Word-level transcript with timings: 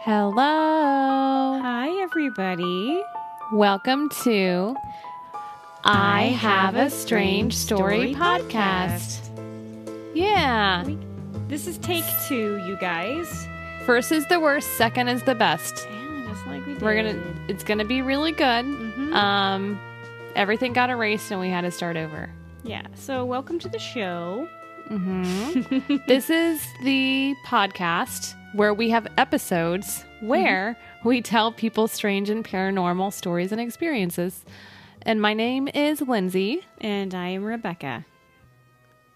Hello. 0.00 1.60
Hi, 1.60 1.88
everybody. 2.02 3.02
Welcome 3.52 4.08
to 4.22 4.76
I 5.84 6.26
Have 6.40 6.76
a 6.76 6.88
Strange 6.88 7.54
Story 7.56 8.14
podcast. 8.14 9.20
Yeah. 10.14 10.84
This 11.48 11.66
is 11.66 11.78
take 11.78 12.04
two, 12.26 12.58
you 12.66 12.76
guys. 12.76 13.46
First 13.86 14.12
is 14.12 14.26
the 14.28 14.38
worst, 14.40 14.68
second 14.76 15.08
is 15.08 15.22
the 15.24 15.34
best. 15.34 15.86
Yeah, 15.90 16.26
just 16.28 16.46
like 16.46 16.64
we 16.66 16.74
did. 16.74 16.82
We're 16.82 17.02
to 17.02 17.22
it's 17.48 17.64
going 17.64 17.78
to 17.78 17.84
be 17.84 18.00
really 18.02 18.32
good. 18.32 18.64
Mhm. 18.66 19.12
Um 19.14 19.80
everything 20.36 20.72
got 20.72 20.90
erased 20.90 21.30
and 21.32 21.40
we 21.40 21.48
had 21.50 21.62
to 21.62 21.70
start 21.70 21.96
over. 21.96 22.30
yeah. 22.62 22.82
So, 22.94 23.24
welcome 23.24 23.58
to 23.60 23.68
the 23.68 23.78
show. 23.78 24.48
Mhm. 24.88 26.06
this 26.06 26.30
is 26.30 26.64
the 26.82 27.34
podcast 27.46 28.34
where 28.54 28.72
we 28.72 28.90
have 28.90 29.06
episodes 29.18 30.04
where 30.20 30.76
we 31.04 31.20
tell 31.20 31.52
people 31.52 31.86
strange 31.88 32.30
and 32.30 32.44
paranormal 32.44 33.12
stories 33.12 33.52
and 33.52 33.60
experiences. 33.60 34.44
And 35.02 35.20
my 35.20 35.34
name 35.34 35.68
is 35.68 36.00
Lindsay. 36.00 36.62
And 36.80 37.14
I 37.14 37.28
am 37.28 37.44
Rebecca. 37.44 38.06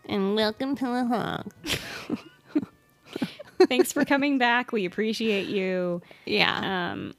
And 0.06 0.34
welcome 0.36 0.76
to 0.76 0.84
the 0.84 1.04
hog. 1.06 1.52
Thanks 3.68 3.92
for 3.92 4.04
coming 4.04 4.38
back. 4.38 4.72
We 4.72 4.84
appreciate 4.84 5.48
you. 5.48 6.02
Yeah. 6.26 6.92
Um, 6.92 7.14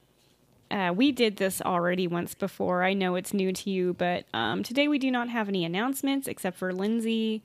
uh, 0.69 0.91
we 0.93 1.11
did 1.11 1.37
this 1.37 1.61
already 1.61 2.07
once 2.07 2.33
before. 2.35 2.83
I 2.83 2.93
know 2.93 3.15
it's 3.15 3.33
new 3.33 3.51
to 3.53 3.69
you, 3.69 3.93
but 3.93 4.25
um, 4.33 4.63
today 4.63 4.87
we 4.87 4.99
do 4.99 5.09
not 5.11 5.29
have 5.29 5.47
any 5.47 5.63
announcements 5.65 6.27
except 6.27 6.57
for 6.57 6.73
Lindsay. 6.73 7.41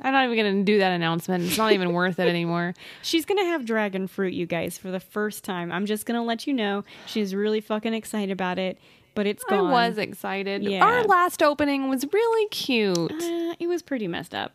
I'm 0.00 0.12
not 0.12 0.24
even 0.24 0.36
going 0.36 0.58
to 0.58 0.64
do 0.64 0.78
that 0.78 0.92
announcement. 0.92 1.44
It's 1.44 1.58
not 1.58 1.72
even 1.72 1.92
worth 1.94 2.18
it 2.18 2.28
anymore. 2.28 2.74
She's 3.02 3.24
gonna 3.24 3.44
have 3.44 3.64
dragon 3.66 4.06
fruit, 4.06 4.32
you 4.32 4.46
guys, 4.46 4.78
for 4.78 4.90
the 4.90 5.00
first 5.00 5.44
time. 5.44 5.70
I'm 5.70 5.84
just 5.86 6.06
gonna 6.06 6.24
let 6.24 6.46
you 6.46 6.54
know. 6.54 6.84
She's 7.06 7.34
really 7.34 7.60
fucking 7.60 7.92
excited 7.92 8.30
about 8.32 8.58
it, 8.58 8.78
but 9.14 9.26
it's 9.26 9.44
I 9.48 9.56
gone. 9.56 9.70
was 9.70 9.98
excited. 9.98 10.62
Yeah. 10.62 10.84
Our 10.84 11.04
last 11.04 11.42
opening 11.42 11.88
was 11.88 12.06
really 12.12 12.48
cute. 12.48 13.12
Uh, 13.12 13.54
it 13.60 13.66
was 13.68 13.82
pretty 13.82 14.08
messed 14.08 14.34
up. 14.34 14.52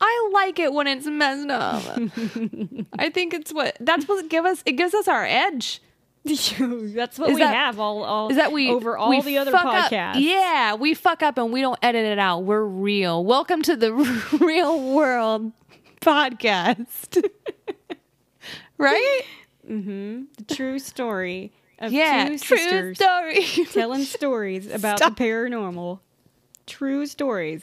I 0.00 0.30
like 0.32 0.58
it 0.58 0.72
when 0.72 0.86
it's 0.86 1.06
messed 1.06 1.48
up. 1.50 1.82
I 2.98 3.08
think 3.10 3.34
it's 3.34 3.52
what 3.52 3.76
that's 3.80 4.06
what 4.08 4.28
give 4.28 4.44
us 4.44 4.62
it 4.66 4.72
gives 4.72 4.94
us 4.94 5.06
our 5.08 5.24
edge. 5.24 5.80
That's 6.24 7.18
what 7.18 7.30
Is 7.30 7.34
we 7.34 7.40
that- 7.40 7.54
have 7.54 7.80
all, 7.80 8.04
all 8.04 8.30
Is 8.30 8.36
that 8.36 8.52
we 8.52 8.70
over 8.70 8.96
all 8.96 9.10
we 9.10 9.20
the 9.22 9.38
other 9.38 9.50
fuck 9.50 9.64
up. 9.64 9.90
podcasts. 9.90 10.20
Yeah, 10.20 10.74
we 10.74 10.94
fuck 10.94 11.20
up 11.22 11.36
and 11.36 11.52
we 11.52 11.60
don't 11.60 11.78
edit 11.82 12.04
it 12.06 12.18
out. 12.20 12.44
We're 12.44 12.62
real. 12.64 13.24
Welcome 13.24 13.62
to 13.62 13.74
the 13.74 13.92
real 14.40 14.94
world 14.94 15.50
podcast. 16.00 17.24
right? 18.78 19.22
mm-hmm. 19.68 20.22
the 20.38 20.54
true 20.54 20.78
story 20.78 21.52
of 21.80 21.92
Yeah, 21.92 22.28
two 22.28 22.38
true 22.38 22.56
sisters 22.58 22.98
story. 22.98 23.44
telling 23.72 24.04
stories 24.04 24.72
about 24.72 24.98
Stop. 24.98 25.16
the 25.16 25.24
paranormal. 25.24 25.98
True 26.66 27.06
stories. 27.06 27.62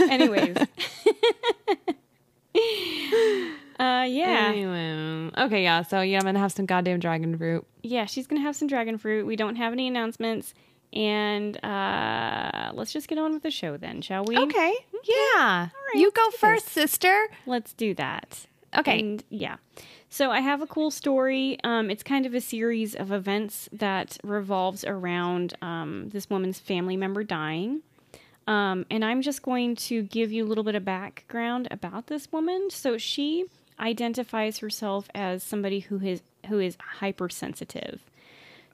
Anyways. 0.00 0.56
Uh 3.82 4.04
yeah. 4.04 4.52
Anyway, 4.54 5.30
okay, 5.36 5.62
yeah. 5.62 5.82
So 5.82 6.00
yeah, 6.00 6.18
I'm 6.18 6.24
gonna 6.24 6.38
have 6.38 6.52
some 6.52 6.66
goddamn 6.66 7.00
dragon 7.00 7.36
fruit. 7.36 7.66
Yeah, 7.82 8.06
she's 8.06 8.26
gonna 8.26 8.42
have 8.42 8.56
some 8.56 8.68
dragon 8.68 8.98
fruit. 8.98 9.26
We 9.26 9.36
don't 9.36 9.56
have 9.56 9.72
any 9.72 9.88
announcements. 9.88 10.54
And 10.92 11.62
uh 11.64 12.70
let's 12.74 12.92
just 12.92 13.08
get 13.08 13.18
on 13.18 13.32
with 13.32 13.42
the 13.42 13.50
show 13.50 13.76
then, 13.76 14.02
shall 14.02 14.24
we? 14.24 14.36
Okay, 14.36 14.74
yeah. 15.04 15.68
right, 15.68 15.70
you 15.94 16.10
go 16.12 16.30
first, 16.30 16.66
this. 16.66 16.90
sister. 16.90 17.28
Let's 17.46 17.72
do 17.72 17.94
that. 17.94 18.46
Okay. 18.76 19.00
And 19.00 19.24
yeah. 19.30 19.56
So 20.08 20.30
I 20.30 20.40
have 20.40 20.60
a 20.60 20.66
cool 20.66 20.90
story. 20.90 21.58
Um, 21.64 21.88
it's 21.90 22.02
kind 22.02 22.26
of 22.26 22.34
a 22.34 22.40
series 22.40 22.94
of 22.94 23.12
events 23.12 23.68
that 23.72 24.18
revolves 24.22 24.84
around 24.84 25.54
um, 25.62 26.10
this 26.10 26.28
woman's 26.28 26.58
family 26.58 26.98
member 26.98 27.24
dying. 27.24 27.80
Um, 28.46 28.84
and 28.90 29.04
I'm 29.04 29.22
just 29.22 29.42
going 29.42 29.76
to 29.76 30.02
give 30.02 30.30
you 30.30 30.44
a 30.44 30.46
little 30.48 30.64
bit 30.64 30.74
of 30.74 30.84
background 30.84 31.68
about 31.70 32.08
this 32.08 32.30
woman. 32.30 32.68
So 32.70 32.98
she 32.98 33.46
identifies 33.80 34.58
herself 34.58 35.08
as 35.14 35.42
somebody 35.42 35.80
who 35.80 35.98
is 36.00 36.22
who 36.48 36.58
is 36.58 36.76
hypersensitive. 36.98 38.00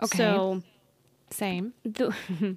Okay. 0.03 0.17
So 0.17 0.63
Same. 1.31 1.75
the, 1.85 2.15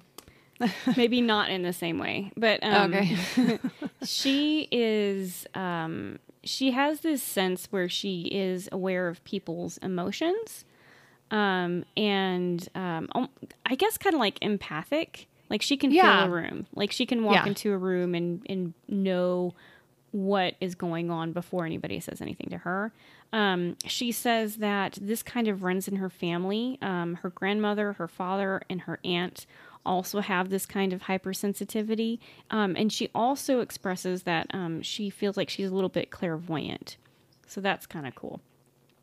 maybe 0.96 1.20
not 1.20 1.50
in 1.50 1.62
the 1.62 1.72
same 1.72 1.98
way, 1.98 2.32
but 2.36 2.62
um, 2.62 2.94
Okay. 2.94 3.58
she 4.04 4.68
is 4.72 5.46
um 5.54 6.18
she 6.44 6.72
has 6.72 7.00
this 7.00 7.22
sense 7.22 7.66
where 7.70 7.88
she 7.88 8.22
is 8.32 8.68
aware 8.72 9.06
of 9.08 9.22
people's 9.24 9.78
emotions 9.78 10.64
um 11.30 11.84
and 11.96 12.68
um 12.74 13.08
i 13.64 13.76
guess 13.76 13.96
kind 13.96 14.12
of 14.14 14.18
like 14.18 14.38
empathic 14.42 15.28
like 15.48 15.62
she 15.62 15.76
can 15.76 15.92
Yeah. 15.92 16.24
feel 16.24 16.26
a 16.26 16.28
room 16.30 16.66
like 16.74 16.90
she 16.90 17.06
can 17.06 17.22
walk 17.22 17.36
Yeah. 17.36 17.46
into 17.46 17.72
a 17.72 17.78
room 17.78 18.14
and 18.16 18.44
and 18.48 18.74
know 18.88 19.54
what 20.12 20.54
is 20.60 20.74
going 20.74 21.10
on 21.10 21.32
before 21.32 21.66
anybody 21.66 21.98
says 21.98 22.20
anything 22.20 22.48
to 22.50 22.58
her 22.58 22.92
um, 23.32 23.76
she 23.84 24.12
says 24.12 24.56
that 24.56 24.98
this 25.00 25.22
kind 25.22 25.48
of 25.48 25.62
runs 25.62 25.88
in 25.88 25.96
her 25.96 26.10
family 26.10 26.78
um, 26.80 27.14
her 27.16 27.30
grandmother 27.30 27.94
her 27.94 28.08
father 28.08 28.62
and 28.70 28.82
her 28.82 28.98
aunt 29.04 29.46
also 29.84 30.20
have 30.20 30.50
this 30.50 30.66
kind 30.66 30.92
of 30.92 31.02
hypersensitivity. 31.02 32.18
Um, 32.50 32.76
and 32.76 32.92
she 32.92 33.10
also 33.14 33.60
expresses 33.60 34.22
that 34.24 34.46
um, 34.50 34.82
she 34.82 35.10
feels 35.10 35.36
like 35.36 35.50
she's 35.50 35.70
a 35.70 35.74
little 35.74 35.88
bit 35.88 36.10
clairvoyant. 36.10 36.96
So 37.46 37.60
that's 37.60 37.86
kind 37.86 38.06
of 38.06 38.14
cool. 38.14 38.40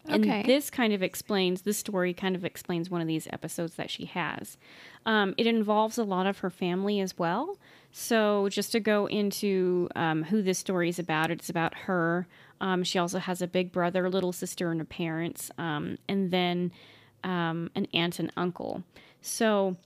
Okay. 0.10 0.42
And 0.42 0.46
this 0.46 0.70
kind 0.70 0.94
of 0.94 1.04
explains, 1.04 1.64
this 1.64 1.78
story 1.78 2.14
kind 2.14 2.36
of 2.36 2.46
explains 2.46 2.90
one 2.90 3.02
of 3.02 3.08
these 3.08 3.28
episodes 3.32 3.76
that 3.76 3.90
she 3.90 4.06
has. 4.06 4.58
Um, 5.06 5.34
it 5.38 5.46
involves 5.48 5.98
a 5.98 6.04
lot 6.04 6.26
of 6.26 6.40
her 6.40 6.50
family 6.50 7.00
as 7.00 7.18
well. 7.18 7.58
So 7.92 8.50
just 8.50 8.72
to 8.72 8.80
go 8.80 9.08
into 9.08 9.90
um, 9.96 10.24
who 10.24 10.42
this 10.42 10.60
story 10.60 10.90
is 10.90 11.00
about, 11.00 11.32
it's 11.32 11.50
about 11.50 11.76
her. 11.76 12.28
Um, 12.62 12.84
she 12.84 13.00
also 13.00 13.20
has 13.20 13.42
a 13.42 13.48
big 13.48 13.72
brother, 13.72 14.10
little 14.10 14.34
sister, 14.34 14.72
and 14.72 14.80
her 14.80 14.86
parents, 14.86 15.52
um, 15.58 15.98
and 16.08 16.32
then 16.32 16.72
um, 17.24 17.70
an 17.76 17.88
aunt 17.94 18.20
and 18.20 18.32
uncle. 18.38 18.84
So 19.22 19.78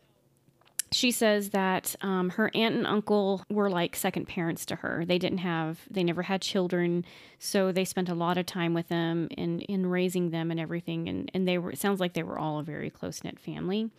she 0.94 1.12
says 1.12 1.50
that 1.50 1.96
um, 2.02 2.30
her 2.32 2.52
aunt 2.54 2.76
and 2.76 2.88
uncle 2.88 3.44
were 3.50 3.70
like 3.70 3.96
second 3.96 4.28
parents 4.28 4.66
to 4.68 4.76
her. 4.78 5.06
They 5.06 5.18
didn't 5.18 5.40
have, 5.40 5.80
they 5.90 6.04
never 6.04 6.24
had 6.24 6.42
children, 6.42 7.06
so 7.40 7.72
they 7.72 7.86
spent 7.86 8.10
a 8.10 8.16
lot 8.16 8.38
of 8.38 8.46
time 8.46 8.74
with 8.74 8.88
them 8.90 9.28
in 9.32 9.62
in 9.62 9.86
raising 9.86 10.30
them 10.32 10.52
and 10.52 10.60
everything. 10.60 11.08
And 11.08 11.32
and 11.34 11.48
they 11.48 11.58
were, 11.58 11.72
it 11.72 11.80
sounds 11.80 12.00
like 12.00 12.14
they 12.14 12.24
were 12.24 12.38
all 12.38 12.60
a 12.60 12.64
very 12.64 12.90
close 12.90 13.24
knit 13.24 13.40
family. 13.40 13.90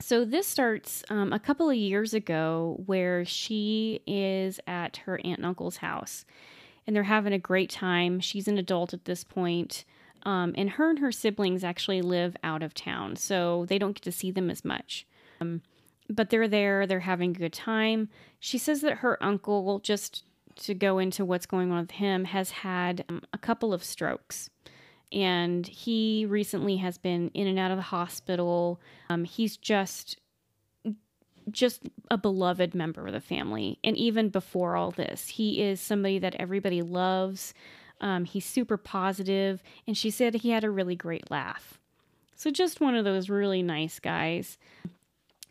So 0.00 0.24
this 0.24 0.46
starts 0.48 1.04
um, 1.10 1.32
a 1.32 1.38
couple 1.38 1.70
of 1.70 1.76
years 1.76 2.12
ago, 2.12 2.82
where 2.86 3.24
she 3.24 4.00
is 4.06 4.58
at 4.66 4.98
her 4.98 5.20
aunt 5.24 5.38
and 5.38 5.46
uncle's 5.46 5.76
house, 5.76 6.24
and 6.86 6.96
they're 6.96 7.04
having 7.04 7.32
a 7.32 7.38
great 7.38 7.70
time. 7.70 8.20
She's 8.20 8.48
an 8.48 8.58
adult 8.58 8.92
at 8.92 9.04
this 9.04 9.24
point. 9.24 9.84
Um, 10.24 10.54
and 10.56 10.70
her 10.70 10.88
and 10.88 11.00
her 11.00 11.10
siblings 11.10 11.64
actually 11.64 12.00
live 12.00 12.36
out 12.44 12.62
of 12.62 12.74
town, 12.74 13.16
so 13.16 13.66
they 13.68 13.76
don't 13.76 13.94
get 13.94 14.02
to 14.02 14.12
see 14.12 14.30
them 14.30 14.50
as 14.50 14.64
much 14.64 15.04
but 16.08 16.30
they're 16.30 16.48
there, 16.48 16.86
they're 16.86 17.00
having 17.00 17.30
a 17.30 17.38
good 17.38 17.52
time. 17.52 18.08
She 18.38 18.58
says 18.58 18.80
that 18.82 18.98
her 18.98 19.22
uncle, 19.22 19.80
just 19.80 20.24
to 20.56 20.74
go 20.74 20.98
into 20.98 21.24
what's 21.24 21.46
going 21.46 21.70
on 21.70 21.82
with 21.82 21.92
him, 21.92 22.24
has 22.24 22.50
had 22.50 23.04
um, 23.08 23.22
a 23.32 23.38
couple 23.38 23.72
of 23.72 23.84
strokes. 23.84 24.50
And 25.10 25.66
he 25.66 26.26
recently 26.26 26.78
has 26.78 26.98
been 26.98 27.30
in 27.34 27.46
and 27.46 27.58
out 27.58 27.70
of 27.70 27.76
the 27.76 27.82
hospital. 27.82 28.80
Um, 29.10 29.24
he's 29.24 29.56
just 29.56 30.18
just 31.50 31.82
a 32.08 32.16
beloved 32.16 32.72
member 32.72 33.04
of 33.06 33.12
the 33.12 33.20
family. 33.20 33.76
And 33.82 33.96
even 33.96 34.28
before 34.28 34.76
all 34.76 34.92
this, 34.92 35.28
he 35.28 35.60
is 35.60 35.80
somebody 35.80 36.20
that 36.20 36.36
everybody 36.38 36.82
loves. 36.82 37.52
Um, 38.00 38.24
he's 38.24 38.44
super 38.44 38.76
positive, 38.76 39.62
and 39.86 39.96
she 39.96 40.10
said 40.10 40.34
he 40.34 40.50
had 40.50 40.62
a 40.62 40.70
really 40.70 40.94
great 40.94 41.30
laugh. 41.30 41.80
So 42.36 42.50
just 42.50 42.80
one 42.80 42.94
of 42.94 43.04
those 43.04 43.28
really 43.28 43.62
nice 43.62 43.98
guys 43.98 44.56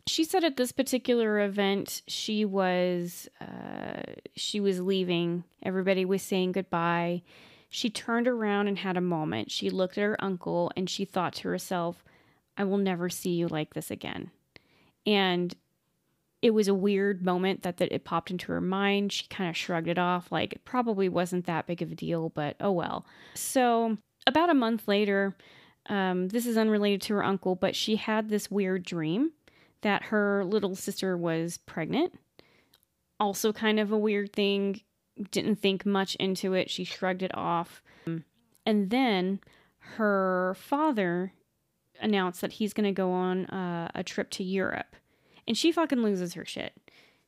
she 0.06 0.24
said 0.24 0.44
at 0.44 0.56
this 0.56 0.72
particular 0.72 1.40
event 1.40 2.02
she 2.06 2.44
was 2.44 3.28
uh, 3.40 4.02
she 4.34 4.60
was 4.60 4.80
leaving. 4.80 5.44
Everybody 5.62 6.04
was 6.04 6.22
saying 6.22 6.52
goodbye. 6.52 7.22
She 7.68 7.88
turned 7.88 8.28
around 8.28 8.68
and 8.68 8.78
had 8.78 8.96
a 8.96 9.02
moment. 9.02 9.50
She 9.50 9.70
looked 9.70 9.96
at 9.96 10.02
her 10.02 10.22
uncle 10.22 10.70
and 10.76 10.90
she 10.90 11.04
thought 11.04 11.34
to 11.34 11.48
herself 11.48 12.04
i 12.58 12.64
will 12.64 12.76
never 12.76 13.08
see 13.08 13.30
you 13.30 13.48
like 13.48 13.74
this 13.74 13.90
again. 13.90 14.30
And 15.06 15.54
it 16.42 16.50
was 16.50 16.68
a 16.68 16.74
weird 16.74 17.24
moment 17.24 17.62
that, 17.62 17.76
that 17.76 17.92
it 17.92 18.04
popped 18.04 18.30
into 18.30 18.52
her 18.52 18.60
mind. 18.60 19.12
She 19.12 19.26
kind 19.28 19.48
of 19.48 19.56
shrugged 19.56 19.88
it 19.88 19.98
off 19.98 20.30
like 20.32 20.52
it 20.54 20.64
probably 20.64 21.08
wasn't 21.08 21.46
that 21.46 21.66
big 21.66 21.80
of 21.80 21.92
a 21.92 21.94
deal 21.94 22.28
but 22.28 22.56
oh 22.60 22.72
well. 22.72 23.06
So 23.34 23.96
about 24.26 24.50
a 24.50 24.54
month 24.54 24.88
later 24.88 25.36
um, 25.86 26.28
this 26.28 26.46
is 26.46 26.56
unrelated 26.56 27.00
to 27.02 27.14
her 27.14 27.24
uncle 27.24 27.54
but 27.54 27.76
she 27.76 27.96
had 27.96 28.28
this 28.28 28.50
weird 28.50 28.84
dream 28.84 29.32
that 29.82 30.04
her 30.04 30.44
little 30.44 30.74
sister 30.74 31.16
was 31.16 31.58
pregnant. 31.58 32.18
Also, 33.20 33.52
kind 33.52 33.78
of 33.78 33.92
a 33.92 33.98
weird 33.98 34.32
thing. 34.32 34.80
didn't 35.30 35.56
think 35.56 35.86
much 35.86 36.14
into 36.16 36.54
it. 36.54 36.70
She 36.70 36.84
shrugged 36.84 37.22
it 37.22 37.36
off. 37.36 37.82
And 38.64 38.90
then 38.90 39.40
her 39.96 40.54
father 40.58 41.32
announced 42.00 42.40
that 42.40 42.52
he's 42.52 42.72
going 42.72 42.84
to 42.84 42.92
go 42.92 43.12
on 43.12 43.46
uh, 43.46 43.90
a 43.94 44.02
trip 44.02 44.30
to 44.30 44.44
Europe. 44.44 44.96
And 45.46 45.56
she 45.56 45.72
fucking 45.72 46.02
loses 46.02 46.34
her 46.34 46.44
shit. 46.44 46.72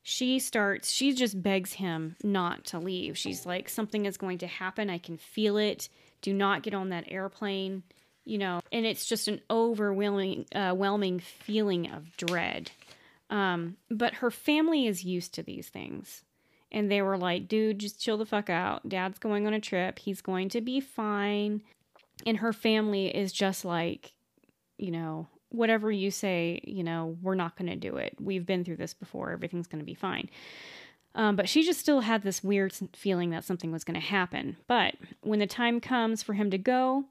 She 0.03 0.39
starts, 0.39 0.91
she 0.91 1.15
just 1.15 1.43
begs 1.43 1.75
him 1.75 2.17
not 2.23 2.67
to 2.67 2.79
leave. 2.79 3.17
She's 3.17 3.47
like, 3.47 3.69
something 3.69 4.05
is 4.05 4.17
going 4.17 4.39
to 4.39 4.47
happen. 4.47 4.91
I 4.91 4.99
can 4.99 5.17
feel 5.17 5.57
it. 5.57 5.89
Do 6.21 6.33
not 6.35 6.63
get 6.63 6.75
on 6.75 6.91
that 6.91 7.11
airplane. 7.11 7.83
You 8.25 8.39
know, 8.39 8.61
and 8.73 8.87
it's 8.87 9.05
just 9.05 9.29
an 9.29 9.41
overwhelming, 9.51 10.47
uh, 10.55 10.73
whelming 10.73 11.21
feeling 11.21 11.91
of 11.91 12.17
dread. 12.17 12.71
Um, 13.31 13.77
but 13.91 14.15
her 14.15 14.31
family 14.31 14.87
is 14.87 15.05
used 15.05 15.35
to 15.35 15.43
these 15.43 15.69
things. 15.69 16.23
And 16.73 16.91
they 16.91 17.03
were 17.03 17.19
like, 17.19 17.49
dude, 17.49 17.79
just 17.79 18.01
chill 18.01 18.19
the 18.19 18.27
fuck 18.27 18.51
out. 18.51 18.89
Dad's 18.89 19.19
going 19.19 19.47
on 19.47 19.55
a 19.55 19.61
trip. 19.61 19.99
He's 19.99 20.21
going 20.21 20.49
to 20.51 20.61
be 20.61 20.81
fine. 20.81 21.63
And 22.27 22.39
her 22.39 22.53
family 22.53 23.15
is 23.15 23.33
just 23.33 23.65
like, 23.65 24.13
you 24.79 24.91
know, 24.91 25.29
whatever 25.51 25.91
you 25.91 26.11
say, 26.11 26.61
you 26.65 26.83
know, 26.83 27.17
we're 27.23 27.37
not 27.37 27.57
going 27.57 27.71
to 27.71 27.77
do 27.77 27.97
it. 27.97 28.17
We've 28.21 28.45
been 28.45 28.65
through 28.65 28.77
this 28.77 28.95
before. 28.95 29.31
Everything's 29.31 29.69
going 29.69 29.81
to 29.81 29.87
be 29.87 29.95
fine. 29.95 30.29
Um, 31.15 31.37
but 31.37 31.49
she 31.49 31.63
just 31.63 31.79
still 31.79 32.01
had 32.01 32.23
this 32.23 32.43
weird 32.43 32.75
feeling 32.93 33.31
that 33.31 33.45
something 33.45 33.71
was 33.71 33.85
going 33.85 34.01
to 34.01 34.07
happen. 34.07 34.57
But 34.67 34.95
when 35.21 35.39
the 35.39 35.47
time 35.47 35.81
comes 35.81 36.25
for 36.25 36.33
him 36.33 36.51
to 36.51 36.59
go, 36.59 37.05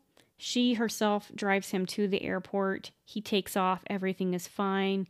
she 0.43 0.73
herself 0.73 1.31
drives 1.33 1.69
him 1.71 1.85
to 1.85 2.05
the 2.05 2.21
airport. 2.21 2.91
He 3.05 3.21
takes 3.21 3.55
off. 3.55 3.81
Everything 3.87 4.33
is 4.33 4.45
fine. 4.45 5.07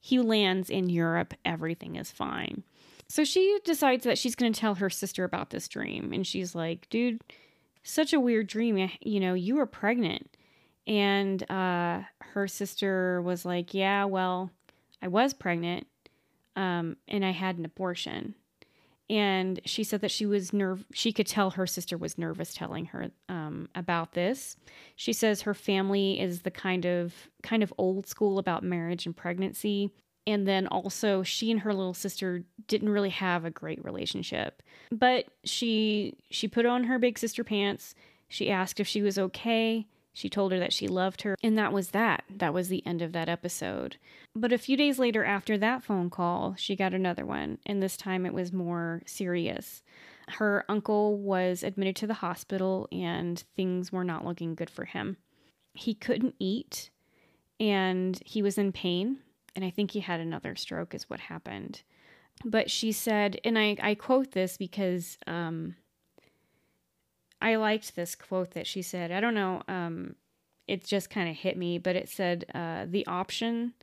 He 0.00 0.18
lands 0.18 0.68
in 0.68 0.88
Europe. 0.88 1.34
Everything 1.44 1.94
is 1.94 2.10
fine. 2.10 2.64
So 3.08 3.22
she 3.22 3.60
decides 3.64 4.02
that 4.02 4.18
she's 4.18 4.34
going 4.34 4.52
to 4.52 4.60
tell 4.60 4.74
her 4.74 4.90
sister 4.90 5.22
about 5.22 5.50
this 5.50 5.68
dream. 5.68 6.12
And 6.12 6.26
she's 6.26 6.56
like, 6.56 6.88
dude, 6.90 7.20
such 7.84 8.12
a 8.12 8.18
weird 8.18 8.48
dream. 8.48 8.90
You 9.00 9.20
know, 9.20 9.34
you 9.34 9.54
were 9.54 9.66
pregnant. 9.66 10.36
And 10.84 11.48
uh, 11.48 12.00
her 12.18 12.48
sister 12.48 13.22
was 13.22 13.44
like, 13.44 13.72
Yeah, 13.74 14.06
well, 14.06 14.50
I 15.00 15.06
was 15.06 15.32
pregnant 15.32 15.86
um, 16.56 16.96
and 17.06 17.24
I 17.24 17.30
had 17.30 17.56
an 17.56 17.64
abortion. 17.64 18.34
And 19.12 19.60
she 19.66 19.84
said 19.84 20.00
that 20.00 20.10
she 20.10 20.24
was 20.24 20.54
nerve. 20.54 20.86
She 20.94 21.12
could 21.12 21.26
tell 21.26 21.50
her 21.50 21.66
sister 21.66 21.98
was 21.98 22.16
nervous 22.16 22.54
telling 22.54 22.86
her 22.86 23.10
um, 23.28 23.68
about 23.74 24.14
this. 24.14 24.56
She 24.96 25.12
says 25.12 25.42
her 25.42 25.52
family 25.52 26.18
is 26.18 26.40
the 26.40 26.50
kind 26.50 26.86
of 26.86 27.12
kind 27.42 27.62
of 27.62 27.74
old 27.76 28.06
school 28.06 28.38
about 28.38 28.62
marriage 28.62 29.04
and 29.04 29.14
pregnancy, 29.14 29.90
and 30.26 30.48
then 30.48 30.66
also 30.66 31.22
she 31.22 31.50
and 31.50 31.60
her 31.60 31.74
little 31.74 31.92
sister 31.92 32.44
didn't 32.68 32.88
really 32.88 33.10
have 33.10 33.44
a 33.44 33.50
great 33.50 33.84
relationship. 33.84 34.62
But 34.90 35.26
she 35.44 36.16
she 36.30 36.48
put 36.48 36.64
on 36.64 36.84
her 36.84 36.98
big 36.98 37.18
sister 37.18 37.44
pants. 37.44 37.94
She 38.28 38.50
asked 38.50 38.80
if 38.80 38.88
she 38.88 39.02
was 39.02 39.18
okay. 39.18 39.86
She 40.12 40.28
told 40.28 40.52
her 40.52 40.58
that 40.58 40.72
she 40.72 40.88
loved 40.88 41.22
her, 41.22 41.36
and 41.42 41.56
that 41.56 41.72
was 41.72 41.90
that. 41.90 42.24
That 42.28 42.52
was 42.52 42.68
the 42.68 42.86
end 42.86 43.00
of 43.00 43.12
that 43.12 43.28
episode. 43.28 43.96
But 44.34 44.52
a 44.52 44.58
few 44.58 44.76
days 44.76 44.98
later, 44.98 45.24
after 45.24 45.56
that 45.58 45.82
phone 45.82 46.10
call, 46.10 46.54
she 46.58 46.76
got 46.76 46.92
another 46.92 47.24
one, 47.24 47.58
and 47.64 47.82
this 47.82 47.96
time 47.96 48.26
it 48.26 48.34
was 48.34 48.52
more 48.52 49.02
serious. 49.06 49.82
Her 50.28 50.64
uncle 50.68 51.18
was 51.18 51.62
admitted 51.62 51.96
to 51.96 52.06
the 52.06 52.14
hospital, 52.14 52.88
and 52.92 53.42
things 53.56 53.90
were 53.90 54.04
not 54.04 54.24
looking 54.24 54.54
good 54.54 54.70
for 54.70 54.84
him. 54.84 55.16
He 55.72 55.94
couldn't 55.94 56.34
eat, 56.38 56.90
and 57.58 58.20
he 58.24 58.42
was 58.42 58.58
in 58.58 58.72
pain, 58.72 59.18
and 59.56 59.64
I 59.64 59.70
think 59.70 59.92
he 59.92 60.00
had 60.00 60.20
another 60.20 60.56
stroke, 60.56 60.94
is 60.94 61.08
what 61.08 61.20
happened. 61.20 61.82
But 62.44 62.70
she 62.70 62.92
said, 62.92 63.40
and 63.44 63.58
I, 63.58 63.76
I 63.80 63.94
quote 63.94 64.32
this 64.32 64.56
because 64.56 65.16
um, 65.26 65.76
I 67.42 67.56
liked 67.56 67.96
this 67.96 68.14
quote 68.14 68.52
that 68.52 68.66
she 68.66 68.82
said. 68.82 69.10
I 69.10 69.20
don't 69.20 69.34
know, 69.34 69.62
um, 69.66 70.14
it 70.68 70.84
just 70.84 71.10
kind 71.10 71.28
of 71.28 71.36
hit 71.36 71.56
me, 71.56 71.76
but 71.76 71.96
it 71.96 72.08
said 72.08 72.44
uh, 72.54 72.86
the 72.88 73.06
option, 73.06 73.74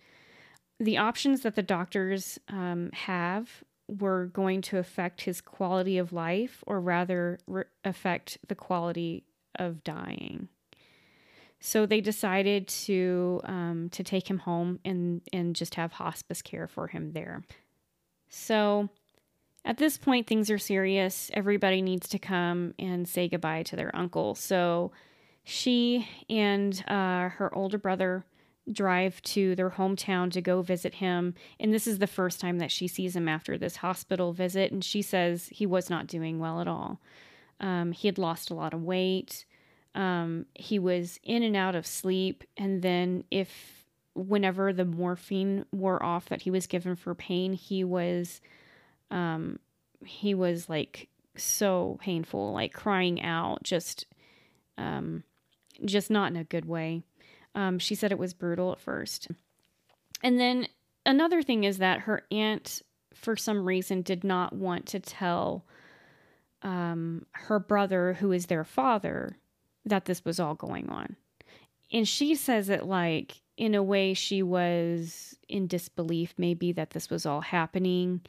the 0.80 0.98
options 0.98 1.42
that 1.42 1.56
the 1.56 1.62
doctors 1.62 2.40
um, 2.48 2.90
have 2.94 3.64
were 3.88 4.28
going 4.28 4.62
to 4.62 4.78
affect 4.78 5.22
his 5.22 5.42
quality 5.42 5.98
of 5.98 6.14
life, 6.14 6.64
or 6.66 6.80
rather 6.80 7.40
re- 7.48 7.64
affect 7.84 8.38
the 8.48 8.56
quality 8.56 9.26
of 9.56 9.84
dying. 9.84 10.48
So 11.60 11.86
they 11.86 12.00
decided 12.00 12.68
to 12.86 13.42
um, 13.44 13.90
to 13.92 14.04
take 14.04 14.30
him 14.30 14.40
home 14.40 14.80
and 14.86 15.22
and 15.34 15.56
just 15.56 15.76
have 15.76 15.92
hospice 15.94 16.42
care 16.42 16.68
for 16.68 16.88
him 16.88 17.12
there. 17.12 17.44
So 18.30 18.90
at 19.66 19.78
this 19.78 19.98
point, 19.98 20.28
things 20.28 20.50
are 20.50 20.58
serious. 20.58 21.30
Everybody 21.34 21.82
needs 21.82 22.08
to 22.10 22.20
come 22.20 22.74
and 22.80 23.08
say 23.08 23.28
goodbye 23.28 23.64
to 23.64 23.76
their 23.76 23.96
uncle. 23.96 24.36
So 24.36 24.92
she 25.44 26.08
and 26.30 26.84
uh, 26.88 27.30
her 27.30 27.50
older 27.54 27.78
brother 27.78 28.26
drive 28.72 29.22
to 29.24 29.56
their 29.56 29.72
hometown 29.72 30.32
to 30.32 30.42
go 30.42 30.62
visit 30.62 30.96
him. 30.96 31.34
And 31.60 31.74
this 31.74 31.88
is 31.88 32.00
the 32.00 32.08
first 32.08 32.40
time 32.40 32.60
that 32.60 32.72
she 32.72 32.88
sees 32.88 33.16
him 33.16 33.28
after 33.28 33.58
this 33.58 33.78
hospital 33.78 34.32
visit. 34.32 34.72
And 34.72 34.84
she 34.84 35.02
says 35.02 35.50
he 35.52 35.66
was 35.66 35.90
not 35.90 36.08
doing 36.08 36.40
well 36.40 36.62
at 36.62 36.68
all. 36.68 37.00
Um, 37.60 37.92
he 37.92 38.08
had 38.08 38.18
lost 38.18 38.50
a 38.50 38.56
lot 38.56 38.74
of 38.74 38.84
weight. 38.84 39.46
Um, 39.96 40.46
he 40.54 40.80
was 40.80 41.20
in 41.24 41.44
and 41.44 41.56
out 41.56 41.76
of 41.76 41.86
sleep. 41.86 42.44
And 42.56 42.82
then, 42.82 43.24
if 43.32 43.86
whenever 44.14 44.72
the 44.72 44.86
morphine 44.86 45.66
wore 45.72 46.02
off 46.04 46.30
that 46.30 46.42
he 46.44 46.52
was 46.52 46.68
given 46.68 46.96
for 46.96 47.16
pain, 47.16 47.54
he 47.54 47.84
was 47.84 48.42
um, 49.12 49.60
he 50.06 50.34
was 50.34 50.70
like 50.70 51.10
so 51.36 51.98
painful, 52.02 52.54
like 52.54 52.74
crying 52.74 53.22
out, 53.22 53.64
just, 53.64 54.06
um, 54.78 55.24
just 55.86 56.10
not 56.10 56.32
in 56.32 56.38
a 56.38 56.44
good 56.44 56.66
way. 56.66 57.04
Um, 57.56 57.80
she 57.80 57.96
said 57.96 58.12
it 58.12 58.20
was 58.20 58.34
brutal 58.34 58.72
at 58.72 58.80
first. 58.80 59.28
And 60.22 60.40
then 60.40 60.68
another 61.06 61.42
thing 61.42 61.64
is 61.64 61.78
that 61.78 62.02
her 62.02 62.24
aunt, 62.32 62.82
for 63.14 63.36
some 63.36 63.66
reason, 63.66 64.02
did 64.02 64.24
not 64.24 64.54
want 64.54 64.86
to 64.88 65.00
tell 65.00 65.66
um, 66.62 67.26
her 67.32 67.60
brother, 67.60 68.14
who 68.14 68.32
is 68.32 68.48
their 68.48 68.64
father, 68.64 69.38
that 69.86 70.06
this 70.06 70.24
was 70.26 70.40
all 70.40 70.56
going 70.56 70.90
on. 70.90 71.16
And 71.92 72.08
she 72.08 72.36
says 72.36 72.70
it 72.70 72.86
like, 72.86 73.42
in 73.58 73.76
a 73.76 73.84
way, 73.84 74.14
she 74.14 74.44
was 74.44 75.36
in 75.48 75.68
disbelief, 75.68 76.34
maybe 76.38 76.72
that 76.74 76.92
this 76.92 77.10
was 77.10 77.26
all 77.26 77.42
happening 77.42 78.22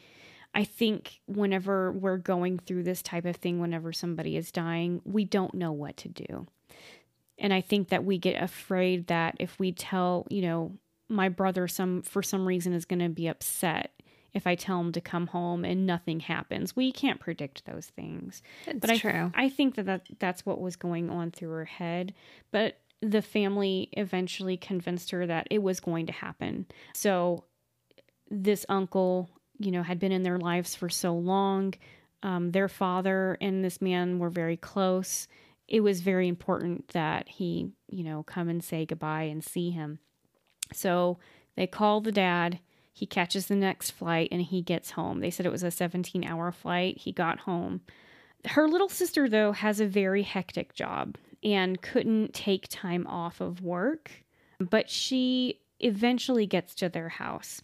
I 0.54 0.64
think 0.64 1.20
whenever 1.26 1.92
we're 1.92 2.16
going 2.16 2.58
through 2.58 2.82
this 2.82 3.02
type 3.02 3.24
of 3.24 3.36
thing, 3.36 3.60
whenever 3.60 3.92
somebody 3.92 4.36
is 4.36 4.50
dying, 4.50 5.00
we 5.04 5.24
don't 5.24 5.54
know 5.54 5.72
what 5.72 5.96
to 5.98 6.08
do. 6.08 6.46
And 7.38 7.52
I 7.54 7.60
think 7.60 7.88
that 7.88 8.04
we 8.04 8.18
get 8.18 8.42
afraid 8.42 9.06
that 9.06 9.36
if 9.38 9.58
we 9.58 9.72
tell, 9.72 10.26
you 10.28 10.42
know, 10.42 10.72
my 11.08 11.28
brother 11.28 11.66
some 11.66 12.02
for 12.02 12.22
some 12.22 12.46
reason 12.46 12.72
is 12.72 12.84
going 12.84 13.00
to 13.00 13.08
be 13.08 13.26
upset 13.26 13.92
if 14.32 14.46
I 14.46 14.54
tell 14.54 14.78
him 14.80 14.92
to 14.92 15.00
come 15.00 15.26
home 15.28 15.64
and 15.64 15.86
nothing 15.86 16.20
happens. 16.20 16.76
We 16.76 16.92
can't 16.92 17.18
predict 17.18 17.64
those 17.64 17.86
things. 17.86 18.42
It's 18.66 18.78
but 18.78 18.90
I, 18.90 18.98
true. 18.98 19.32
I 19.34 19.48
think 19.48 19.74
that, 19.74 19.86
that 19.86 20.06
that's 20.18 20.46
what 20.46 20.60
was 20.60 20.76
going 20.76 21.10
on 21.10 21.30
through 21.30 21.50
her 21.50 21.64
head. 21.64 22.14
But 22.52 22.78
the 23.00 23.22
family 23.22 23.88
eventually 23.92 24.56
convinced 24.56 25.10
her 25.10 25.26
that 25.26 25.48
it 25.50 25.62
was 25.62 25.80
going 25.80 26.06
to 26.06 26.12
happen. 26.12 26.66
So 26.94 27.44
this 28.30 28.64
uncle 28.68 29.30
you 29.60 29.70
know, 29.70 29.82
had 29.82 29.98
been 29.98 30.10
in 30.10 30.22
their 30.22 30.38
lives 30.38 30.74
for 30.74 30.88
so 30.88 31.14
long. 31.14 31.74
Um, 32.22 32.50
their 32.50 32.68
father 32.68 33.36
and 33.40 33.62
this 33.62 33.80
man 33.80 34.18
were 34.18 34.30
very 34.30 34.56
close. 34.56 35.28
It 35.68 35.80
was 35.80 36.00
very 36.00 36.28
important 36.28 36.88
that 36.88 37.28
he, 37.28 37.68
you 37.88 38.02
know, 38.02 38.22
come 38.22 38.48
and 38.48 38.64
say 38.64 38.86
goodbye 38.86 39.24
and 39.24 39.44
see 39.44 39.70
him. 39.70 39.98
So 40.72 41.18
they 41.56 41.66
call 41.66 42.00
the 42.00 42.10
dad. 42.10 42.58
He 42.92 43.06
catches 43.06 43.46
the 43.46 43.54
next 43.54 43.90
flight 43.90 44.28
and 44.32 44.40
he 44.40 44.62
gets 44.62 44.92
home. 44.92 45.20
They 45.20 45.30
said 45.30 45.46
it 45.46 45.52
was 45.52 45.62
a 45.62 45.70
17 45.70 46.24
hour 46.24 46.50
flight. 46.52 46.98
He 46.98 47.12
got 47.12 47.40
home. 47.40 47.82
Her 48.46 48.66
little 48.66 48.88
sister, 48.88 49.28
though, 49.28 49.52
has 49.52 49.78
a 49.78 49.86
very 49.86 50.22
hectic 50.22 50.74
job 50.74 51.16
and 51.44 51.82
couldn't 51.82 52.32
take 52.32 52.66
time 52.68 53.06
off 53.06 53.40
of 53.40 53.62
work, 53.62 54.10
but 54.58 54.88
she 54.88 55.60
eventually 55.80 56.46
gets 56.46 56.74
to 56.76 56.88
their 56.88 57.10
house 57.10 57.62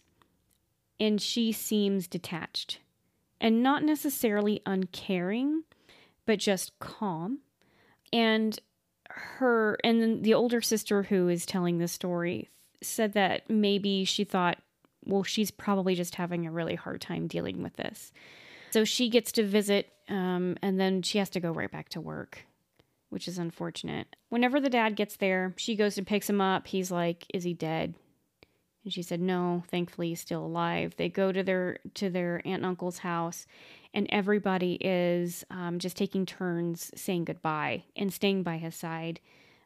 and 0.99 1.21
she 1.21 1.51
seems 1.51 2.07
detached 2.07 2.79
and 3.39 3.61
not 3.61 3.83
necessarily 3.83 4.61
uncaring, 4.65 5.63
but 6.25 6.39
just 6.39 6.77
calm. 6.79 7.39
And 8.11 8.59
her 9.09 9.77
and 9.83 10.01
then 10.01 10.21
the 10.21 10.33
older 10.33 10.61
sister 10.61 11.03
who 11.03 11.27
is 11.27 11.45
telling 11.45 11.77
the 11.77 11.87
story 11.87 12.49
said 12.81 13.13
that 13.13 13.49
maybe 13.49 14.05
she 14.05 14.23
thought, 14.23 14.57
well, 15.05 15.23
she's 15.23 15.51
probably 15.51 15.95
just 15.95 16.15
having 16.15 16.45
a 16.45 16.51
really 16.51 16.75
hard 16.75 17.01
time 17.01 17.27
dealing 17.27 17.63
with 17.63 17.75
this. 17.75 18.11
So 18.71 18.83
she 18.83 19.09
gets 19.09 19.31
to 19.33 19.45
visit, 19.45 19.89
um, 20.09 20.57
and 20.61 20.79
then 20.79 21.01
she 21.01 21.17
has 21.17 21.29
to 21.31 21.39
go 21.39 21.51
right 21.51 21.71
back 21.71 21.89
to 21.89 22.01
work, 22.01 22.45
which 23.09 23.27
is 23.27 23.37
unfortunate. 23.37 24.15
Whenever 24.29 24.59
the 24.59 24.69
dad 24.69 24.95
gets 24.95 25.15
there, 25.15 25.53
she 25.55 25.75
goes 25.75 25.97
and 25.97 26.05
picks 26.05 26.29
him 26.29 26.41
up. 26.41 26.67
He's 26.67 26.91
like, 26.91 27.25
Is 27.33 27.43
he 27.43 27.53
dead? 27.53 27.95
And 28.87 28.93
she 28.93 29.01
said, 29.01 29.19
"No, 29.19 29.65
thankfully 29.67 30.07
he's 30.07 30.21
still 30.21 30.45
alive." 30.45 30.95
They 30.95 31.09
go 31.09 31.33
to 31.33 31.43
their 31.43 31.79
to 31.95 32.09
their 32.09 32.37
aunt 32.45 32.59
and 32.59 32.65
uncle's 32.65 32.99
house, 32.99 33.45
and 33.93 34.07
everybody 34.09 34.75
is 34.79 35.43
um, 35.51 35.77
just 35.77 35.97
taking 35.97 36.25
turns 36.25 36.89
saying 36.95 37.25
goodbye 37.25 37.83
and 37.97 38.13
staying 38.13 38.43
by 38.43 38.55
his 38.55 38.75
side. 38.75 39.19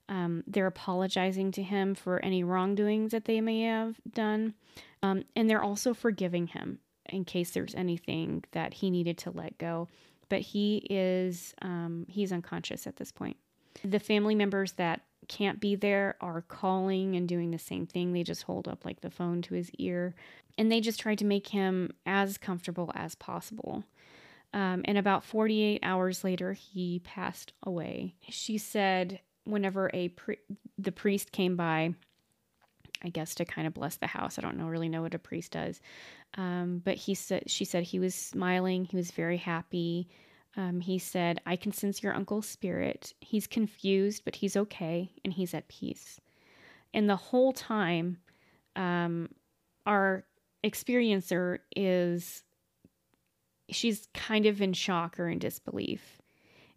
Um, 0.09 0.43
they're 0.47 0.65
apologizing 0.65 1.51
to 1.51 1.61
him 1.61 1.93
for 1.93 2.17
any 2.25 2.43
wrongdoings 2.43 3.11
that 3.11 3.25
they 3.25 3.41
may 3.41 3.61
have 3.61 4.01
done, 4.11 4.55
um, 5.03 5.25
and 5.35 5.47
they're 5.47 5.61
also 5.61 5.93
forgiving 5.93 6.47
him 6.47 6.79
in 7.07 7.23
case 7.23 7.51
there's 7.51 7.75
anything 7.75 8.43
that 8.53 8.73
he 8.73 8.89
needed 8.89 9.19
to 9.19 9.29
let 9.29 9.55
go. 9.59 9.87
But 10.29 10.41
he 10.41 10.77
is 10.89 11.53
um, 11.61 12.07
he's 12.09 12.31
unconscious 12.31 12.87
at 12.87 12.95
this 12.95 13.11
point. 13.11 13.37
The 13.83 13.99
family 13.99 14.33
members 14.33 14.71
that 14.71 15.01
can't 15.27 15.59
be 15.59 15.75
there 15.75 16.15
are 16.21 16.41
calling 16.41 17.15
and 17.15 17.27
doing 17.27 17.51
the 17.51 17.59
same 17.59 17.85
thing. 17.85 18.13
They 18.13 18.23
just 18.23 18.43
hold 18.43 18.67
up 18.67 18.85
like 18.85 19.01
the 19.01 19.09
phone 19.09 19.41
to 19.43 19.53
his 19.53 19.71
ear 19.77 20.15
and 20.57 20.71
they 20.71 20.81
just 20.81 20.99
try 20.99 21.15
to 21.15 21.25
make 21.25 21.47
him 21.47 21.91
as 22.05 22.37
comfortable 22.37 22.91
as 22.95 23.15
possible. 23.15 23.83
Um, 24.53 24.81
and 24.85 24.97
about 24.97 25.23
48 25.23 25.79
hours 25.83 26.23
later, 26.23 26.53
he 26.53 26.99
passed 26.99 27.53
away. 27.63 28.15
She 28.29 28.57
said, 28.57 29.21
whenever 29.45 29.89
a 29.93 30.09
pri- 30.09 30.37
the 30.77 30.91
priest 30.91 31.31
came 31.31 31.55
by, 31.55 31.93
I 33.03 33.09
guess 33.09 33.35
to 33.35 33.45
kind 33.45 33.65
of 33.65 33.73
bless 33.73 33.95
the 33.95 34.07
house. 34.07 34.37
I 34.37 34.41
don't 34.41 34.57
know 34.57 34.67
really 34.67 34.89
know 34.89 35.01
what 35.01 35.15
a 35.15 35.19
priest 35.19 35.53
does, 35.53 35.81
um, 36.35 36.81
but 36.83 36.95
he 36.95 37.15
said 37.15 37.49
she 37.49 37.65
said 37.65 37.83
he 37.83 37.99
was 37.99 38.13
smiling. 38.13 38.85
He 38.85 38.95
was 38.95 39.11
very 39.11 39.37
happy. 39.37 40.07
Um, 40.57 40.81
he 40.81 40.99
said, 40.99 41.39
I 41.45 41.55
can 41.55 41.71
sense 41.71 42.03
your 42.03 42.13
uncle's 42.13 42.47
spirit. 42.47 43.13
He's 43.21 43.47
confused, 43.47 44.23
but 44.25 44.35
he's 44.35 44.57
okay 44.57 45.11
and 45.23 45.33
he's 45.33 45.53
at 45.53 45.69
peace. 45.69 46.19
And 46.93 47.09
the 47.09 47.15
whole 47.15 47.53
time, 47.53 48.17
um, 48.75 49.29
our 49.85 50.25
experiencer 50.63 51.59
is, 51.75 52.43
she's 53.69 54.09
kind 54.13 54.45
of 54.45 54.61
in 54.61 54.73
shock 54.73 55.19
or 55.19 55.29
in 55.29 55.39
disbelief. 55.39 56.17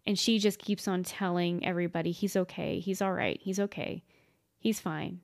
And 0.05 0.17
she 0.17 0.39
just 0.39 0.59
keeps 0.59 0.87
on 0.87 1.03
telling 1.03 1.65
everybody, 1.65 2.11
he's 2.11 2.35
okay. 2.35 2.79
He's 2.79 3.01
all 3.01 3.13
right. 3.13 3.39
He's 3.41 3.59
okay. 3.59 4.03
He's 4.57 4.79
fine. 4.79 5.19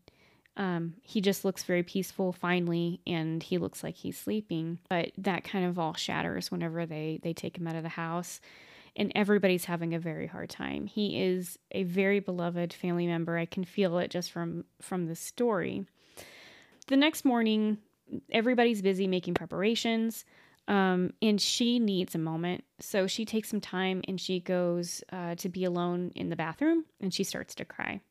Um, 0.57 0.95
he 1.01 1.21
just 1.21 1.45
looks 1.45 1.63
very 1.63 1.83
peaceful 1.83 2.33
finally, 2.33 2.99
and 3.07 3.41
he 3.41 3.57
looks 3.57 3.83
like 3.83 3.95
he's 3.95 4.17
sleeping. 4.17 4.79
But 4.89 5.11
that 5.17 5.43
kind 5.43 5.65
of 5.65 5.79
all 5.79 5.93
shatters 5.93 6.51
whenever 6.51 6.85
they 6.85 7.19
they 7.23 7.33
take 7.33 7.57
him 7.57 7.67
out 7.67 7.75
of 7.75 7.83
the 7.83 7.89
house, 7.89 8.41
and 8.95 9.11
everybody's 9.15 9.65
having 9.65 9.93
a 9.93 9.99
very 9.99 10.27
hard 10.27 10.49
time. 10.49 10.87
He 10.87 11.21
is 11.21 11.57
a 11.71 11.83
very 11.83 12.19
beloved 12.19 12.73
family 12.73 13.07
member. 13.07 13.37
I 13.37 13.45
can 13.45 13.63
feel 13.63 13.97
it 13.99 14.11
just 14.11 14.31
from 14.31 14.65
from 14.81 15.07
the 15.07 15.15
story. 15.15 15.85
The 16.87 16.97
next 16.97 17.23
morning, 17.23 17.77
everybody's 18.31 18.81
busy 18.81 19.07
making 19.07 19.35
preparations. 19.35 20.25
Um, 20.67 21.13
and 21.21 21.41
she 21.41 21.79
needs 21.79 22.13
a 22.13 22.19
moment. 22.19 22.63
So 22.79 23.07
she 23.07 23.25
takes 23.25 23.49
some 23.49 23.61
time 23.61 24.03
and 24.07 24.21
she 24.21 24.39
goes 24.39 25.03
uh, 25.11 25.35
to 25.35 25.49
be 25.49 25.65
alone 25.65 26.11
in 26.15 26.29
the 26.29 26.35
bathroom 26.35 26.85
and 27.01 27.13
she 27.13 27.23
starts 27.23 27.55
to 27.55 27.65
cry 27.65 28.01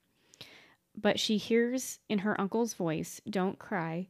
but 0.96 1.18
she 1.18 1.36
hears 1.36 1.98
in 2.08 2.18
her 2.20 2.40
uncle's 2.40 2.74
voice, 2.74 3.20
Don't 3.28 3.58
cry. 3.58 4.08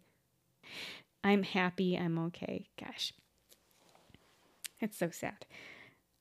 I'm 1.22 1.42
happy. 1.42 1.96
I'm 1.96 2.18
okay. 2.26 2.66
Gosh. 2.78 3.12
It's 4.80 4.96
so 4.96 5.10
sad. 5.10 5.44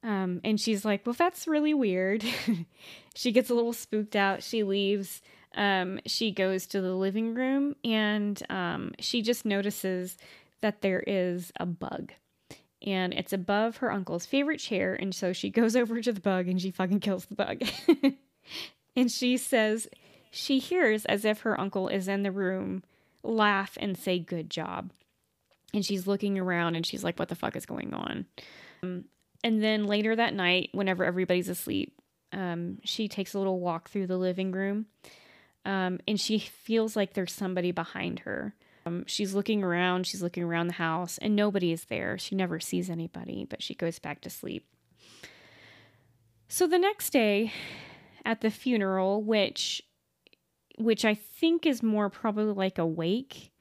Um, 0.03 0.41
and 0.43 0.59
she's 0.59 0.85
like, 0.85 1.05
Well, 1.05 1.15
that's 1.17 1.47
really 1.47 1.73
weird. 1.73 2.23
she 3.15 3.31
gets 3.31 3.49
a 3.49 3.53
little 3.53 3.73
spooked 3.73 4.15
out. 4.15 4.43
She 4.43 4.63
leaves. 4.63 5.21
Um, 5.55 5.99
she 6.05 6.31
goes 6.31 6.67
to 6.67 6.81
the 6.81 6.93
living 6.93 7.33
room 7.33 7.75
and 7.83 8.41
um, 8.51 8.93
she 8.99 9.23
just 9.23 9.45
notices 9.45 10.15
that 10.61 10.81
there 10.81 11.03
is 11.05 11.51
a 11.59 11.65
bug. 11.65 12.13
And 12.81 13.13
it's 13.13 13.33
above 13.33 13.77
her 13.77 13.91
uncle's 13.91 14.25
favorite 14.25 14.59
chair. 14.59 14.93
And 14.93 15.13
so 15.13 15.33
she 15.33 15.49
goes 15.49 15.75
over 15.75 16.01
to 16.01 16.11
the 16.11 16.21
bug 16.21 16.47
and 16.47 16.61
she 16.61 16.71
fucking 16.71 16.99
kills 16.99 17.25
the 17.25 17.35
bug. 17.35 17.63
and 18.95 19.11
she 19.11 19.37
says, 19.37 19.87
she 20.31 20.59
hears, 20.59 21.05
as 21.05 21.25
if 21.25 21.41
her 21.41 21.59
uncle 21.59 21.87
is 21.87 22.07
in 22.07 22.23
the 22.23 22.31
room, 22.31 22.83
laugh 23.23 23.77
and 23.79 23.97
say, 23.97 24.19
Good 24.19 24.49
job. 24.49 24.91
And 25.73 25.85
she's 25.85 26.07
looking 26.07 26.39
around 26.39 26.75
and 26.75 26.85
she's 26.85 27.03
like, 27.03 27.19
What 27.19 27.29
the 27.29 27.35
fuck 27.35 27.55
is 27.55 27.65
going 27.65 27.93
on? 27.93 28.25
Um, 28.83 29.05
and 29.43 29.63
then 29.63 29.85
later 29.85 30.15
that 30.15 30.33
night, 30.33 30.69
whenever 30.73 31.05
everybody's 31.05 31.49
asleep, 31.49 31.93
um, 32.31 32.77
she 32.83 33.07
takes 33.07 33.33
a 33.33 33.37
little 33.37 33.59
walk 33.59 33.89
through 33.89 34.07
the 34.07 34.17
living 34.17 34.51
room 34.51 34.85
um, 35.65 35.99
and 36.07 36.19
she 36.19 36.39
feels 36.39 36.95
like 36.95 37.13
there's 37.13 37.33
somebody 37.33 37.71
behind 37.71 38.19
her. 38.19 38.55
Um, 38.85 39.03
she's 39.07 39.33
looking 39.33 39.63
around, 39.63 40.07
she's 40.07 40.23
looking 40.23 40.43
around 40.43 40.67
the 40.67 40.73
house, 40.73 41.17
and 41.19 41.35
nobody 41.35 41.71
is 41.71 41.85
there. 41.85 42.17
She 42.17 42.35
never 42.35 42.59
sees 42.59 42.89
anybody, 42.89 43.45
but 43.47 43.61
she 43.61 43.75
goes 43.75 43.99
back 43.99 44.21
to 44.21 44.29
sleep. 44.29 44.65
So 46.47 46.65
the 46.65 46.79
next 46.79 47.11
day 47.11 47.53
at 48.25 48.41
the 48.41 48.49
funeral, 48.49 49.21
which 49.21 49.83
which 50.79 51.05
I 51.05 51.13
think 51.13 51.65
is 51.65 51.83
more 51.83 52.09
probably 52.09 52.53
like 52.53 52.77
a 52.77 52.85
wake. 52.85 53.51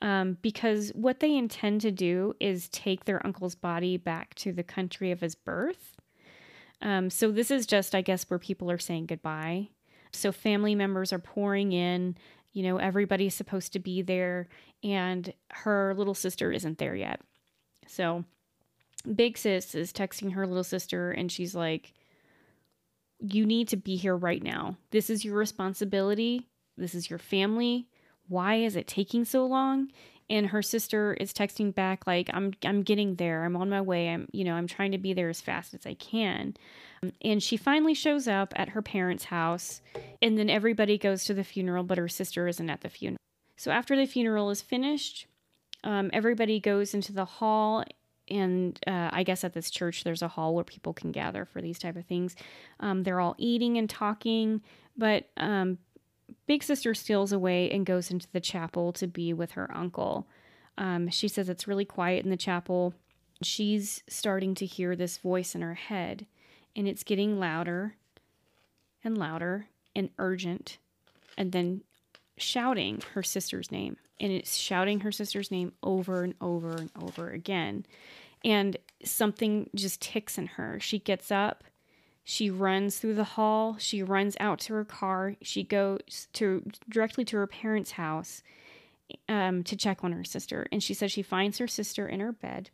Um, 0.00 0.38
because 0.42 0.90
what 0.90 1.18
they 1.18 1.36
intend 1.36 1.80
to 1.80 1.90
do 1.90 2.34
is 2.38 2.68
take 2.68 3.04
their 3.04 3.24
uncle's 3.26 3.56
body 3.56 3.96
back 3.96 4.34
to 4.36 4.52
the 4.52 4.62
country 4.62 5.10
of 5.10 5.20
his 5.20 5.34
birth. 5.34 5.96
Um, 6.80 7.10
so 7.10 7.32
this 7.32 7.50
is 7.50 7.66
just, 7.66 7.96
I 7.96 8.00
guess, 8.00 8.30
where 8.30 8.38
people 8.38 8.70
are 8.70 8.78
saying 8.78 9.06
goodbye. 9.06 9.70
So 10.12 10.30
family 10.30 10.76
members 10.76 11.12
are 11.12 11.18
pouring 11.18 11.72
in. 11.72 12.16
You 12.52 12.62
know, 12.62 12.76
everybody's 12.78 13.34
supposed 13.34 13.72
to 13.72 13.78
be 13.78 14.02
there, 14.02 14.48
and 14.82 15.32
her 15.50 15.94
little 15.94 16.14
sister 16.14 16.50
isn't 16.50 16.78
there 16.78 16.94
yet. 16.94 17.20
So 17.86 18.24
Big 19.14 19.36
Sis 19.36 19.74
is 19.74 19.92
texting 19.92 20.32
her 20.32 20.46
little 20.46 20.64
sister, 20.64 21.10
and 21.10 21.30
she's 21.30 21.54
like, 21.54 21.92
You 23.20 23.44
need 23.44 23.68
to 23.68 23.76
be 23.76 23.96
here 23.96 24.16
right 24.16 24.42
now. 24.42 24.76
This 24.90 25.10
is 25.10 25.24
your 25.24 25.36
responsibility. 25.36 26.46
This 26.78 26.94
is 26.94 27.10
your 27.10 27.18
family. 27.18 27.88
Why 28.28 28.56
is 28.56 28.76
it 28.76 28.86
taking 28.86 29.24
so 29.24 29.46
long? 29.46 29.90
And 30.30 30.46
her 30.48 30.60
sister 30.60 31.14
is 31.14 31.32
texting 31.32 31.74
back 31.74 32.06
like 32.06 32.28
I'm 32.34 32.52
I'm 32.62 32.82
getting 32.82 33.14
there. 33.14 33.44
I'm 33.44 33.56
on 33.56 33.70
my 33.70 33.80
way. 33.80 34.10
I'm 34.10 34.28
you 34.32 34.44
know, 34.44 34.54
I'm 34.54 34.66
trying 34.66 34.92
to 34.92 34.98
be 34.98 35.14
there 35.14 35.30
as 35.30 35.40
fast 35.40 35.72
as 35.72 35.86
I 35.86 35.94
can. 35.94 36.54
And 37.22 37.42
she 37.42 37.56
finally 37.56 37.94
shows 37.94 38.28
up 38.28 38.52
at 38.56 38.70
her 38.70 38.82
parents' 38.82 39.24
house 39.24 39.80
and 40.20 40.36
then 40.36 40.50
everybody 40.50 40.98
goes 40.98 41.24
to 41.24 41.34
the 41.34 41.44
funeral 41.44 41.84
but 41.84 41.98
her 41.98 42.08
sister 42.08 42.46
isn't 42.46 42.70
at 42.70 42.82
the 42.82 42.90
funeral. 42.90 43.18
So 43.56 43.70
after 43.70 43.96
the 43.96 44.06
funeral 44.06 44.50
is 44.50 44.60
finished, 44.60 45.26
um, 45.82 46.10
everybody 46.12 46.60
goes 46.60 46.92
into 46.92 47.12
the 47.12 47.24
hall 47.24 47.84
and 48.30 48.78
uh, 48.86 49.10
I 49.12 49.22
guess 49.22 49.44
at 49.44 49.54
this 49.54 49.70
church 49.70 50.04
there's 50.04 50.22
a 50.22 50.28
hall 50.28 50.54
where 50.54 50.64
people 50.64 50.92
can 50.92 51.12
gather 51.12 51.44
for 51.44 51.60
these 51.60 51.78
type 51.78 51.96
of 51.96 52.06
things. 52.06 52.36
Um, 52.80 53.02
they're 53.02 53.20
all 53.20 53.34
eating 53.38 53.78
and 53.78 53.88
talking, 53.88 54.62
but 54.96 55.28
um, 55.36 55.78
Big 56.46 56.62
sister 56.62 56.94
steals 56.94 57.32
away 57.32 57.70
and 57.70 57.86
goes 57.86 58.10
into 58.10 58.28
the 58.32 58.40
chapel 58.40 58.92
to 58.94 59.06
be 59.06 59.32
with 59.32 59.52
her 59.52 59.74
uncle. 59.74 60.26
Um, 60.76 61.08
she 61.08 61.28
says 61.28 61.48
it's 61.48 61.68
really 61.68 61.84
quiet 61.84 62.24
in 62.24 62.30
the 62.30 62.36
chapel. 62.36 62.94
She's 63.42 64.02
starting 64.08 64.54
to 64.56 64.66
hear 64.66 64.96
this 64.96 65.18
voice 65.18 65.54
in 65.54 65.60
her 65.62 65.74
head, 65.74 66.26
and 66.74 66.88
it's 66.88 67.04
getting 67.04 67.38
louder 67.38 67.96
and 69.04 69.16
louder 69.16 69.68
and 69.94 70.10
urgent, 70.18 70.78
and 71.36 71.52
then 71.52 71.82
shouting 72.36 73.02
her 73.14 73.22
sister's 73.22 73.70
name. 73.70 73.96
And 74.20 74.32
it's 74.32 74.56
shouting 74.56 75.00
her 75.00 75.12
sister's 75.12 75.50
name 75.50 75.72
over 75.82 76.24
and 76.24 76.34
over 76.40 76.72
and 76.72 76.90
over 77.00 77.30
again. 77.30 77.86
And 78.44 78.76
something 79.04 79.70
just 79.74 80.00
ticks 80.00 80.38
in 80.38 80.46
her. 80.46 80.78
She 80.80 80.98
gets 80.98 81.30
up 81.30 81.64
she 82.30 82.50
runs 82.50 82.98
through 82.98 83.14
the 83.14 83.24
hall. 83.24 83.76
She 83.78 84.02
runs 84.02 84.36
out 84.38 84.58
to 84.60 84.74
her 84.74 84.84
car. 84.84 85.36
She 85.40 85.62
goes 85.62 86.28
to 86.34 86.62
directly 86.86 87.24
to 87.24 87.38
her 87.38 87.46
parents' 87.46 87.92
house 87.92 88.42
um, 89.30 89.64
to 89.64 89.74
check 89.74 90.04
on 90.04 90.12
her 90.12 90.24
sister. 90.24 90.66
And 90.70 90.82
she 90.82 90.92
says 90.92 91.10
she 91.10 91.22
finds 91.22 91.56
her 91.56 91.66
sister 91.66 92.06
in 92.06 92.20
her 92.20 92.32
bed. 92.32 92.68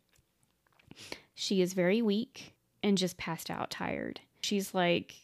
She 1.33 1.61
is 1.61 1.71
very 1.71 2.01
weak 2.01 2.53
and 2.83 2.97
just 2.97 3.15
passed 3.15 3.49
out, 3.49 3.69
tired. 3.69 4.19
She's 4.41 4.73
like, 4.73 5.15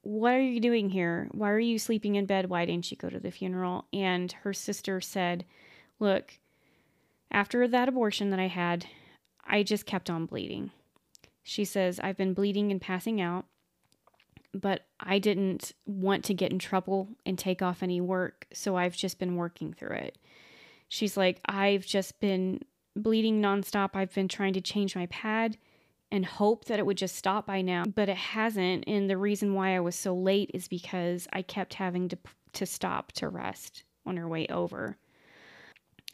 What 0.00 0.32
are 0.32 0.40
you 0.40 0.58
doing 0.58 0.88
here? 0.88 1.28
Why 1.32 1.50
are 1.50 1.60
you 1.60 1.78
sleeping 1.78 2.14
in 2.14 2.24
bed? 2.24 2.48
Why 2.48 2.64
didn't 2.64 2.90
you 2.90 2.96
go 2.96 3.10
to 3.10 3.20
the 3.20 3.30
funeral? 3.30 3.84
And 3.92 4.32
her 4.32 4.54
sister 4.54 5.02
said, 5.02 5.44
Look, 6.00 6.38
after 7.30 7.68
that 7.68 7.90
abortion 7.90 8.30
that 8.30 8.40
I 8.40 8.48
had, 8.48 8.86
I 9.44 9.64
just 9.64 9.84
kept 9.84 10.08
on 10.08 10.24
bleeding. 10.24 10.70
She 11.48 11.64
says, 11.64 12.00
I've 12.02 12.16
been 12.16 12.34
bleeding 12.34 12.72
and 12.72 12.80
passing 12.80 13.20
out, 13.20 13.44
but 14.52 14.84
I 14.98 15.20
didn't 15.20 15.74
want 15.86 16.24
to 16.24 16.34
get 16.34 16.50
in 16.50 16.58
trouble 16.58 17.08
and 17.24 17.38
take 17.38 17.62
off 17.62 17.84
any 17.84 18.00
work, 18.00 18.48
so 18.52 18.76
I've 18.76 18.96
just 18.96 19.20
been 19.20 19.36
working 19.36 19.72
through 19.72 19.94
it. 19.94 20.18
She's 20.88 21.16
like, 21.16 21.40
I've 21.46 21.86
just 21.86 22.18
been 22.18 22.62
bleeding 22.96 23.40
nonstop. 23.40 23.90
I've 23.94 24.12
been 24.12 24.26
trying 24.26 24.54
to 24.54 24.60
change 24.60 24.96
my 24.96 25.06
pad 25.06 25.56
and 26.10 26.26
hope 26.26 26.64
that 26.64 26.80
it 26.80 26.86
would 26.86 26.96
just 26.96 27.14
stop 27.14 27.46
by 27.46 27.62
now, 27.62 27.84
but 27.84 28.08
it 28.08 28.16
hasn't. 28.16 28.82
And 28.88 29.08
the 29.08 29.16
reason 29.16 29.54
why 29.54 29.76
I 29.76 29.80
was 29.80 29.94
so 29.94 30.16
late 30.16 30.50
is 30.52 30.66
because 30.66 31.28
I 31.32 31.42
kept 31.42 31.74
having 31.74 32.08
to 32.08 32.18
to 32.54 32.66
stop 32.66 33.12
to 33.12 33.28
rest 33.28 33.84
on 34.04 34.16
her 34.16 34.26
way 34.26 34.48
over. 34.48 34.96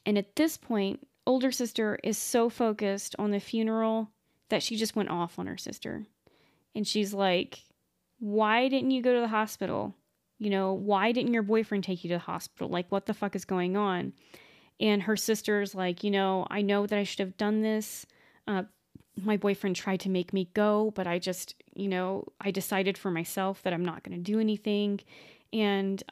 And 0.04 0.18
at 0.18 0.36
this 0.36 0.58
point, 0.58 1.08
older 1.26 1.50
sister 1.50 1.98
is 2.04 2.18
so 2.18 2.50
focused 2.50 3.16
on 3.18 3.30
the 3.30 3.40
funeral 3.40 4.10
that 4.52 4.62
she 4.62 4.76
just 4.76 4.94
went 4.94 5.08
off 5.08 5.38
on 5.38 5.46
her 5.46 5.56
sister. 5.56 6.04
And 6.74 6.86
she's 6.86 7.14
like, 7.14 7.64
Why 8.18 8.68
didn't 8.68 8.90
you 8.90 9.00
go 9.00 9.14
to 9.14 9.20
the 9.20 9.28
hospital? 9.28 9.94
You 10.38 10.50
know, 10.50 10.74
why 10.74 11.12
didn't 11.12 11.32
your 11.32 11.42
boyfriend 11.42 11.84
take 11.84 12.04
you 12.04 12.08
to 12.08 12.16
the 12.16 12.20
hospital? 12.20 12.68
Like, 12.68 12.86
what 12.90 13.06
the 13.06 13.14
fuck 13.14 13.34
is 13.34 13.46
going 13.46 13.78
on? 13.78 14.12
And 14.78 15.04
her 15.04 15.16
sister's 15.16 15.74
like, 15.74 16.04
You 16.04 16.10
know, 16.10 16.46
I 16.50 16.60
know 16.60 16.86
that 16.86 16.98
I 16.98 17.04
should 17.04 17.20
have 17.20 17.38
done 17.38 17.62
this. 17.62 18.04
Uh, 18.46 18.64
my 19.22 19.38
boyfriend 19.38 19.74
tried 19.74 20.00
to 20.00 20.10
make 20.10 20.34
me 20.34 20.50
go, 20.52 20.92
but 20.94 21.06
I 21.06 21.18
just, 21.18 21.54
you 21.74 21.88
know, 21.88 22.26
I 22.38 22.50
decided 22.50 22.98
for 22.98 23.10
myself 23.10 23.62
that 23.62 23.72
I'm 23.72 23.84
not 23.84 24.02
going 24.02 24.16
to 24.16 24.22
do 24.22 24.38
anything. 24.38 25.00
And 25.50 26.02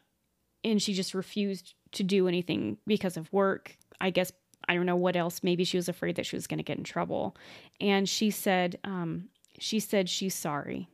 and 0.64 0.80
she 0.80 0.94
just 0.94 1.12
refused 1.12 1.74
to 1.92 2.02
do 2.02 2.26
anything 2.26 2.78
because 2.86 3.18
of 3.18 3.30
work. 3.34 3.76
I 4.00 4.08
guess 4.08 4.32
I 4.70 4.74
don't 4.74 4.86
know 4.86 4.94
what 4.94 5.16
else. 5.16 5.40
Maybe 5.42 5.64
she 5.64 5.76
was 5.76 5.88
afraid 5.88 6.14
that 6.14 6.26
she 6.26 6.36
was 6.36 6.46
going 6.46 6.58
to 6.58 6.64
get 6.64 6.78
in 6.78 6.84
trouble. 6.84 7.36
And 7.80 8.08
she 8.08 8.30
said, 8.30 8.78
um, 8.84 9.24
she 9.58 9.80
said 9.80 10.08
she's 10.08 10.34
sorry. 10.34 10.88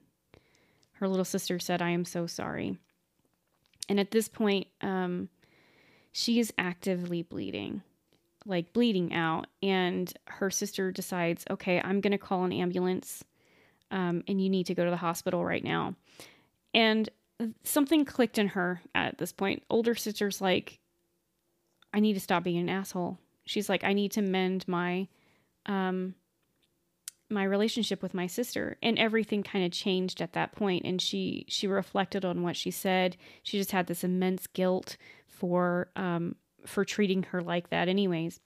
Her 0.92 1.06
little 1.06 1.26
sister 1.26 1.58
said, 1.58 1.82
"I 1.82 1.90
am 1.90 2.06
so 2.06 2.26
sorry." 2.26 2.78
And 3.86 4.00
at 4.00 4.12
this 4.12 4.28
point, 4.28 4.66
um, 4.80 5.28
she 6.10 6.40
is 6.40 6.54
actively 6.56 7.22
bleeding, 7.22 7.82
like 8.46 8.72
bleeding 8.72 9.12
out. 9.12 9.46
And 9.62 10.10
her 10.24 10.50
sister 10.50 10.90
decides, 10.90 11.44
"Okay, 11.50 11.78
I'm 11.78 12.00
going 12.00 12.12
to 12.12 12.18
call 12.18 12.44
an 12.44 12.52
ambulance, 12.52 13.24
um, 13.90 14.24
and 14.26 14.42
you 14.42 14.48
need 14.48 14.64
to 14.68 14.74
go 14.74 14.86
to 14.86 14.90
the 14.90 14.96
hospital 14.96 15.44
right 15.44 15.62
now." 15.62 15.96
And 16.72 17.10
something 17.62 18.06
clicked 18.06 18.38
in 18.38 18.48
her 18.48 18.80
at 18.94 19.18
this 19.18 19.32
point. 19.32 19.64
Older 19.68 19.94
sister's 19.94 20.40
like, 20.40 20.80
I 21.92 22.00
need 22.00 22.14
to 22.14 22.20
stop 22.20 22.42
being 22.42 22.56
an 22.56 22.70
asshole. 22.70 23.18
She's 23.46 23.68
like, 23.68 23.84
I 23.84 23.92
need 23.92 24.12
to 24.12 24.22
mend 24.22 24.66
my 24.68 25.08
um 25.66 26.14
my 27.28 27.42
relationship 27.42 28.02
with 28.02 28.14
my 28.14 28.28
sister 28.28 28.76
and 28.82 29.00
everything 29.00 29.42
kind 29.42 29.64
of 29.64 29.72
changed 29.72 30.22
at 30.22 30.34
that 30.34 30.52
point 30.52 30.84
and 30.84 31.02
she 31.02 31.44
she 31.48 31.66
reflected 31.66 32.24
on 32.24 32.40
what 32.44 32.56
she 32.56 32.70
said 32.70 33.16
she 33.42 33.58
just 33.58 33.72
had 33.72 33.88
this 33.88 34.04
immense 34.04 34.46
guilt 34.46 34.96
for 35.26 35.90
um 35.96 36.36
for 36.64 36.84
treating 36.84 37.24
her 37.24 37.42
like 37.42 37.68
that 37.70 37.88
anyways 37.88 38.38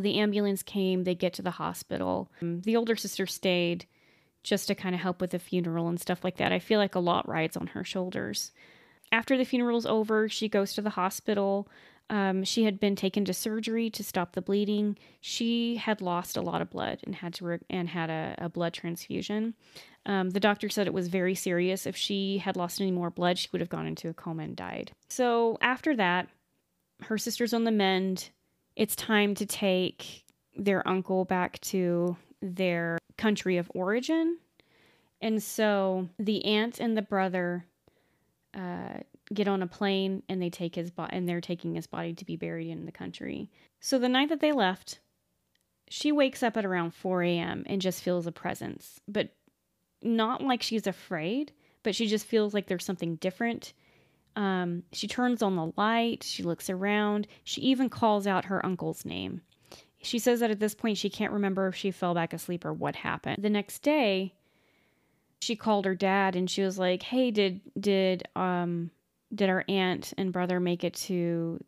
the 0.00 0.20
ambulance 0.20 0.62
came 0.62 1.02
they 1.02 1.16
get 1.16 1.32
to 1.32 1.42
the 1.42 1.50
hospital 1.50 2.30
the 2.62 2.76
older 2.76 2.94
sister 2.94 3.26
stayed 3.26 3.86
just 4.42 4.66
to 4.68 4.74
kind 4.74 4.94
of 4.94 5.00
help 5.00 5.20
with 5.20 5.30
the 5.30 5.38
funeral 5.38 5.88
and 5.88 6.00
stuff 6.00 6.24
like 6.24 6.36
that. 6.36 6.52
I 6.52 6.58
feel 6.58 6.78
like 6.78 6.94
a 6.94 7.00
lot 7.00 7.28
rides 7.28 7.56
on 7.56 7.68
her 7.68 7.84
shoulders. 7.84 8.52
After 9.10 9.36
the 9.36 9.44
funeral's 9.44 9.86
over, 9.86 10.28
she 10.28 10.48
goes 10.48 10.72
to 10.74 10.82
the 10.82 10.90
hospital. 10.90 11.68
Um, 12.12 12.44
she 12.44 12.64
had 12.64 12.78
been 12.78 12.94
taken 12.94 13.24
to 13.24 13.32
surgery 13.32 13.88
to 13.88 14.04
stop 14.04 14.32
the 14.32 14.42
bleeding. 14.42 14.98
She 15.22 15.76
had 15.76 16.02
lost 16.02 16.36
a 16.36 16.42
lot 16.42 16.60
of 16.60 16.68
blood 16.68 17.00
and 17.04 17.14
had 17.14 17.32
to 17.34 17.44
re- 17.46 17.58
and 17.70 17.88
had 17.88 18.10
a, 18.10 18.34
a 18.36 18.48
blood 18.50 18.74
transfusion. 18.74 19.54
Um, 20.04 20.28
the 20.28 20.38
doctor 20.38 20.68
said 20.68 20.86
it 20.86 20.92
was 20.92 21.08
very 21.08 21.34
serious. 21.34 21.86
If 21.86 21.96
she 21.96 22.36
had 22.36 22.54
lost 22.54 22.82
any 22.82 22.90
more 22.90 23.08
blood, 23.08 23.38
she 23.38 23.48
would 23.50 23.62
have 23.62 23.70
gone 23.70 23.86
into 23.86 24.10
a 24.10 24.14
coma 24.14 24.42
and 24.42 24.54
died. 24.54 24.92
So 25.08 25.56
after 25.62 25.96
that, 25.96 26.28
her 27.04 27.16
sister's 27.16 27.54
on 27.54 27.64
the 27.64 27.70
mend. 27.70 28.28
It's 28.76 28.94
time 28.94 29.34
to 29.36 29.46
take 29.46 30.24
their 30.54 30.86
uncle 30.86 31.24
back 31.24 31.62
to 31.62 32.18
their 32.42 32.98
country 33.16 33.56
of 33.56 33.70
origin. 33.74 34.36
And 35.22 35.42
so 35.42 36.10
the 36.18 36.44
aunt 36.44 36.78
and 36.78 36.94
the 36.94 37.02
brother 37.02 37.64
uh, 38.52 38.98
get 39.32 39.48
on 39.48 39.62
a 39.62 39.66
plane 39.66 40.22
and 40.28 40.40
they 40.40 40.50
take 40.50 40.74
his 40.74 40.90
body 40.90 41.16
and 41.16 41.28
they're 41.28 41.40
taking 41.40 41.74
his 41.74 41.86
body 41.86 42.14
to 42.14 42.24
be 42.24 42.36
buried 42.36 42.68
in 42.68 42.86
the 42.86 42.92
country. 42.92 43.50
So 43.80 43.98
the 43.98 44.08
night 44.08 44.28
that 44.28 44.40
they 44.40 44.52
left, 44.52 45.00
she 45.88 46.12
wakes 46.12 46.42
up 46.42 46.56
at 46.56 46.64
around 46.64 46.94
4 46.94 47.22
a.m. 47.22 47.64
and 47.66 47.80
just 47.80 48.02
feels 48.02 48.26
a 48.26 48.32
presence, 48.32 49.00
but 49.06 49.30
not 50.02 50.42
like 50.42 50.62
she's 50.62 50.86
afraid, 50.86 51.52
but 51.82 51.94
she 51.94 52.06
just 52.06 52.26
feels 52.26 52.54
like 52.54 52.66
there's 52.66 52.84
something 52.84 53.16
different. 53.16 53.72
Um, 54.36 54.84
she 54.92 55.06
turns 55.06 55.42
on 55.42 55.56
the 55.56 55.72
light, 55.76 56.22
she 56.22 56.42
looks 56.42 56.70
around, 56.70 57.26
she 57.44 57.60
even 57.62 57.90
calls 57.90 58.26
out 58.26 58.46
her 58.46 58.64
uncle's 58.64 59.04
name. 59.04 59.42
She 60.02 60.18
says 60.18 60.40
that 60.40 60.50
at 60.50 60.58
this 60.58 60.74
point 60.74 60.98
she 60.98 61.10
can't 61.10 61.32
remember 61.32 61.68
if 61.68 61.76
she 61.76 61.90
fell 61.90 62.14
back 62.14 62.32
asleep 62.32 62.64
or 62.64 62.72
what 62.72 62.96
happened. 62.96 63.42
The 63.42 63.50
next 63.50 63.82
day, 63.82 64.34
she 65.40 65.56
called 65.56 65.84
her 65.84 65.94
dad 65.94 66.34
and 66.34 66.50
she 66.50 66.62
was 66.62 66.78
like, 66.78 67.02
"Hey, 67.02 67.30
did 67.30 67.60
did 67.78 68.24
um 68.34 68.90
did 69.34 69.48
our 69.48 69.64
aunt 69.68 70.12
and 70.18 70.32
brother 70.32 70.60
make 70.60 70.84
it 70.84 70.94
to 70.94 71.60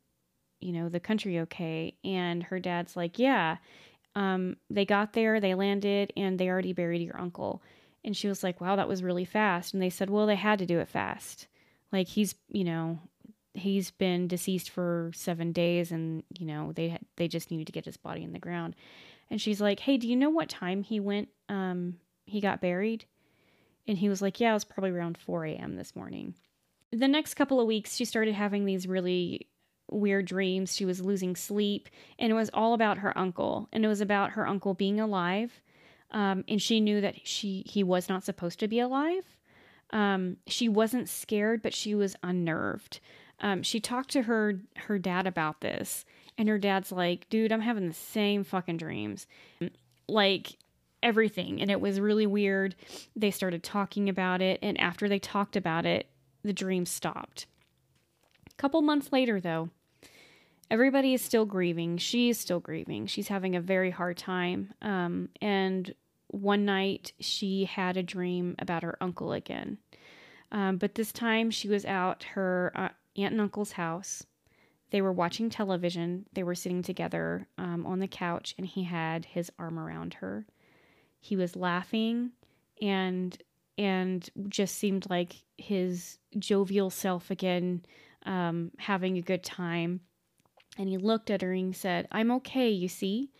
you 0.61 0.73
know, 0.73 0.89
the 0.89 1.01
country 1.01 1.41
okay?" 1.41 1.95
And 2.05 2.43
her 2.45 2.59
dad's 2.59 2.97
like, 2.97 3.19
"Yeah. 3.19 3.59
Um 4.15 4.57
they 4.71 4.85
got 4.87 5.13
there, 5.13 5.41
they 5.41 5.55
landed 5.55 6.13
and 6.17 6.39
they 6.39 6.49
already 6.49 6.73
buried 6.73 7.03
your 7.03 7.21
uncle." 7.21 7.63
And 8.05 8.17
she 8.17 8.29
was 8.29 8.43
like, 8.43 8.61
"Wow, 8.61 8.77
that 8.77 8.89
was 8.89 9.03
really 9.03 9.25
fast." 9.25 9.75
And 9.75 9.83
they 9.83 9.91
said, 9.91 10.11
"Well, 10.11 10.27
they 10.27 10.37
had 10.37 10.59
to 10.61 10.67
do 10.67 10.79
it 10.81 10.89
fast." 10.89 11.49
Like 11.93 12.09
he's, 12.09 12.35
you 12.49 12.65
know, 12.65 12.99
he's 13.55 13.91
been 13.93 14.27
deceased 14.27 14.69
for 14.71 15.11
seven 15.15 15.53
days 15.53 15.93
and 15.93 16.25
you 16.39 16.45
know 16.45 16.73
they 16.73 16.99
they 17.17 17.29
just 17.29 17.51
needed 17.51 17.67
to 17.67 17.73
get 17.73 17.85
his 17.85 17.97
body 17.97 18.23
in 18.23 18.33
the 18.33 18.39
ground 18.39 18.75
and 19.31 19.41
she's 19.41 19.61
like 19.61 19.81
hey 19.81 19.97
do 19.97 20.09
you 20.09 20.17
know 20.17 20.29
what 20.29 20.49
time 20.49 20.83
he 20.83 20.99
went 20.99 21.29
um 21.49 21.95
he 22.27 22.41
got 22.41 22.61
buried 22.61 23.05
and 23.87 23.97
he 23.97 24.09
was 24.09 24.21
like 24.21 24.41
yeah 24.41 24.51
it 24.51 24.55
was 24.55 24.65
probably 24.65 24.91
around 24.91 25.17
4 25.17 25.47
a.m 25.47 25.77
this 25.77 25.95
morning 25.95 26.35
the 26.93 27.09
next 27.09 27.35
couple 27.35 27.61
of 27.61 27.67
weeks 27.67 27.97
she 27.97 28.05
started 28.05 28.35
having 28.35 28.65
these 28.65 28.87
really 28.87 29.49
weird 29.91 30.25
dreams 30.25 30.75
she 30.75 30.85
was 30.85 31.01
losing 31.01 31.37
sleep 31.37 31.89
and 32.19 32.31
it 32.31 32.35
was 32.35 32.51
all 32.55 32.75
about 32.75 32.99
her 32.99 33.17
uncle 33.19 33.69
and 33.73 33.85
it 33.85 33.89
was 33.89 34.01
about 34.01 34.31
her 34.31 34.47
uncle 34.47 34.75
being 34.75 34.99
alive 34.99 35.63
um, 36.11 36.45
and 36.49 36.63
she 36.63 36.81
knew 36.81 37.01
that 37.01 37.27
she 37.27 37.65
he 37.67 37.83
was 37.83 38.09
not 38.09 38.25
supposed 38.25 38.59
to 38.59 38.69
be 38.69 38.81
alive 38.81 39.25
um, 39.91 40.37
she 40.47 40.69
wasn't 40.69 41.09
scared 41.09 41.63
but 41.63 41.75
she 41.75 41.95
was 41.95 42.17
unnerved 42.23 43.01
um, 43.41 43.63
she 43.63 43.81
talked 43.81 44.11
to 44.11 44.23
her 44.23 44.61
her 44.77 44.99
dad 44.99 45.27
about 45.27 45.61
this, 45.61 46.05
and 46.39 46.49
her 46.49 46.59
dad's 46.59 46.93
like, 46.93 47.29
"Dude, 47.29 47.53
I'm 47.53 47.61
having 47.61 47.89
the 47.89 47.95
same 47.95 48.45
fucking 48.45 48.77
dreams, 48.77 49.27
like 50.09 50.59
everything." 51.03 51.61
And 51.61 51.71
it 51.71 51.81
was 51.81 52.01
really 52.01 52.27
weird. 52.27 52.77
They 53.17 53.31
started 53.31 53.63
talking 53.63 54.09
about 54.09 54.41
it, 54.41 54.61
and 54.63 54.81
after 54.81 55.09
they 55.09 55.19
talked 55.19 55.57
about 55.57 55.85
it, 55.85 56.09
the 56.45 56.53
dream 56.53 56.87
stopped. 56.87 57.47
A 58.47 58.55
couple 58.55 58.83
months 58.83 59.13
later, 59.13 59.41
though, 59.41 59.71
everybody 60.71 61.15
is 61.15 61.23
still 61.23 61.47
grieving. 61.47 61.99
She 61.99 62.29
is 62.29 62.39
still 62.39 62.61
grieving. 62.61 63.07
She's 63.07 63.29
having 63.29 63.57
a 63.57 63.61
very 63.61 63.91
hard 63.91 64.17
time. 64.17 64.75
Um, 64.83 65.31
and 65.41 65.93
one 66.29 66.65
night, 66.65 67.13
she 67.19 67.65
had 67.65 67.97
a 67.97 68.03
dream 68.03 68.55
about 68.59 68.83
her 68.83 68.97
uncle 69.01 69.33
again. 69.33 69.79
Um, 70.53 70.77
but 70.77 70.95
this 70.95 71.13
time, 71.13 71.51
she 71.51 71.69
was 71.69 71.85
out 71.85 72.23
her 72.35 72.73
uh, 72.77 72.89
aunt 73.17 73.33
and 73.33 73.41
uncle's 73.41 73.73
house. 73.73 74.25
They 74.91 75.03
were 75.03 75.13
watching 75.13 75.51
television. 75.51 76.27
They 76.33 76.45
were 76.45 76.55
sitting 76.55 76.83
together 76.83 77.49
um, 77.59 77.85
on 77.87 77.99
the 77.99 78.07
couch, 78.07 78.55
and 78.57 78.67
he 78.67 78.85
had 78.85 79.25
his 79.25 79.51
arm 79.59 79.79
around 79.79 80.15
her. 80.15 80.47
He 81.19 81.37
was 81.37 81.57
laughing 81.57 82.33
and 82.81 83.37
and 83.77 84.29
just 84.49 84.77
seemed 84.77 85.09
like 85.11 85.37
his 85.59 86.19
jovial 86.39 86.91
self 86.91 87.31
again, 87.31 87.85
um, 88.27 88.71
having 88.79 89.19
a 89.19 89.23
good 89.23 89.43
time. 89.43 90.01
And 90.79 90.89
he 90.89 90.97
looked 90.97 91.31
at 91.31 91.43
her 91.43 91.53
and 91.53 91.75
said, 91.75 92.09
I'm 92.11 92.31
okay, 92.33 92.71
you 92.71 92.89
see. 92.89 93.31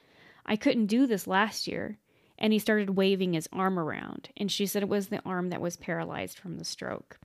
I 0.47 0.57
couldn't 0.57 0.87
do 0.87 1.07
this 1.07 1.27
last 1.27 1.67
year. 1.67 1.99
And 2.39 2.53
he 2.53 2.59
started 2.59 2.91
waving 2.91 3.33
his 3.33 3.49
arm 3.53 3.79
around. 3.79 4.29
And 4.37 4.51
she 4.51 4.67
said 4.67 4.83
it 4.83 4.89
was 4.89 5.09
the 5.09 5.23
arm 5.25 5.51
that 5.51 5.61
was 5.61 5.77
paralyzed 5.77 6.39
from 6.39 6.59
the 6.59 6.65
stroke 6.65 7.19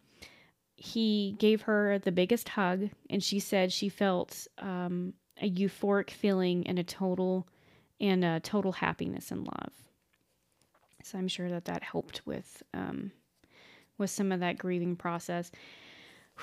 he 0.80 1.36
gave 1.38 1.64
her 1.64 2.00
the 2.00 2.12
biggest 2.12 2.50
hug, 2.50 2.90
and 3.10 3.22
she 3.22 3.40
said 3.40 3.72
she 3.72 3.90
felt 3.90 4.48
um, 4.58 5.14
a 5.42 5.50
euphoric 5.50 6.10
feeling 6.10 6.66
and 6.68 6.80
a 6.80 6.84
total 6.84 7.48
and 8.00 8.24
a 8.24 8.40
total 8.40 8.72
happiness 8.72 9.30
and 9.30 9.46
love. 9.46 9.74
So 11.04 11.18
I'm 11.18 11.28
sure 11.28 11.50
that 11.50 11.66
that 11.66 11.84
helped 11.84 12.26
with 12.26 12.64
um, 12.74 13.12
with 13.98 14.10
some 14.10 14.32
of 14.32 14.40
that 14.40 14.58
grieving 14.58 14.96
process. 14.96 15.52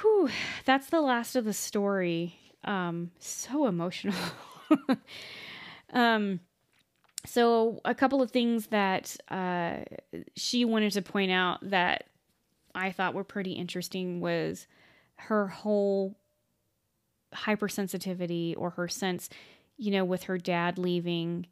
Whew, 0.01 0.31
that's 0.65 0.91
the 0.91 1.01
last 1.01 1.37
of 1.37 1.45
the 1.45 1.53
story. 1.53 2.39
Um, 2.65 3.11
so 3.19 3.67
emotional. 3.67 4.17
um, 5.93 6.41
so 7.25 7.81
a 7.85 7.95
couple 7.95 8.23
of 8.23 8.31
things 8.31 8.69
that 8.69 9.17
uh, 9.31 9.79
she 10.37 10.65
wanted 10.65 10.93
to 10.93 11.03
point 11.03 11.33
out 11.33 11.59
that 11.71 12.05
I 12.75 12.93
thought 12.93 13.15
were 13.15 13.25
pretty 13.25 13.53
interesting 13.53 14.21
was 14.21 14.67
her 15.17 15.49
whole 15.49 16.17
hypersensitivity 17.35 18.55
or 18.57 18.71
her 18.71 18.89
sense, 18.89 19.29
you 19.77 19.91
know, 19.91 20.05
with 20.05 20.25
her 20.25 20.39
dad 20.39 20.79
leaving, 20.79 21.47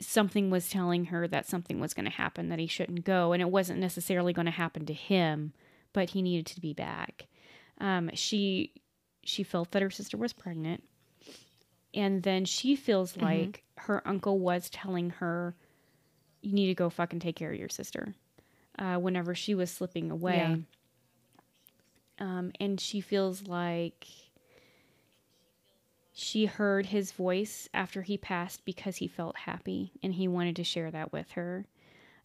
something 0.00 0.50
was 0.50 0.68
telling 0.68 1.06
her 1.06 1.28
that 1.28 1.46
something 1.46 1.78
was 1.80 1.94
going 1.94 2.04
to 2.06 2.10
happen, 2.10 2.48
that 2.48 2.58
he 2.58 2.66
shouldn't 2.66 3.04
go. 3.04 3.32
And 3.32 3.40
it 3.42 3.50
wasn't 3.50 3.78
necessarily 3.80 4.32
going 4.32 4.46
to 4.46 4.50
happen 4.52 4.86
to 4.86 4.92
him, 4.94 5.52
but 5.92 6.10
he 6.10 6.22
needed 6.22 6.46
to 6.46 6.60
be 6.60 6.72
back. 6.72 7.26
Um, 7.78 8.10
she 8.14 8.72
she 9.24 9.42
felt 9.42 9.70
that 9.70 9.82
her 9.82 9.90
sister 9.90 10.16
was 10.16 10.32
pregnant 10.32 10.82
and 11.94 12.22
then 12.22 12.44
she 12.44 12.74
feels 12.74 13.16
like 13.16 13.62
her 13.76 14.06
uncle 14.08 14.38
was 14.38 14.70
telling 14.70 15.10
her, 15.10 15.54
"You 16.40 16.52
need 16.54 16.66
to 16.68 16.74
go 16.74 16.88
fucking 16.90 17.20
take 17.20 17.36
care 17.36 17.52
of 17.52 17.58
your 17.58 17.68
sister." 17.68 18.14
Uh, 18.78 18.96
whenever 18.96 19.34
she 19.34 19.54
was 19.54 19.70
slipping 19.70 20.10
away, 20.10 20.36
Yeah. 20.38 20.56
um, 22.18 22.52
and 22.58 22.80
she 22.80 23.00
feels 23.00 23.46
like 23.46 24.06
she 26.12 26.46
heard 26.46 26.86
his 26.86 27.12
voice 27.12 27.68
after 27.72 28.02
he 28.02 28.18
passed 28.18 28.64
because 28.64 28.96
he 28.96 29.06
felt 29.06 29.36
happy 29.36 29.92
and 30.02 30.14
he 30.14 30.28
wanted 30.28 30.56
to 30.56 30.64
share 30.64 30.90
that 30.90 31.12
with 31.12 31.30
her. 31.32 31.66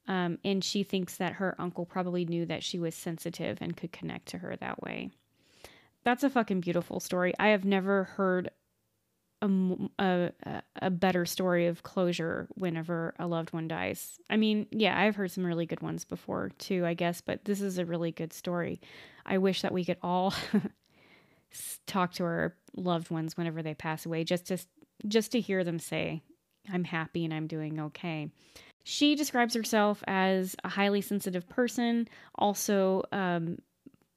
Um, 0.08 0.40
and 0.44 0.64
she 0.64 0.84
thinks 0.84 1.18
that 1.18 1.34
her 1.34 1.56
uncle 1.60 1.86
probably 1.86 2.26
knew 2.26 2.46
that 2.46 2.64
she 2.64 2.80
was 2.80 2.96
sensitive 2.96 3.58
and 3.62 3.76
could 3.76 3.92
connect 3.92 4.28
to 4.30 4.38
her 4.40 4.56
that 4.58 4.82
way. 4.82 5.12
That's 6.04 6.24
a 6.24 6.30
fucking 6.30 6.62
beautiful 6.62 7.00
story. 7.00 7.34
I 7.40 7.50
have 7.50 7.66
never 7.66 8.06
heard 8.06 8.50
a 9.42 10.32
a 10.82 10.90
better 10.90 11.26
story 11.26 11.68
of 11.68 11.84
closure 11.84 12.48
whenever 12.56 13.14
a 13.20 13.28
loved 13.28 13.54
one 13.54 13.68
dies. 13.68 14.20
I 14.30 14.38
mean, 14.38 14.68
yeah, 14.72 15.00
I've 15.00 15.16
heard 15.16 15.32
some 15.32 15.46
really 15.46 15.66
good 15.66 15.82
ones 15.82 16.06
before 16.06 16.50
too, 16.58 16.86
I 16.86 16.96
guess, 16.96 17.22
but 17.22 17.46
this 17.46 17.62
is 17.62 17.78
a 17.78 17.86
really 17.86 18.12
good 18.12 18.34
story. 18.34 18.82
I 19.26 19.38
wish 19.38 19.62
that 19.62 19.74
we 19.74 19.86
could 19.86 19.98
all 20.02 20.34
talk 21.86 22.14
to 22.14 22.24
our 22.24 22.56
loved 22.76 23.10
ones 23.10 23.38
whenever 23.38 23.62
they 23.62 23.74
pass 23.74 24.06
away 24.06 24.24
just 24.24 24.48
to 24.48 24.58
just 25.08 25.32
to 25.32 25.40
hear 25.40 25.64
them 25.64 25.80
say 25.80 26.22
I'm 26.72 26.84
happy 26.84 27.24
and 27.24 27.34
I'm 27.34 27.48
doing 27.48 27.80
okay. 27.80 28.30
She 28.84 29.16
describes 29.16 29.54
herself 29.54 30.04
as 30.08 30.56
a 30.64 30.70
highly 30.70 31.02
sensitive 31.02 31.48
person, 31.48 32.08
also 32.36 33.04
um, 33.12 33.58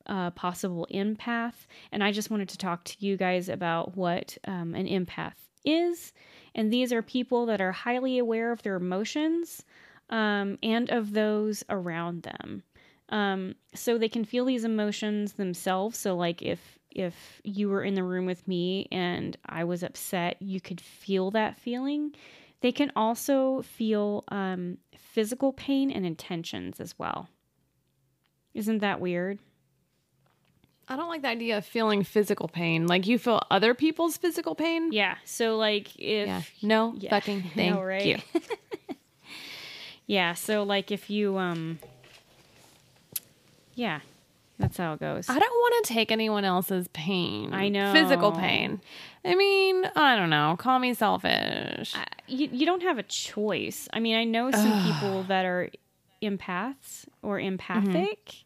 a 0.07 0.31
possible 0.31 0.87
empath, 0.93 1.67
and 1.93 2.05
I 2.05 2.13
just 2.13 2.31
wanted 2.31 2.49
to 2.51 2.59
talk 2.59 2.85
to 2.85 2.97
you 2.99 3.17
guys 3.17 3.49
about 3.49 3.97
what 3.97 4.39
um, 4.47 4.75
an 4.75 4.87
empath 4.87 5.35
is. 5.65 6.13
And 6.55 6.73
these 6.73 6.93
are 6.93 7.03
people 7.03 7.47
that 7.47 7.61
are 7.61 7.73
highly 7.73 8.19
aware 8.19 8.53
of 8.53 8.63
their 8.63 8.77
emotions 8.77 9.65
um, 10.09 10.59
and 10.63 10.91
of 10.91 11.13
those 11.13 11.63
around 11.69 12.23
them. 12.23 12.63
Um, 13.09 13.57
so 13.75 13.99
they 13.99 14.09
can 14.09 14.25
feel 14.25 14.45
these 14.45 14.65
emotions 14.65 15.33
themselves. 15.33 15.99
So, 15.99 16.17
like 16.17 16.43
if 16.43 16.79
if 16.91 17.41
you 17.45 17.69
were 17.69 17.83
in 17.83 17.95
the 17.95 18.03
room 18.03 18.27
with 18.27 18.47
me 18.49 18.89
and 18.91 19.37
I 19.47 19.65
was 19.65 19.83
upset, 19.83 20.41
you 20.41 20.61
could 20.61 20.81
feel 20.81 21.31
that 21.33 21.59
feeling. 21.59 22.15
They 22.61 22.73
can 22.73 22.93
also 22.95 23.63
feel 23.63 24.25
um, 24.29 24.79
physical 24.99 25.53
pain 25.53 25.91
and 25.91 26.05
intentions 26.05 26.81
as 26.81 26.99
well. 26.99 27.29
Isn't 28.55 28.79
that 28.79 29.01
weird? 29.01 29.39
I 30.89 30.97
don't 30.97 31.09
like 31.09 31.23
the 31.23 31.29
idea 31.29 31.57
of 31.57 31.65
feeling 31.65 32.03
physical 32.03 32.49
pain. 32.49 32.87
Like 32.89 33.07
you 33.07 33.17
feel 33.19 33.41
other 33.51 33.75
people's 33.75 34.17
physical 34.17 34.57
pain. 34.57 34.93
Yeah. 34.93 35.17
So, 35.25 35.57
like, 35.57 35.95
if 35.97 36.27
Yeah. 36.27 36.43
No 36.63 36.95
Yeah. 36.99 37.11
fucking 37.11 37.43
thank 37.55 37.75
know, 37.77 37.81
right? 37.81 38.05
you. 38.07 38.17
yeah, 40.07 40.35
so 40.35 40.65
like 40.65 40.91
if 40.91 41.09
you 41.09 41.39
um, 41.39 41.79
yeah, 43.77 44.01
that's 44.61 44.77
how 44.77 44.93
it 44.93 45.01
goes. 45.01 45.29
I 45.29 45.39
don't 45.39 45.51
want 45.51 45.85
to 45.87 45.93
take 45.93 46.13
anyone 46.13 46.45
else's 46.45 46.87
pain. 46.89 47.53
I 47.53 47.69
know. 47.69 47.93
Physical 47.93 48.33
pain. 48.33 48.81
I 49.25 49.35
mean, 49.35 49.85
I 49.97 50.17
don't 50.17 50.31
know. 50.31 50.57
Call 50.59 50.79
me 50.79 50.95
selfish. 50.95 51.95
I- 51.97 52.07
you, 52.29 52.49
you 52.53 52.65
don't 52.67 52.83
have 52.83 52.99
a 52.99 53.03
choice. 53.03 53.89
I 53.93 53.99
mean, 54.01 54.15
I 54.17 54.25
know 54.25 54.51
some 54.53 54.85
people 54.93 55.25
that 55.25 55.45
are 55.45 55.69
empaths 56.23 57.07
or 57.23 57.41
empathic, 57.41 58.45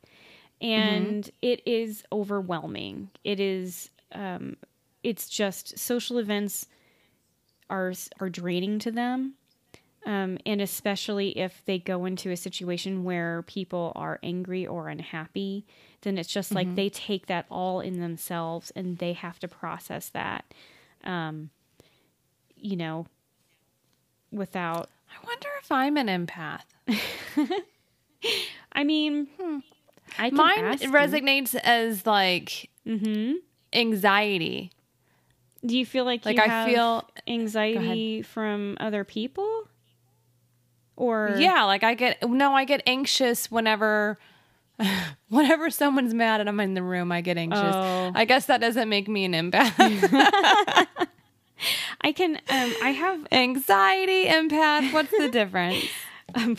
and 0.60 1.28
it 1.42 1.60
is 1.66 2.04
overwhelming. 2.12 3.10
It 3.24 3.40
is, 3.40 3.90
um, 4.12 4.56
it's 5.02 5.28
just 5.28 5.78
social 5.78 6.18
events 6.18 6.66
are 7.70 7.92
are 8.20 8.28
draining 8.30 8.78
to 8.80 8.90
them, 8.90 9.34
um, 10.06 10.38
and 10.46 10.60
especially 10.60 11.36
if 11.38 11.62
they 11.66 11.78
go 11.78 12.04
into 12.04 12.30
a 12.30 12.36
situation 12.36 13.04
where 13.04 13.42
people 13.42 13.92
are 13.96 14.18
angry 14.22 14.66
or 14.66 14.88
unhappy, 14.88 15.66
then 16.04 16.18
it's 16.18 16.32
just 16.32 16.52
like 16.54 16.74
they 16.74 16.88
take 16.88 17.26
that 17.26 17.46
all 17.50 17.80
in 17.80 18.00
themselves, 18.00 18.70
and 18.76 18.98
they 18.98 19.12
have 19.14 19.38
to 19.40 19.48
process 19.48 20.08
that. 20.10 20.44
Um, 21.02 21.50
you 22.56 22.76
know, 22.76 23.06
without 24.30 24.88
I 25.10 25.26
wonder 25.26 25.48
if 25.60 25.70
I'm 25.70 25.96
an 25.96 26.06
empath. 26.08 26.62
I 28.72 28.84
mean, 28.84 29.28
I 30.18 30.28
can 30.30 30.36
Mine 30.36 30.58
ask 30.58 30.82
you. 30.82 30.90
resonates 30.90 31.54
as 31.54 32.06
like 32.06 32.70
mm-hmm. 32.86 33.34
anxiety. 33.72 34.70
Do 35.64 35.78
you 35.78 35.86
feel 35.86 36.04
like 36.04 36.24
Like 36.24 36.36
you 36.36 36.42
I 36.42 36.46
have 36.48 36.68
feel 36.68 37.08
anxiety 37.26 38.22
from 38.22 38.76
other 38.80 39.04
people, 39.04 39.68
or 40.96 41.36
Yeah, 41.38 41.64
like 41.64 41.82
I 41.84 41.94
get 41.94 42.28
no, 42.28 42.54
I 42.54 42.64
get 42.64 42.82
anxious 42.86 43.50
whenever 43.50 44.18
whenever 45.28 45.70
someone's 45.70 46.14
mad 46.14 46.40
and 46.40 46.48
I'm 46.48 46.58
in 46.60 46.74
the 46.74 46.82
room, 46.82 47.12
I 47.12 47.20
get 47.20 47.36
anxious. 47.36 47.60
Oh. 47.62 48.12
I 48.14 48.24
guess 48.24 48.46
that 48.46 48.60
doesn't 48.60 48.88
make 48.88 49.08
me 49.08 49.24
an 49.24 49.32
empath. 49.32 49.74
I 52.00 52.12
can. 52.12 52.36
Um, 52.36 52.74
I 52.82 52.90
have 52.90 53.26
Anxiety, 53.32 54.26
empath, 54.26 54.92
what's 54.92 55.10
the 55.10 55.28
difference? 55.28 55.84
um, 56.34 56.56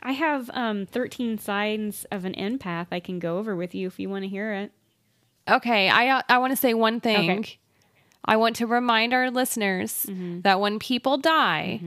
I 0.00 0.12
have 0.12 0.50
um, 0.54 0.86
thirteen 0.86 1.38
signs 1.38 2.06
of 2.10 2.24
an 2.24 2.34
empath. 2.34 2.86
I 2.90 3.00
can 3.00 3.18
go 3.18 3.38
over 3.38 3.54
with 3.56 3.74
you 3.74 3.86
if 3.86 3.98
you 3.98 4.08
want 4.08 4.22
to 4.22 4.28
hear 4.28 4.52
it. 4.52 4.72
Okay, 5.48 5.88
I 5.90 6.22
I 6.28 6.38
want 6.38 6.52
to 6.52 6.56
say 6.56 6.74
one 6.74 7.00
thing. 7.00 7.30
Okay. 7.40 7.58
I 8.24 8.36
want 8.36 8.56
to 8.56 8.66
remind 8.66 9.12
our 9.12 9.30
listeners 9.30 10.04
that 10.08 10.58
when 10.58 10.80
people 10.80 11.16
die, 11.16 11.80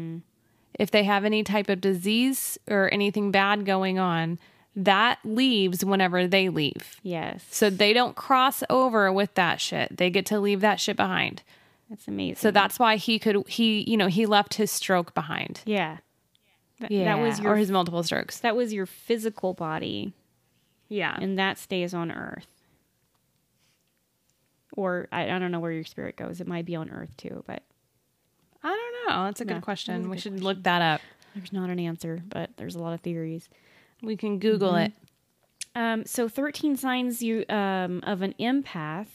if 0.80 0.90
they 0.90 1.04
have 1.04 1.26
any 1.26 1.44
type 1.44 1.68
of 1.68 1.82
disease 1.82 2.58
or 2.70 2.90
anything 2.94 3.30
bad 3.32 3.66
going 3.66 4.00
on, 4.00 4.40
that 4.76 5.20
leaves 5.24 5.84
whenever 5.84 6.28
they 6.28 6.50
leave. 6.50 7.00
Yes, 7.04 7.46
So 7.50 7.70
they 7.70 7.92
don't 7.94 8.16
cross 8.16 8.64
over 8.70 9.12
with 9.12 9.34
that 9.36 9.60
shit. 9.60 9.98
They 9.98 10.10
get 10.10 10.26
to 10.28 10.40
leave 10.40 10.62
that 10.62 10.80
shit 10.80 10.96
behind. 10.96 11.42
that's 11.90 12.08
amazing. 12.08 12.36
So 12.36 12.52
that's 12.52 12.78
why 12.80 12.96
he 12.98 13.20
could 13.20 13.48
he 13.48 13.84
you 13.90 13.98
know 13.98 14.08
he 14.08 14.26
left 14.26 14.54
his 14.56 14.72
stroke 14.72 15.14
behind. 15.14 15.62
yeah, 15.66 15.98
Th- 16.80 16.92
Yeah, 16.92 17.06
that 17.16 17.20
was 17.22 17.40
your 17.40 17.54
or 17.54 17.56
his 17.58 17.72
multiple 17.72 18.04
strokes. 18.04 18.40
that 18.40 18.56
was 18.56 18.72
your 18.74 18.86
physical 18.86 19.54
body, 19.54 20.14
Yeah, 20.88 21.18
and 21.20 21.38
that 21.40 21.58
stays 21.58 21.94
on 21.94 22.12
Earth. 22.12 22.48
Or 24.78 25.08
I, 25.12 25.32
I 25.32 25.40
don't 25.40 25.52
know 25.52 25.60
where 25.60 25.72
your 25.72 25.84
spirit 25.84 26.16
goes. 26.16 26.40
It 26.40 26.48
might 26.48 26.66
be 26.66 26.76
on 26.76 26.90
Earth 26.90 27.16
too, 27.18 27.44
but 27.48 27.64
I 28.64 28.68
don't 28.70 29.10
know. 29.18 29.26
That's 29.26 29.42
a 29.42 29.46
No, 29.46 29.56
good 29.56 29.64
question. 29.64 30.06
a 30.06 30.10
We 30.10 30.16
good 30.16 30.22
should 30.22 30.44
look 30.44 30.64
that 30.64 30.82
up. 30.82 31.02
there's 31.36 31.52
not 31.52 31.70
an 31.70 31.80
answer. 31.80 32.22
But 32.30 32.52
there's 32.58 32.76
a 32.76 32.80
lot 32.80 32.94
of 32.94 33.02
theories. 33.02 33.50
We 34.02 34.16
can 34.18 34.40
Google 34.40 34.72
Mm-hmm. 34.74 34.86
it. 34.86 34.94
Um, 35.76 36.06
so 36.06 36.28
13 36.28 36.78
signs 36.78 37.22
you 37.22 37.46
um, 37.48 38.02
of 38.06 38.22
an 38.22 38.34
empath, 38.40 39.08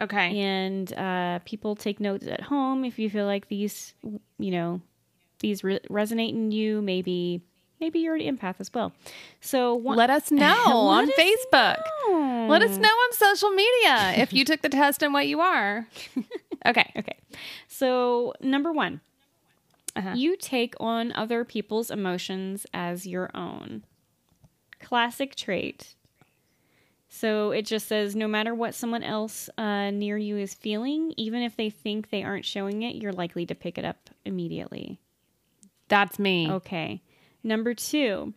Okay. 0.00 0.38
and 0.38 0.92
uh, 0.94 1.38
people 1.44 1.76
take 1.76 2.00
notes 2.00 2.26
at 2.26 2.42
home 2.42 2.84
if 2.84 2.98
you 2.98 3.08
feel 3.08 3.26
like 3.26 3.48
these, 3.48 3.94
you 4.38 4.50
know, 4.50 4.80
these 5.40 5.62
re- 5.62 5.80
resonate 5.88 6.30
in 6.30 6.50
you. 6.50 6.82
Maybe, 6.82 7.42
maybe 7.80 8.00
you're 8.00 8.16
an 8.16 8.20
empath 8.36 8.56
as 8.58 8.72
well. 8.74 8.92
So 9.40 9.74
one, 9.74 9.96
Let 9.96 10.10
us 10.10 10.30
know 10.32 10.64
on 10.66 11.04
us 11.08 11.14
Facebook. 11.18 11.78
Let 12.48 12.62
us 12.62 12.76
know 12.76 12.88
on 12.88 13.12
social 13.12 13.50
media 13.50 14.14
if 14.16 14.32
you 14.32 14.44
took 14.44 14.62
the 14.62 14.68
test 14.68 15.02
and 15.02 15.12
what 15.14 15.26
you 15.28 15.40
are. 15.40 15.86
okay. 16.66 16.92
Okay. 16.96 17.18
So 17.68 18.34
number 18.40 18.72
one, 18.72 19.00
Uh-huh. 19.94 20.14
you 20.16 20.36
take 20.36 20.74
on 20.80 21.12
other 21.12 21.44
people's 21.44 21.90
emotions 21.90 22.66
as 22.74 23.06
your 23.06 23.30
own. 23.34 23.84
Classic 24.80 25.34
trait. 25.34 25.94
So 27.08 27.50
it 27.52 27.62
just 27.62 27.88
says 27.88 28.14
no 28.14 28.28
matter 28.28 28.54
what 28.54 28.74
someone 28.74 29.02
else 29.02 29.48
uh, 29.56 29.90
near 29.90 30.18
you 30.18 30.36
is 30.36 30.54
feeling, 30.54 31.14
even 31.16 31.42
if 31.42 31.56
they 31.56 31.70
think 31.70 32.10
they 32.10 32.22
aren't 32.22 32.44
showing 32.44 32.82
it, 32.82 32.96
you're 32.96 33.12
likely 33.12 33.46
to 33.46 33.54
pick 33.54 33.78
it 33.78 33.84
up 33.84 34.10
immediately. 34.24 35.00
That's 35.88 36.18
me. 36.18 36.50
Okay. 36.50 37.02
Number 37.42 37.74
two. 37.74 38.34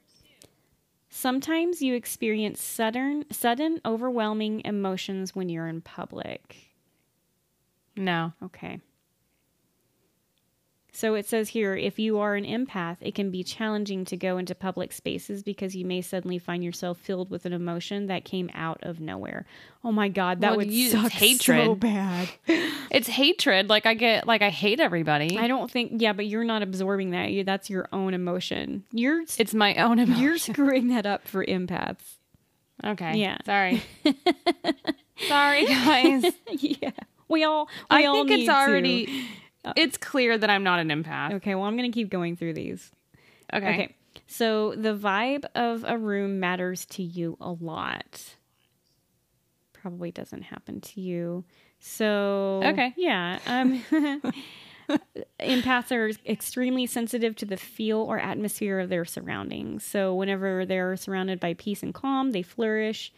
Sometimes 1.09 1.81
you 1.81 1.93
experience 1.93 2.61
sudden, 2.61 3.25
sudden, 3.29 3.81
overwhelming 3.85 4.61
emotions 4.63 5.35
when 5.35 5.49
you're 5.49 5.67
in 5.67 5.81
public. 5.81 6.55
No. 7.97 8.31
Okay. 8.41 8.79
So 10.93 11.15
it 11.15 11.25
says 11.25 11.49
here 11.49 11.73
if 11.75 11.97
you 11.99 12.19
are 12.19 12.35
an 12.35 12.43
empath, 12.43 12.97
it 12.99 13.15
can 13.15 13.31
be 13.31 13.43
challenging 13.45 14.03
to 14.05 14.17
go 14.17 14.37
into 14.37 14.53
public 14.53 14.91
spaces 14.91 15.41
because 15.41 15.73
you 15.73 15.85
may 15.85 16.01
suddenly 16.01 16.37
find 16.37 16.63
yourself 16.63 16.97
filled 16.97 17.29
with 17.29 17.45
an 17.45 17.53
emotion 17.53 18.07
that 18.07 18.25
came 18.25 18.49
out 18.53 18.79
of 18.83 18.99
nowhere. 18.99 19.45
Oh 19.85 19.93
my 19.93 20.09
god, 20.09 20.41
that 20.41 20.49
Well, 20.51 20.57
would 20.57 20.71
you- 20.71 20.89
suck 20.89 21.11
hatred. 21.13 21.65
so 21.65 21.75
bad. 21.75 22.29
It's 22.91 23.07
hatred. 23.07 23.69
Like 23.69 23.85
I 23.85 23.93
get 23.93 24.27
like 24.27 24.41
I 24.41 24.49
hate 24.49 24.81
everybody. 24.81 25.37
I 25.37 25.47
don't 25.47 25.71
think 25.71 25.93
yeah, 26.01 26.11
but 26.11 26.27
you're 26.27 26.43
not 26.43 26.61
absorbing 26.61 27.11
that. 27.11 27.31
You 27.31 27.45
that's 27.45 27.69
your 27.69 27.87
own 27.93 28.13
emotion. 28.13 28.83
You're 28.91 29.21
it's 29.37 29.53
my 29.53 29.75
own 29.75 29.97
emotion. 29.97 30.21
you're 30.21 30.37
screwing 30.37 30.89
that 30.89 31.05
up 31.05 31.25
for 31.25 31.45
empaths. 31.45 32.17
okay. 32.85 33.15
Yeah. 33.17 33.37
Sorry. 33.45 33.81
Sorry 35.27 35.65
guys. 35.67 36.25
yeah. 36.49 36.91
We 37.27 37.43
all 37.43 37.65
we 37.89 37.97
I 38.03 38.05
all 38.05 38.15
think 38.15 38.29
need 38.29 38.39
it's 38.41 38.47
to. 38.47 38.53
Already 39.65 39.81
it's 39.81 39.97
clear 39.97 40.37
that 40.37 40.49
I'm 40.49 40.63
not 40.63 40.79
an 40.79 40.89
empath. 40.89 41.33
Okay, 41.35 41.55
well, 41.55 41.65
I'm 41.65 41.77
going 41.77 41.91
to 41.91 41.95
keep 41.95 42.09
going 42.09 42.35
through 42.35 42.53
these. 42.53 42.91
Okay. 43.53 43.73
Okay. 43.73 43.95
So 44.27 44.75
the 44.75 44.95
vibe 44.95 45.45
of 45.55 45.83
a 45.85 45.97
room 45.97 46.39
matters 46.39 46.85
to 46.87 47.03
you 47.03 47.37
a 47.41 47.51
lot. 47.51 48.35
Probably 49.73 50.11
doesn't 50.11 50.43
happen 50.43 50.79
to 50.81 51.01
you. 51.01 51.43
So 51.79 52.61
Okay. 52.63 52.93
yeah. 52.95 53.39
Um, 53.45 53.83
empaths 55.39 55.91
are 55.91 56.11
extremely 56.29 56.85
sensitive 56.85 57.35
to 57.37 57.45
the 57.45 57.57
feel 57.57 57.97
or 57.99 58.19
atmosphere 58.19 58.79
of 58.79 58.89
their 58.89 59.05
surroundings. 59.05 59.83
So 59.83 60.13
whenever 60.15 60.65
they're 60.65 60.95
surrounded 60.97 61.39
by 61.39 61.53
peace 61.55 61.83
and 61.83 61.93
calm, 61.93 62.31
they 62.31 62.41
flourish. 62.43 63.11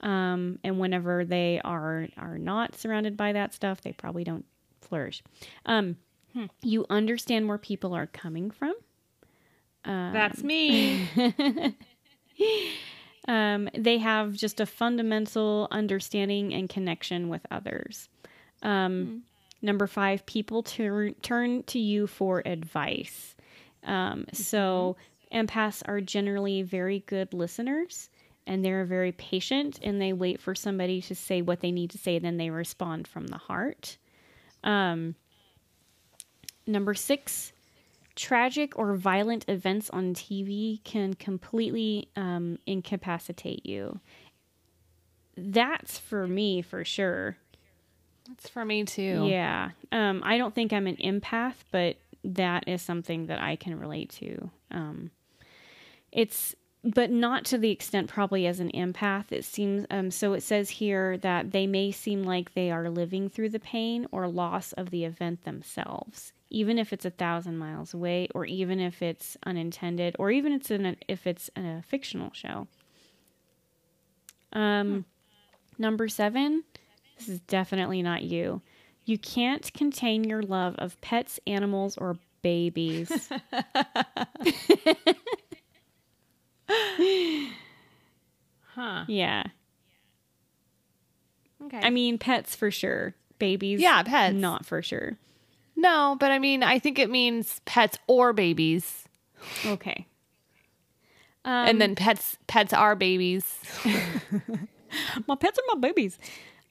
Um, 0.00 0.58
and 0.62 0.78
whenever 0.78 1.24
they 1.24 1.60
are 1.64 2.08
are 2.16 2.38
not 2.38 2.76
surrounded 2.76 3.16
by 3.16 3.32
that 3.32 3.52
stuff, 3.52 3.80
they 3.80 3.92
probably 3.92 4.22
don't 4.24 4.44
flourish. 4.88 5.22
Um, 5.66 5.96
You 6.62 6.86
understand 6.90 7.48
where 7.48 7.58
people 7.58 7.94
are 7.94 8.06
coming 8.06 8.50
from. 8.50 8.74
That's 9.84 10.42
me. 10.42 11.08
Um, 13.26 13.68
they 13.76 13.98
have 13.98 14.32
just 14.32 14.58
a 14.58 14.64
fundamental 14.64 15.68
understanding 15.70 16.54
and 16.54 16.66
connection 16.68 17.28
with 17.28 17.42
others. 17.50 18.08
Um, 18.62 19.22
Number 19.60 19.86
five, 19.88 20.24
people 20.24 20.62
turn 20.62 21.14
turn 21.20 21.64
to 21.64 21.78
you 21.80 22.06
for 22.06 22.42
advice. 22.46 23.34
Um, 23.84 24.24
So 24.32 24.96
empaths 25.32 25.82
are 25.86 26.00
generally 26.00 26.62
very 26.62 27.00
good 27.00 27.34
listeners, 27.34 28.08
and 28.46 28.64
they're 28.64 28.84
very 28.84 29.12
patient, 29.12 29.78
and 29.82 30.00
they 30.00 30.12
wait 30.12 30.40
for 30.40 30.54
somebody 30.54 31.02
to 31.02 31.14
say 31.14 31.42
what 31.42 31.60
they 31.60 31.72
need 31.72 31.90
to 31.90 31.98
say, 31.98 32.18
then 32.18 32.36
they 32.38 32.50
respond 32.50 33.06
from 33.08 33.26
the 33.26 33.36
heart. 33.36 33.98
Um, 34.64 35.14
number 36.66 36.94
six, 36.94 37.52
tragic 38.16 38.78
or 38.78 38.94
violent 38.94 39.44
events 39.48 39.90
on 39.90 40.14
TV 40.14 40.82
can 40.84 41.14
completely 41.14 42.08
um, 42.16 42.58
incapacitate 42.66 43.64
you. 43.64 44.00
That's 45.36 45.98
for 45.98 46.26
me 46.26 46.62
for 46.62 46.84
sure. 46.84 47.36
That's 48.26 48.48
for 48.48 48.64
me 48.64 48.84
too. 48.84 49.26
Yeah. 49.28 49.70
Um, 49.92 50.22
I 50.24 50.36
don't 50.36 50.54
think 50.54 50.72
I'm 50.72 50.86
an 50.86 50.96
empath, 50.96 51.54
but 51.70 51.96
that 52.24 52.66
is 52.66 52.82
something 52.82 53.26
that 53.26 53.40
I 53.40 53.56
can 53.56 53.78
relate 53.78 54.10
to. 54.18 54.50
Um, 54.70 55.10
it's, 56.12 56.54
but 56.84 57.10
not 57.10 57.44
to 57.46 57.58
the 57.58 57.70
extent 57.70 58.08
probably 58.08 58.46
as 58.46 58.60
an 58.60 58.70
empath. 58.72 59.32
It 59.32 59.44
seems, 59.44 59.84
um, 59.90 60.10
so 60.10 60.32
it 60.32 60.42
says 60.42 60.70
here 60.70 61.18
that 61.18 61.50
they 61.50 61.66
may 61.66 61.90
seem 61.90 62.22
like 62.22 62.54
they 62.54 62.70
are 62.70 62.88
living 62.88 63.28
through 63.28 63.50
the 63.50 63.58
pain 63.58 64.06
or 64.12 64.28
loss 64.28 64.72
of 64.74 64.90
the 64.90 65.04
event 65.04 65.44
themselves, 65.44 66.32
even 66.50 66.78
if 66.78 66.92
it's 66.92 67.04
a 67.04 67.10
thousand 67.10 67.58
miles 67.58 67.94
away, 67.94 68.28
or 68.34 68.44
even 68.44 68.78
if 68.78 69.02
it's 69.02 69.36
unintended, 69.44 70.14
or 70.18 70.30
even 70.30 70.52
it's 70.52 70.70
in 70.70 70.86
a, 70.86 70.96
if 71.08 71.26
it's 71.26 71.50
in 71.56 71.66
a 71.66 71.82
fictional 71.82 72.32
show. 72.32 72.68
Um, 74.52 75.04
number 75.78 76.08
seven, 76.08 76.62
this 77.18 77.28
is 77.28 77.40
definitely 77.40 78.02
not 78.02 78.22
you. 78.22 78.62
You 79.04 79.18
can't 79.18 79.72
contain 79.74 80.24
your 80.24 80.42
love 80.42 80.76
of 80.78 81.00
pets, 81.00 81.40
animals, 81.46 81.96
or 81.98 82.18
babies. 82.42 83.10
Huh. 88.74 89.04
yeah. 89.08 89.44
Okay. 91.64 91.80
I 91.82 91.90
mean, 91.90 92.18
pets 92.18 92.54
for 92.54 92.70
sure. 92.70 93.14
Babies, 93.38 93.80
Yeah, 93.80 94.02
pets. 94.02 94.34
not 94.34 94.64
for 94.66 94.82
sure. 94.82 95.16
no, 95.76 96.16
but 96.18 96.30
I 96.30 96.38
mean, 96.38 96.62
I 96.62 96.78
think 96.78 96.98
it 96.98 97.10
means 97.10 97.60
pets 97.64 97.98
or 98.06 98.32
babies, 98.32 99.04
Okay. 99.66 100.06
and 101.44 101.80
then 101.80 101.94
pets 101.94 102.36
pets 102.46 102.72
are 102.72 102.94
babies. 102.96 103.58
My 105.26 105.34
pets 105.36 105.58
are 105.58 105.74
my 105.74 105.80
babies. 105.80 106.18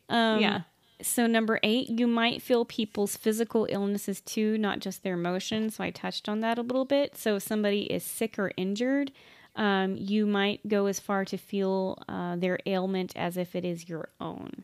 Um, 0.10 0.42
yeah. 0.42 0.62
So, 1.02 1.28
number 1.28 1.60
eight, 1.62 1.88
you 1.90 2.08
might 2.08 2.42
feel 2.42 2.66
people's 2.66 3.16
physical 3.16 3.68
illnesses 3.70 4.22
too, 4.22 4.58
not 4.58 4.80
just 4.80 5.04
their 5.04 5.14
emotions. 5.14 5.76
So, 5.76 5.84
I 5.84 5.92
touched 5.92 6.28
on 6.28 6.40
that 6.42 6.58
a 6.58 6.64
little 6.64 6.86
bit. 6.86 7.16
So, 7.16 7.36
if 7.36 7.44
somebody 7.44 7.82
is 7.84 8.04
sick 8.04 8.40
or 8.40 8.52
injured, 8.58 9.12
um, 9.58 9.98
you 9.98 10.26
might 10.26 10.66
go 10.68 10.86
as 10.86 11.00
far 11.00 11.26
to 11.26 11.38
feel 11.38 12.02
uh, 12.08 12.38
their 12.38 12.60
ailment 12.66 13.14
as 13.16 13.36
if 13.36 13.56
it 13.56 13.66
is 13.66 13.90
your 13.90 14.10
own. 14.22 14.64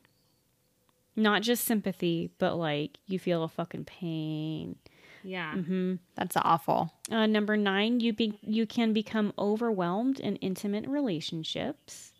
Not 1.15 1.41
just 1.41 1.65
sympathy, 1.65 2.31
but 2.37 2.55
like 2.55 2.97
you 3.05 3.19
feel 3.19 3.43
a 3.43 3.49
fucking 3.49 3.85
pain. 3.85 4.77
Yeah. 5.23 5.53
Mm-hmm. 5.53 5.95
That's 6.15 6.37
awful. 6.37 6.93
Uh, 7.11 7.25
number 7.25 7.57
nine, 7.57 7.99
you 7.99 8.13
be 8.13 8.39
you 8.41 8.65
can 8.65 8.93
become 8.93 9.33
overwhelmed 9.37 10.19
in 10.19 10.37
intimate 10.37 10.87
relationships. 10.87 12.13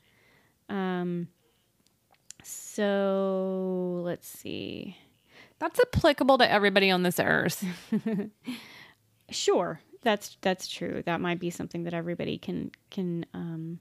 Um. 0.70 1.30
So 2.44 4.02
let's 4.04 4.28
see. 4.28 4.98
That's 5.60 5.80
applicable 5.80 6.40
to 6.40 6.52
everybody 6.52 6.92
on 6.92 7.04
this 7.04 7.20
earth. 7.20 7.64
Sure, 9.30 9.80
that's 10.04 10.38
that's 10.42 10.68
true. 10.68 11.04
That 11.06 11.22
might 11.22 11.40
be 11.40 11.50
something 11.50 11.84
that 11.84 11.94
everybody 11.94 12.38
can 12.38 12.72
can 12.92 13.26
um, 13.34 13.80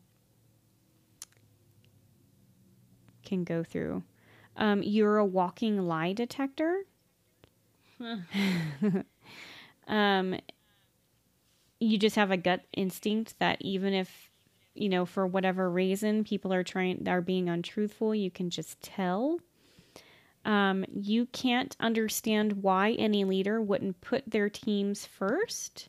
can 3.25 3.45
go 3.45 3.63
through. 3.65 4.03
Um, 4.57 4.83
you're 4.83 5.19
a 5.19 5.25
walking 5.25 5.87
lie 5.87 6.13
detector. 6.13 6.85
um, 9.89 10.37
you 11.81 11.99
just 11.99 12.17
have 12.17 12.31
a 12.31 12.37
gut 12.37 12.63
instinct 12.73 13.39
that 13.39 13.59
even 13.61 13.93
if 13.93 14.31
you 14.75 14.89
know 14.89 15.05
for 15.05 15.27
whatever 15.27 15.71
reason 15.71 16.25
people 16.25 16.53
are 16.53 16.65
trying 16.65 17.07
are 17.09 17.21
being 17.21 17.49
untruthful, 17.49 18.15
you 18.15 18.31
can 18.31 18.51
just 18.51 18.81
tell. 18.83 19.39
Um, 20.45 20.85
you 20.93 21.27
can't 21.27 21.77
understand 21.79 22.65
why 22.65 22.93
any 22.93 23.25
leader 23.25 23.63
wouldn't 23.63 24.01
put 24.01 24.29
their 24.29 24.51
teams 24.51 25.07
first. 25.07 25.89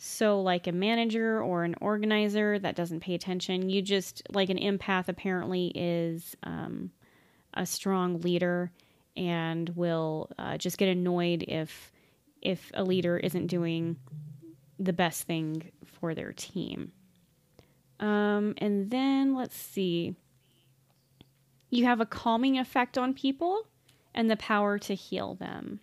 So, 0.00 0.40
like 0.40 0.68
a 0.68 0.72
manager 0.72 1.42
or 1.42 1.64
an 1.64 1.74
organizer 1.80 2.56
that 2.60 2.76
doesn't 2.76 3.00
pay 3.00 3.14
attention, 3.14 3.68
you 3.68 3.82
just, 3.82 4.22
like 4.30 4.48
an 4.48 4.56
empath, 4.58 5.08
apparently 5.08 5.72
is 5.74 6.36
um, 6.44 6.92
a 7.54 7.66
strong 7.66 8.20
leader 8.20 8.70
and 9.16 9.68
will 9.70 10.30
uh, 10.38 10.56
just 10.56 10.78
get 10.78 10.88
annoyed 10.88 11.44
if 11.48 11.90
if 12.40 12.70
a 12.74 12.84
leader 12.84 13.16
isn't 13.16 13.48
doing 13.48 13.96
the 14.78 14.92
best 14.92 15.24
thing 15.24 15.72
for 15.84 16.14
their 16.14 16.32
team. 16.32 16.92
Um, 17.98 18.54
and 18.58 18.92
then 18.92 19.34
let's 19.34 19.56
see. 19.56 20.14
You 21.70 21.84
have 21.86 22.00
a 22.00 22.06
calming 22.06 22.56
effect 22.56 22.96
on 22.96 23.12
people 23.12 23.66
and 24.14 24.30
the 24.30 24.36
power 24.36 24.78
to 24.78 24.94
heal 24.94 25.34
them. 25.34 25.80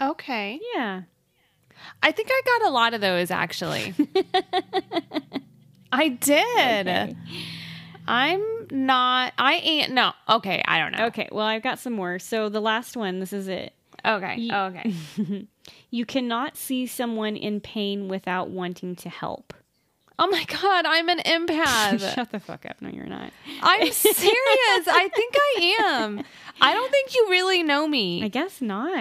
Okay. 0.00 0.58
Yeah. 0.74 1.02
I 2.02 2.12
think 2.12 2.28
I 2.30 2.42
got 2.44 2.68
a 2.68 2.72
lot 2.72 2.94
of 2.94 3.00
those 3.00 3.30
actually. 3.30 3.94
I 5.92 6.08
did. 6.08 6.88
Okay. 6.88 7.16
I'm 8.06 8.42
not. 8.70 9.32
I 9.38 9.54
ain't. 9.56 9.92
No. 9.92 10.12
Okay. 10.28 10.62
I 10.66 10.78
don't 10.78 10.92
know. 10.96 11.06
Okay, 11.06 11.28
well, 11.32 11.46
I've 11.46 11.62
got 11.62 11.78
some 11.78 11.92
more. 11.92 12.18
So 12.18 12.48
the 12.48 12.60
last 12.60 12.96
one, 12.96 13.20
this 13.20 13.32
is 13.32 13.48
it. 13.48 13.72
Okay. 14.04 14.36
Ye- 14.36 14.52
okay. 14.52 14.94
You 15.92 16.06
cannot 16.06 16.56
see 16.56 16.86
someone 16.86 17.36
in 17.36 17.60
pain 17.60 18.06
without 18.08 18.48
wanting 18.48 18.94
to 18.96 19.08
help. 19.08 19.52
Oh 20.22 20.26
my 20.26 20.44
god, 20.44 20.84
I'm 20.86 21.08
an 21.08 21.18
empath. 21.20 22.14
Shut 22.14 22.30
the 22.30 22.38
fuck 22.40 22.66
up. 22.66 22.76
No, 22.82 22.90
you're 22.90 23.06
not. 23.06 23.32
I'm 23.62 23.90
serious. 23.92 24.18
I 24.88 25.08
think 25.14 25.34
I 25.34 25.76
am. 25.80 26.22
I 26.60 26.74
don't 26.74 26.90
think 26.90 27.14
you 27.14 27.26
really 27.30 27.62
know 27.62 27.88
me. 27.88 28.22
I 28.22 28.28
guess 28.28 28.60
not. 28.60 28.98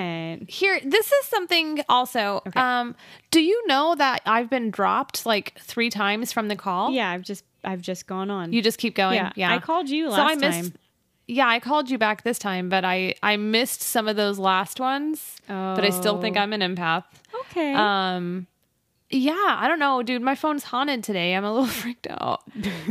Here, 0.48 0.80
this 0.84 1.12
is 1.12 1.26
something 1.26 1.84
also. 1.90 2.42
Okay. 2.48 2.58
Um, 2.60 2.96
do 3.32 3.42
you 3.42 3.68
know 3.68 3.96
that 3.96 4.22
I've 4.26 4.50
been 4.50 4.72
dropped 4.72 5.26
like 5.26 5.60
three 5.60 5.90
times 5.90 6.32
from 6.32 6.48
the 6.48 6.56
call? 6.56 6.92
Yeah, 6.92 7.10
I've 7.10 7.24
just 7.24 7.44
I've 7.66 7.82
just 7.82 8.08
gone 8.08 8.32
on. 8.32 8.54
You 8.54 8.62
just 8.62 8.78
keep 8.78 8.96
going. 8.96 9.16
yeah. 9.16 9.32
Yeah. 9.36 9.54
I 9.54 9.60
called 9.60 9.90
you 9.90 10.06
So 10.06 10.12
last 10.14 10.32
I 10.32 10.36
missed. 10.36 10.72
time. 10.72 10.80
Yeah, 11.28 11.48
I 11.48 11.60
called 11.60 11.90
you 11.92 11.98
back 11.98 12.24
this 12.24 12.40
time, 12.40 12.70
but 12.70 12.86
I 12.86 13.14
I 13.22 13.36
missed 13.36 13.82
some 13.82 14.08
of 14.08 14.16
those 14.16 14.40
last 14.40 14.80
ones. 14.80 15.36
Oh. 15.50 15.76
But 15.76 15.84
I 15.84 15.90
still 15.90 16.22
think 16.22 16.38
Oh. 16.38 16.40
I'm 16.40 16.54
an 16.54 16.62
empath. 16.62 17.04
Okay. 17.52 17.74
Um, 17.74 18.48
yeah, 19.12 19.34
I 19.60 19.68
don't 19.68 19.80
know, 19.80 20.04
dude. 20.04 20.22
My 20.22 20.36
phone's 20.36 20.64
haunted 20.64 21.04
today. 21.04 21.34
I'm 21.36 21.44
a 21.44 21.52
little 21.54 21.68
freaked 21.68 22.08
out. 22.10 22.44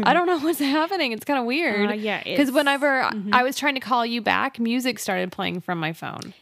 I 0.02 0.12
don't 0.12 0.26
know 0.26 0.38
what's 0.40 0.58
happening. 0.78 1.12
It's 1.12 1.24
kind 1.24 1.38
of 1.38 1.44
weird. 1.46 1.90
Uh, 1.90 1.94
yeah, 1.94 2.22
because 2.24 2.50
whenever 2.50 3.08
I 3.32 3.42
was 3.42 3.56
trying 3.56 3.74
to 3.74 3.80
call 3.80 4.04
you 4.04 4.20
back, 4.20 4.58
music 4.58 4.98
started 4.98 5.30
playing 5.32 5.60
from 5.60 5.78
my 5.78 5.92
phone. 5.92 6.34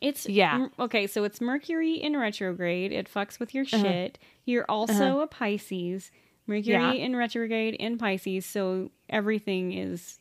It's 0.00 0.28
Yeah. 0.28 0.68
okay, 0.78 1.06
so 1.06 1.24
it's 1.24 1.40
Mercury 1.40 1.94
in 1.94 2.16
retrograde. 2.16 2.92
It 2.92 3.08
fucks 3.12 3.40
with 3.40 3.54
your 3.54 3.64
Uh-huh. 3.72 3.82
shit. 3.82 4.18
You're 4.44 4.66
also 4.68 5.20
a 5.20 5.26
Pisces. 5.26 6.10
Mercury 6.46 6.72
Yeah. 6.74 6.92
in 6.92 7.14
retrograde 7.16 7.74
in 7.74 7.98
Pisces, 7.98 8.44
so 8.46 8.90
everything 9.10 9.72
is 9.72 10.18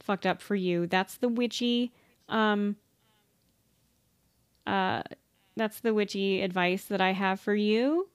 fucked 0.00 0.26
up 0.26 0.42
for 0.42 0.54
you. 0.56 0.86
That's 0.86 1.16
the 1.16 1.28
witchy 1.28 1.92
Um, 2.28 2.76
uh, 4.66 5.02
that's 5.56 5.80
the 5.80 5.94
witchy 5.94 6.40
advice 6.42 6.84
that 6.86 7.00
I 7.00 7.12
have 7.12 7.40
for 7.40 7.54
you. 7.54 8.08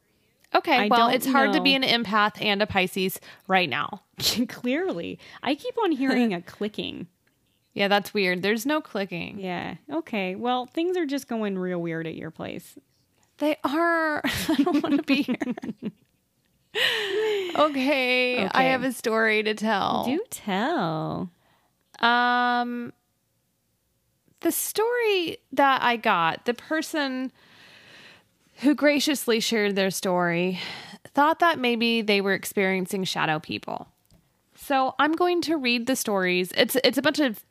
Okay, 0.55 0.77
I 0.77 0.87
well, 0.87 1.09
it's 1.09 1.27
hard 1.27 1.53
to 1.53 1.61
be 1.61 1.75
an 1.75 1.83
empath 1.83 2.41
and 2.41 2.61
a 2.61 2.67
Pisces 2.67 3.19
right 3.47 3.69
now. 3.69 4.03
Clearly, 4.47 5.19
I 5.43 5.55
keep 5.55 5.77
on 5.83 5.91
hearing 5.91 6.33
a 6.33 6.41
clicking. 6.41 7.07
Yeah, 7.73 7.89
that's 7.89 8.11
weird. 8.11 8.41
There's 8.41 8.65
no 8.65 8.81
clicking. 8.81 9.37
Yeah. 9.39 9.75
Okay. 9.93 10.33
Well, 10.33 10.65
things 10.65 10.97
are 10.97 11.05
just 11.05 11.27
going 11.27 11.59
real 11.59 11.77
weird 11.79 12.07
at 12.07 12.15
your 12.15 12.31
place. 12.31 12.75
They 13.37 13.55
are. 13.63 14.21
I 14.25 14.55
don't 14.63 14.81
want 14.81 14.97
to 14.97 15.03
be 15.03 15.21
here. 15.21 15.37
okay, 17.55 18.47
I 18.47 18.63
have 18.63 18.83
a 18.83 18.91
story 18.91 19.43
to 19.43 19.53
tell. 19.53 20.05
Do 20.05 20.19
tell. 20.31 21.29
Um, 21.99 22.93
the 24.41 24.51
story 24.51 25.37
that 25.51 25.81
I 25.81 25.95
got, 25.97 26.45
the 26.45 26.53
person 26.53 27.31
who 28.57 28.75
graciously 28.75 29.39
shared 29.39 29.75
their 29.75 29.91
story 29.91 30.59
thought 31.13 31.39
that 31.39 31.59
maybe 31.59 32.01
they 32.01 32.21
were 32.21 32.33
experiencing 32.33 33.03
shadow 33.03 33.39
people. 33.39 33.87
So 34.55 34.95
I'm 34.99 35.13
going 35.13 35.41
to 35.41 35.55
read 35.57 35.87
the 35.87 35.95
stories. 35.95 36.51
It's 36.57 36.75
it's 36.83 36.97
a 36.97 37.01
bunch 37.01 37.19
of 37.19 37.45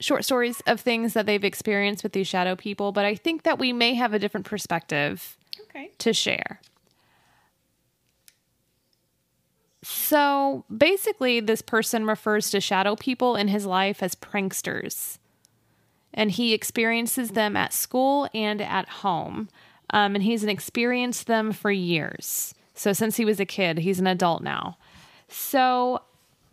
short 0.00 0.24
stories 0.24 0.60
of 0.66 0.80
things 0.80 1.12
that 1.14 1.26
they've 1.26 1.44
experienced 1.44 2.02
with 2.02 2.12
these 2.12 2.26
shadow 2.28 2.54
people, 2.54 2.92
but 2.92 3.04
I 3.04 3.14
think 3.14 3.42
that 3.42 3.58
we 3.58 3.72
may 3.72 3.94
have 3.94 4.12
a 4.12 4.18
different 4.18 4.46
perspective 4.46 5.36
Okay. 5.62 5.90
to 5.98 6.12
share. 6.12 6.60
So 9.82 10.64
basically, 10.76 11.40
this 11.40 11.62
person 11.62 12.04
refers 12.04 12.50
to 12.50 12.60
shadow 12.60 12.96
people 12.96 13.36
in 13.36 13.48
his 13.48 13.64
life 13.66 14.02
as 14.02 14.14
pranksters. 14.14 15.17
And 16.14 16.30
he 16.30 16.54
experiences 16.54 17.30
them 17.30 17.56
at 17.56 17.72
school 17.72 18.28
and 18.34 18.60
at 18.60 18.88
home. 18.88 19.48
Um, 19.90 20.14
and 20.14 20.24
he's 20.24 20.44
experienced 20.44 21.26
them 21.26 21.52
for 21.52 21.70
years. 21.70 22.54
So 22.74 22.92
since 22.92 23.16
he 23.16 23.24
was 23.24 23.40
a 23.40 23.46
kid, 23.46 23.78
he's 23.78 23.98
an 23.98 24.06
adult 24.06 24.42
now. 24.42 24.78
So 25.28 26.02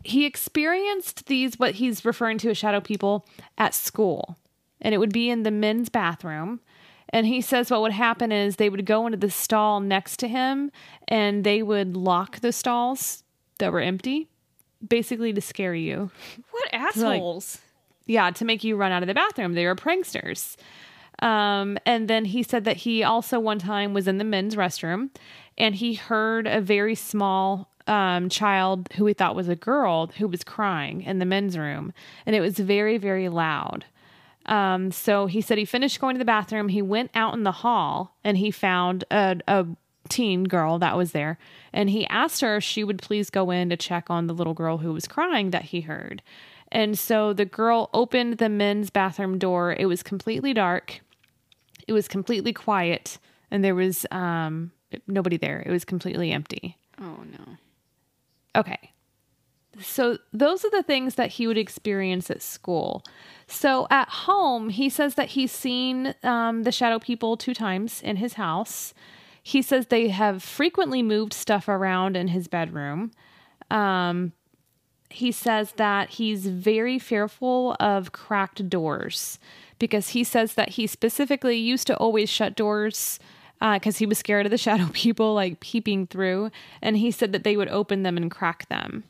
he 0.04 0.24
experienced 0.24 1.26
these, 1.26 1.58
what 1.58 1.76
he's 1.76 2.04
referring 2.04 2.38
to 2.38 2.50
as 2.50 2.58
shadow 2.58 2.80
people, 2.80 3.26
at 3.58 3.74
school. 3.74 4.36
And 4.80 4.94
it 4.94 4.98
would 4.98 5.12
be 5.12 5.30
in 5.30 5.42
the 5.42 5.50
men's 5.50 5.88
bathroom. 5.88 6.60
And 7.10 7.26
he 7.26 7.40
says 7.40 7.70
what 7.70 7.80
would 7.82 7.92
happen 7.92 8.32
is 8.32 8.56
they 8.56 8.68
would 8.68 8.84
go 8.84 9.06
into 9.06 9.18
the 9.18 9.30
stall 9.30 9.80
next 9.80 10.18
to 10.18 10.28
him 10.28 10.70
and 11.08 11.44
they 11.44 11.62
would 11.62 11.96
lock 11.96 12.40
the 12.40 12.52
stalls 12.52 13.22
that 13.58 13.72
were 13.72 13.80
empty, 13.80 14.28
basically 14.86 15.32
to 15.32 15.40
scare 15.40 15.74
you. 15.74 16.10
What 16.50 16.68
assholes? 16.72 17.58
Yeah, 18.06 18.30
to 18.30 18.44
make 18.44 18.64
you 18.64 18.76
run 18.76 18.92
out 18.92 19.02
of 19.02 19.08
the 19.08 19.14
bathroom. 19.14 19.54
They 19.54 19.66
were 19.66 19.74
pranksters. 19.74 20.56
Um, 21.20 21.78
and 21.86 22.08
then 22.08 22.26
he 22.26 22.42
said 22.42 22.64
that 22.64 22.78
he 22.78 23.02
also 23.02 23.40
one 23.40 23.58
time 23.58 23.94
was 23.94 24.06
in 24.06 24.18
the 24.18 24.24
men's 24.24 24.54
restroom 24.54 25.10
and 25.56 25.74
he 25.74 25.94
heard 25.94 26.46
a 26.46 26.60
very 26.60 26.94
small 26.94 27.70
um, 27.86 28.28
child 28.28 28.88
who 28.96 29.06
he 29.06 29.14
thought 29.14 29.36
was 29.36 29.48
a 29.48 29.56
girl 29.56 30.08
who 30.18 30.28
was 30.28 30.44
crying 30.44 31.02
in 31.02 31.18
the 31.18 31.24
men's 31.24 31.56
room. 31.56 31.92
And 32.26 32.36
it 32.36 32.40
was 32.40 32.58
very, 32.58 32.98
very 32.98 33.28
loud. 33.28 33.84
Um, 34.46 34.90
so 34.92 35.26
he 35.26 35.40
said 35.40 35.58
he 35.58 35.64
finished 35.64 36.00
going 36.00 36.14
to 36.14 36.18
the 36.18 36.24
bathroom. 36.24 36.68
He 36.68 36.82
went 36.82 37.10
out 37.14 37.34
in 37.34 37.42
the 37.42 37.52
hall 37.52 38.16
and 38.22 38.36
he 38.38 38.50
found 38.50 39.04
a, 39.10 39.38
a 39.48 39.66
teen 40.08 40.44
girl 40.44 40.78
that 40.78 40.96
was 40.96 41.12
there. 41.12 41.38
And 41.72 41.90
he 41.90 42.06
asked 42.08 42.40
her 42.42 42.56
if 42.56 42.64
she 42.64 42.84
would 42.84 43.02
please 43.02 43.30
go 43.30 43.50
in 43.50 43.70
to 43.70 43.76
check 43.76 44.10
on 44.10 44.26
the 44.26 44.34
little 44.34 44.54
girl 44.54 44.78
who 44.78 44.92
was 44.92 45.08
crying 45.08 45.50
that 45.50 45.64
he 45.64 45.82
heard. 45.82 46.22
And 46.72 46.98
so 46.98 47.32
the 47.32 47.44
girl 47.44 47.90
opened 47.94 48.38
the 48.38 48.48
men's 48.48 48.90
bathroom 48.90 49.38
door. 49.38 49.74
It 49.78 49.86
was 49.86 50.02
completely 50.02 50.52
dark. 50.52 51.00
It 51.86 51.92
was 51.92 52.08
completely 52.08 52.52
quiet, 52.52 53.18
and 53.50 53.64
there 53.64 53.74
was 53.74 54.06
um, 54.10 54.72
nobody 55.06 55.36
there. 55.36 55.62
It 55.64 55.70
was 55.70 55.84
completely 55.84 56.32
empty. 56.32 56.76
Oh 57.00 57.18
no. 57.38 57.56
Okay. 58.56 58.92
So 59.80 60.18
those 60.32 60.64
are 60.64 60.70
the 60.70 60.82
things 60.82 61.16
that 61.16 61.32
he 61.32 61.46
would 61.46 61.58
experience 61.58 62.30
at 62.30 62.42
school. 62.42 63.04
So 63.46 63.86
at 63.90 64.08
home, 64.08 64.70
he 64.70 64.88
says 64.88 65.14
that 65.16 65.30
he's 65.30 65.52
seen 65.52 66.14
um, 66.22 66.62
the 66.62 66.72
shadow 66.72 66.98
people 66.98 67.36
two 67.36 67.54
times 67.54 68.00
in 68.02 68.16
his 68.16 68.34
house. 68.34 68.94
He 69.42 69.62
says 69.62 69.86
they 69.86 70.08
have 70.08 70.42
frequently 70.42 71.02
moved 71.02 71.32
stuff 71.32 71.68
around 71.68 72.16
in 72.16 72.28
his 72.28 72.48
bedroom. 72.48 73.12
Um, 73.70 74.32
he 75.08 75.32
says 75.32 75.72
that 75.72 76.10
he's 76.10 76.46
very 76.46 76.98
fearful 76.98 77.76
of 77.78 78.12
cracked 78.12 78.68
doors 78.68 79.38
because 79.78 80.10
he 80.10 80.24
says 80.24 80.54
that 80.54 80.70
he 80.70 80.86
specifically 80.86 81.56
used 81.56 81.86
to 81.86 81.96
always 81.96 82.28
shut 82.28 82.56
doors 82.56 83.18
because 83.60 83.98
he 83.98 84.06
was 84.06 84.18
scared 84.18 84.46
of 84.46 84.50
the 84.50 84.58
shadow 84.66 84.88
people 84.92 85.34
like 85.34 85.60
peeping 85.60 86.06
through 86.06 86.50
and 86.82 86.96
he 86.96 87.10
said 87.10 87.32
that 87.32 87.44
they 87.44 87.56
would 87.56 87.68
open 87.68 88.02
them 88.02 88.16
and 88.16 88.30
crack 88.30 88.68
them. 88.68 89.04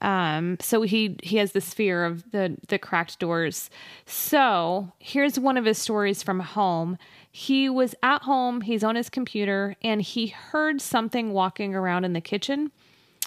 Um 0.00 0.58
so 0.60 0.82
he 0.82 1.16
he 1.24 1.38
has 1.38 1.52
this 1.52 1.74
fear 1.74 2.04
of 2.04 2.30
the 2.30 2.56
the 2.68 2.78
cracked 2.78 3.18
doors. 3.18 3.68
So 4.06 4.92
here's 5.00 5.40
one 5.40 5.56
of 5.56 5.64
his 5.64 5.78
stories 5.78 6.22
from 6.22 6.40
home. 6.40 6.98
He 7.30 7.68
was 7.68 7.96
at 8.02 8.22
home 8.22 8.60
he's 8.60 8.84
on 8.84 8.94
his 8.94 9.10
computer 9.10 9.74
and 9.82 10.00
he 10.00 10.28
heard 10.28 10.80
something 10.80 11.32
walking 11.32 11.74
around 11.74 12.04
in 12.04 12.12
the 12.12 12.20
kitchen. 12.20 12.70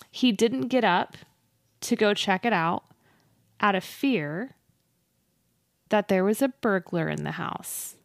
He 0.10 0.32
didn't 0.32 0.68
get 0.68 0.86
up 0.86 1.18
to 1.82 1.96
go 1.96 2.14
check 2.14 2.46
it 2.46 2.54
out 2.54 2.84
out 3.60 3.76
of 3.76 3.84
fear 3.84 4.52
that 5.90 6.08
there 6.08 6.24
was 6.24 6.42
a 6.42 6.48
burglar 6.48 7.10
in 7.10 7.24
the 7.24 7.32
house, 7.32 7.96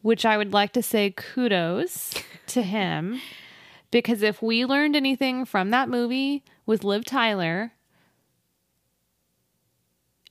which 0.00 0.24
I 0.24 0.36
would 0.36 0.52
like 0.52 0.72
to 0.72 0.82
say 0.82 1.10
kudos 1.16 2.14
to 2.48 2.62
him 2.62 3.20
because 3.90 4.22
if 4.22 4.40
we 4.42 4.64
learned 4.64 4.96
anything 4.96 5.44
from 5.44 5.70
that 5.70 5.88
movie 5.88 6.42
with 6.66 6.82
Liv 6.84 7.04
Tyler, 7.04 7.72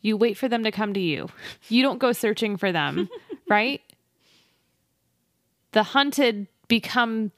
you 0.01 0.17
wait 0.17 0.35
for 0.37 0.49
them 0.49 0.63
to 0.63 0.71
come 0.71 0.93
to 0.93 0.99
you. 0.99 1.29
You 1.69 1.83
don't 1.83 1.99
go 1.99 2.11
searching 2.11 2.57
for 2.57 2.71
them, 2.71 3.07
right? 3.47 3.81
The 5.73 5.83
hunted 5.83 6.47
become 6.67 7.31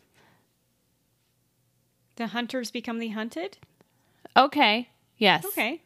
The 2.16 2.28
hunters 2.28 2.72
become 2.72 3.00
the 3.00 3.10
hunted? 3.10 3.58
okay. 4.38 4.90
Yes. 5.24 5.46
Okay. 5.46 5.82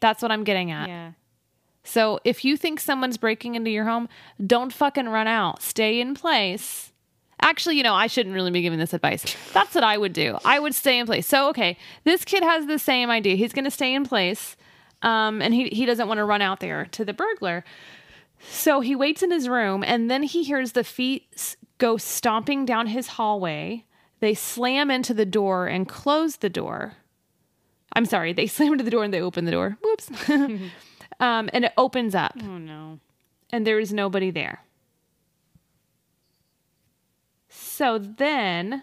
That's 0.00 0.22
what 0.22 0.32
I'm 0.32 0.44
getting 0.44 0.70
at. 0.70 0.88
Yeah. 0.88 1.12
So 1.84 2.20
if 2.24 2.44
you 2.44 2.56
think 2.56 2.80
someone's 2.80 3.18
breaking 3.18 3.54
into 3.54 3.70
your 3.70 3.84
home, 3.84 4.08
don't 4.44 4.72
fucking 4.72 5.08
run 5.08 5.26
out. 5.26 5.62
Stay 5.62 6.00
in 6.00 6.14
place. 6.14 6.92
Actually, 7.40 7.76
you 7.76 7.82
know, 7.82 7.94
I 7.94 8.06
shouldn't 8.06 8.34
really 8.34 8.50
be 8.50 8.62
giving 8.62 8.78
this 8.78 8.94
advice. 8.94 9.36
That's 9.52 9.74
what 9.74 9.84
I 9.84 9.96
would 9.98 10.12
do. 10.12 10.38
I 10.44 10.58
would 10.58 10.74
stay 10.74 10.98
in 10.98 11.06
place. 11.06 11.26
So, 11.26 11.48
okay, 11.50 11.76
this 12.04 12.24
kid 12.24 12.42
has 12.42 12.66
the 12.66 12.78
same 12.78 13.10
idea. 13.10 13.36
He's 13.36 13.52
going 13.52 13.64
to 13.64 13.70
stay 13.70 13.94
in 13.94 14.04
place, 14.04 14.56
um, 15.02 15.40
and 15.40 15.54
he 15.54 15.68
he 15.68 15.86
doesn't 15.86 16.08
want 16.08 16.18
to 16.18 16.24
run 16.24 16.42
out 16.42 16.60
there 16.60 16.86
to 16.86 17.04
the 17.04 17.12
burglar. 17.12 17.64
So 18.50 18.80
he 18.80 18.96
waits 18.96 19.22
in 19.22 19.30
his 19.30 19.48
room, 19.48 19.84
and 19.86 20.10
then 20.10 20.22
he 20.22 20.42
hears 20.42 20.72
the 20.72 20.84
feet 20.84 21.56
go 21.78 21.96
stomping 21.96 22.64
down 22.64 22.88
his 22.88 23.08
hallway. 23.08 23.84
They 24.20 24.34
slam 24.34 24.90
into 24.90 25.14
the 25.14 25.26
door 25.26 25.66
and 25.66 25.88
close 25.88 26.36
the 26.36 26.50
door. 26.50 26.94
I'm 27.94 28.04
sorry, 28.04 28.32
they 28.32 28.46
slam 28.48 28.72
into 28.72 28.84
the 28.84 28.90
door 28.90 29.04
and 29.04 29.12
they 29.12 29.20
open 29.20 29.44
the 29.44 29.50
door. 29.52 29.76
Whoops. 29.82 30.10
um, 31.20 31.50
and 31.52 31.64
it 31.64 31.72
opens 31.76 32.14
up 32.14 32.32
Oh 32.42 32.58
no. 32.58 33.00
and 33.50 33.66
there 33.66 33.78
is 33.78 33.92
nobody 33.92 34.30
there. 34.30 34.62
So 37.48 37.98
then 37.98 38.82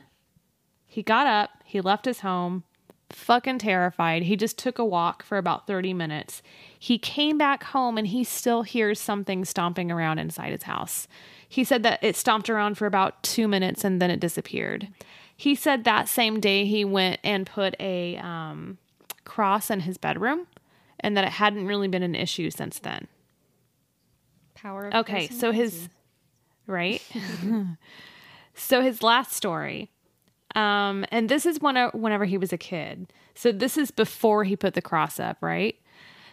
he 0.85 1.03
got 1.03 1.27
up, 1.27 1.49
he 1.65 1.81
left 1.81 2.05
his 2.05 2.21
home, 2.21 2.63
fucking 3.09 3.59
terrified. 3.59 4.23
He 4.23 4.35
just 4.35 4.57
took 4.57 4.79
a 4.79 4.85
walk 4.85 5.23
for 5.23 5.37
about 5.37 5.67
30 5.67 5.93
minutes. 5.93 6.41
He 6.77 6.97
came 6.97 7.37
back 7.37 7.63
home 7.65 7.97
and 7.97 8.07
he 8.07 8.23
still 8.23 8.63
hears 8.63 8.99
something 8.99 9.45
stomping 9.45 9.91
around 9.91 10.19
inside 10.19 10.51
his 10.51 10.63
house. 10.63 11.07
He 11.47 11.63
said 11.63 11.83
that 11.83 12.03
it 12.03 12.15
stomped 12.15 12.49
around 12.49 12.77
for 12.77 12.85
about 12.85 13.21
two 13.23 13.47
minutes 13.47 13.83
and 13.83 14.01
then 14.01 14.09
it 14.09 14.19
disappeared. 14.19 14.87
He 15.37 15.53
said 15.55 15.83
that 15.83 16.07
same 16.09 16.39
day 16.39 16.65
he 16.65 16.83
went 16.85 17.19
and 17.23 17.45
put 17.45 17.75
a 17.79 18.17
um, 18.17 18.77
cross 19.25 19.69
in 19.69 19.81
his 19.81 19.97
bedroom 19.97 20.47
and 20.99 21.17
that 21.17 21.25
it 21.25 21.31
hadn't 21.31 21.67
really 21.67 21.87
been 21.87 22.03
an 22.03 22.15
issue 22.15 22.49
since 22.49 22.79
then. 22.79 23.07
Power 24.53 24.87
of 24.87 24.93
Okay, 24.95 25.27
so 25.27 25.51
his 25.51 25.89
right. 26.67 27.01
so 28.55 28.81
his 28.81 29.03
last 29.03 29.33
story, 29.33 29.91
um, 30.55 31.05
and 31.11 31.29
this 31.29 31.45
is 31.45 31.59
when 31.59 31.75
whenever 31.89 32.25
he 32.25 32.37
was 32.37 32.53
a 32.53 32.57
kid. 32.57 33.11
So 33.35 33.51
this 33.51 33.77
is 33.77 33.91
before 33.91 34.45
he 34.45 34.55
put 34.55 34.73
the 34.73 34.81
cross 34.81 35.19
up, 35.19 35.37
right? 35.41 35.75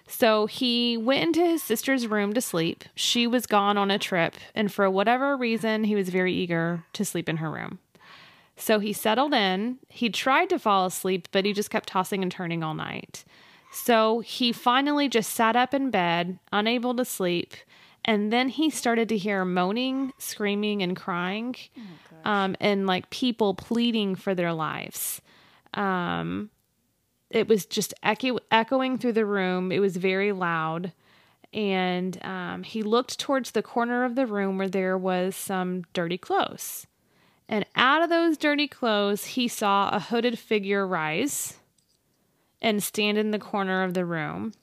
So 0.07 0.47
he 0.47 0.97
went 0.97 1.23
into 1.23 1.41
his 1.41 1.63
sister's 1.63 2.07
room 2.07 2.33
to 2.35 2.41
sleep. 2.41 2.85
She 2.95 3.27
was 3.27 3.47
gone 3.47 3.77
on 3.77 3.91
a 3.91 3.99
trip, 3.99 4.35
and 4.55 4.73
for 4.73 4.89
whatever 4.89 5.37
reason, 5.37 5.85
he 5.85 5.95
was 5.95 6.09
very 6.09 6.33
eager 6.33 6.85
to 6.93 7.05
sleep 7.05 7.29
in 7.29 7.39
her 7.39 7.51
room. 7.51 7.79
So 8.63 8.79
he 8.79 8.93
settled 8.93 9.35
in. 9.35 9.79
He 9.89 10.09
tried 10.09 10.49
to 10.51 10.59
fall 10.59 10.87
asleep, 10.87 11.27
but 11.33 11.45
he 11.45 11.53
just 11.53 11.69
kept 11.69 11.89
tossing 11.89 12.23
and 12.23 12.31
turning 12.31 12.63
all 12.63 12.75
night. 12.75 13.25
So 13.73 14.21
he 14.21 14.53
finally 14.53 15.09
just 15.09 15.33
sat 15.33 15.57
up 15.57 15.75
in 15.75 15.91
bed, 15.91 16.39
unable 16.53 16.95
to 16.95 17.05
sleep, 17.05 17.55
And 18.05 18.33
then 18.33 18.49
he 18.49 18.71
started 18.71 19.09
to 19.11 19.17
hear 19.17 19.45
moaning, 19.45 20.13
screaming, 20.19 20.83
and 20.83 20.97
crying, 20.97 21.55
um, 22.25 22.57
and 22.61 22.87
like 22.87 23.11
people 23.11 23.55
pleading 23.55 24.17
for 24.17 24.35
their 24.35 24.53
lives. 24.53 25.21
Um, 25.75 26.51
it 27.31 27.49
was 27.49 27.65
just 27.65 27.95
echo- 28.03 28.41
echoing 28.51 28.99
through 28.99 29.13
the 29.13 29.27
room. 29.27 29.71
It 29.73 29.79
was 29.79 29.97
very 29.97 30.33
loud. 30.33 30.93
And 31.55 32.19
um, 32.25 32.63
he 32.63 32.83
looked 32.83 33.19
towards 33.19 33.53
the 33.53 33.63
corner 33.63 34.05
of 34.05 34.15
the 34.15 34.27
room 34.27 34.59
where 34.59 34.69
there 34.69 34.99
was 34.99 35.37
some 35.37 35.83
dirty 35.93 36.19
clothes. 36.19 36.87
And 37.53 37.67
out 37.77 38.01
of 38.01 38.09
those 38.09 38.39
dirty 38.39 38.67
clothes, 38.67 39.27
he 39.27 39.47
saw 39.47 39.91
a 39.91 40.01
hooded 40.01 40.39
figure 40.39 40.87
rise 40.87 41.59
and 42.63 42.83
stand 42.83 43.19
in 43.19 43.31
the 43.31 43.39
corner 43.39 43.83
of 43.83 43.93
the 43.93 44.07
room. 44.07 44.55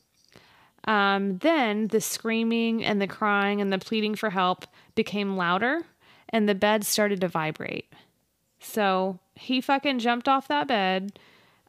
Um, 0.86 1.38
then 1.38 1.90
the 1.90 2.02
screaming 2.02 2.84
and 2.84 3.00
the 3.00 3.06
crying 3.06 3.62
and 3.62 3.72
the 3.72 3.78
pleading 3.78 4.16
for 4.16 4.32
help 4.32 4.66
became 4.96 5.38
louder, 5.38 5.84
and 6.30 6.50
the 6.50 6.56
bed 6.56 6.84
started 6.84 7.22
to 7.22 7.28
vibrate. 7.28 7.94
So 8.60 9.20
he 9.36 9.62
fucking 9.62 10.00
jumped 10.00 10.28
off 10.28 10.48
that 10.48 10.68
bed. 10.68 11.20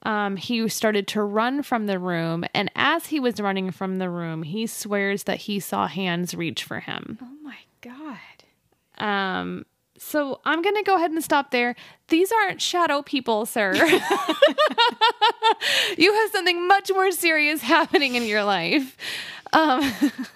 Um, 0.03 0.37
he 0.37 0.67
started 0.71 1.07
to 1.09 1.23
run 1.23 1.63
from 1.63 1.85
the 1.85 1.99
room, 1.99 2.47
and 2.55 2.71
as 2.75 3.09
he 3.09 3.21
was 3.21 3.39
running 3.39 3.73
from 3.73 3.99
the 3.99 4.09
room, 4.09 4.43
he 4.43 4.67
swears 4.67 5.25
that 5.25 5.41
he 5.41 5.61
saw 5.61 5.87
hands 5.87 6.35
reach 6.35 6.65
for 6.65 6.81
him. 6.81 7.19
Oh 7.21 7.37
my 7.43 7.59
god. 7.83 8.17
Um, 8.97 9.67
so 10.03 10.41
I'm 10.47 10.63
going 10.63 10.77
to 10.77 10.83
go 10.83 10.97
ahead 10.97 11.11
and 11.11 11.23
stop 11.23 11.51
there. 11.51 11.77
These 12.09 12.33
aren't 12.33 12.63
shadow 12.63 13.03
people, 13.03 13.45
sir. 13.45 13.75
you 15.99 16.15
have 16.15 16.31
something 16.33 16.67
much 16.67 16.91
more 16.91 17.13
serious 17.13 17.61
happening 17.61 18.15
in 18.15 18.25
your 18.25 18.43
life. 18.43 18.97
Um, 19.53 19.93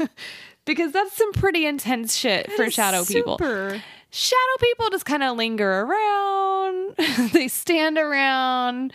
because 0.66 0.92
that's 0.92 1.16
some 1.16 1.32
pretty 1.32 1.64
intense 1.64 2.14
shit 2.14 2.52
for 2.52 2.70
shadow 2.70 3.06
people. 3.06 3.38
Super. 3.38 3.82
Shadow 4.10 4.56
people 4.60 4.90
just 4.90 5.06
kind 5.06 5.22
of 5.22 5.38
linger 5.38 5.80
around. 5.80 6.96
they 7.32 7.48
stand 7.48 7.96
around. 7.96 8.92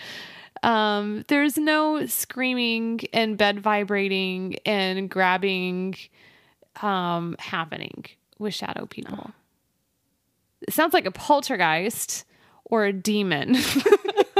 Um, 0.62 1.26
there's 1.30 1.58
no 1.58 2.06
screaming 2.06 3.00
and 3.12 3.38
bed 3.38 3.60
vibrating 3.60 4.58
and 4.68 5.10
grabbing 5.10 5.96
um, 6.84 7.36
happening 7.40 8.06
with 8.38 8.54
shadow 8.54 8.86
people. 8.86 9.32
It 10.68 10.74
sounds 10.74 10.94
like 10.94 11.06
a 11.06 11.12
poltergeist 11.12 12.26
or 12.66 12.86
a 12.86 12.94
demon. 12.94 13.56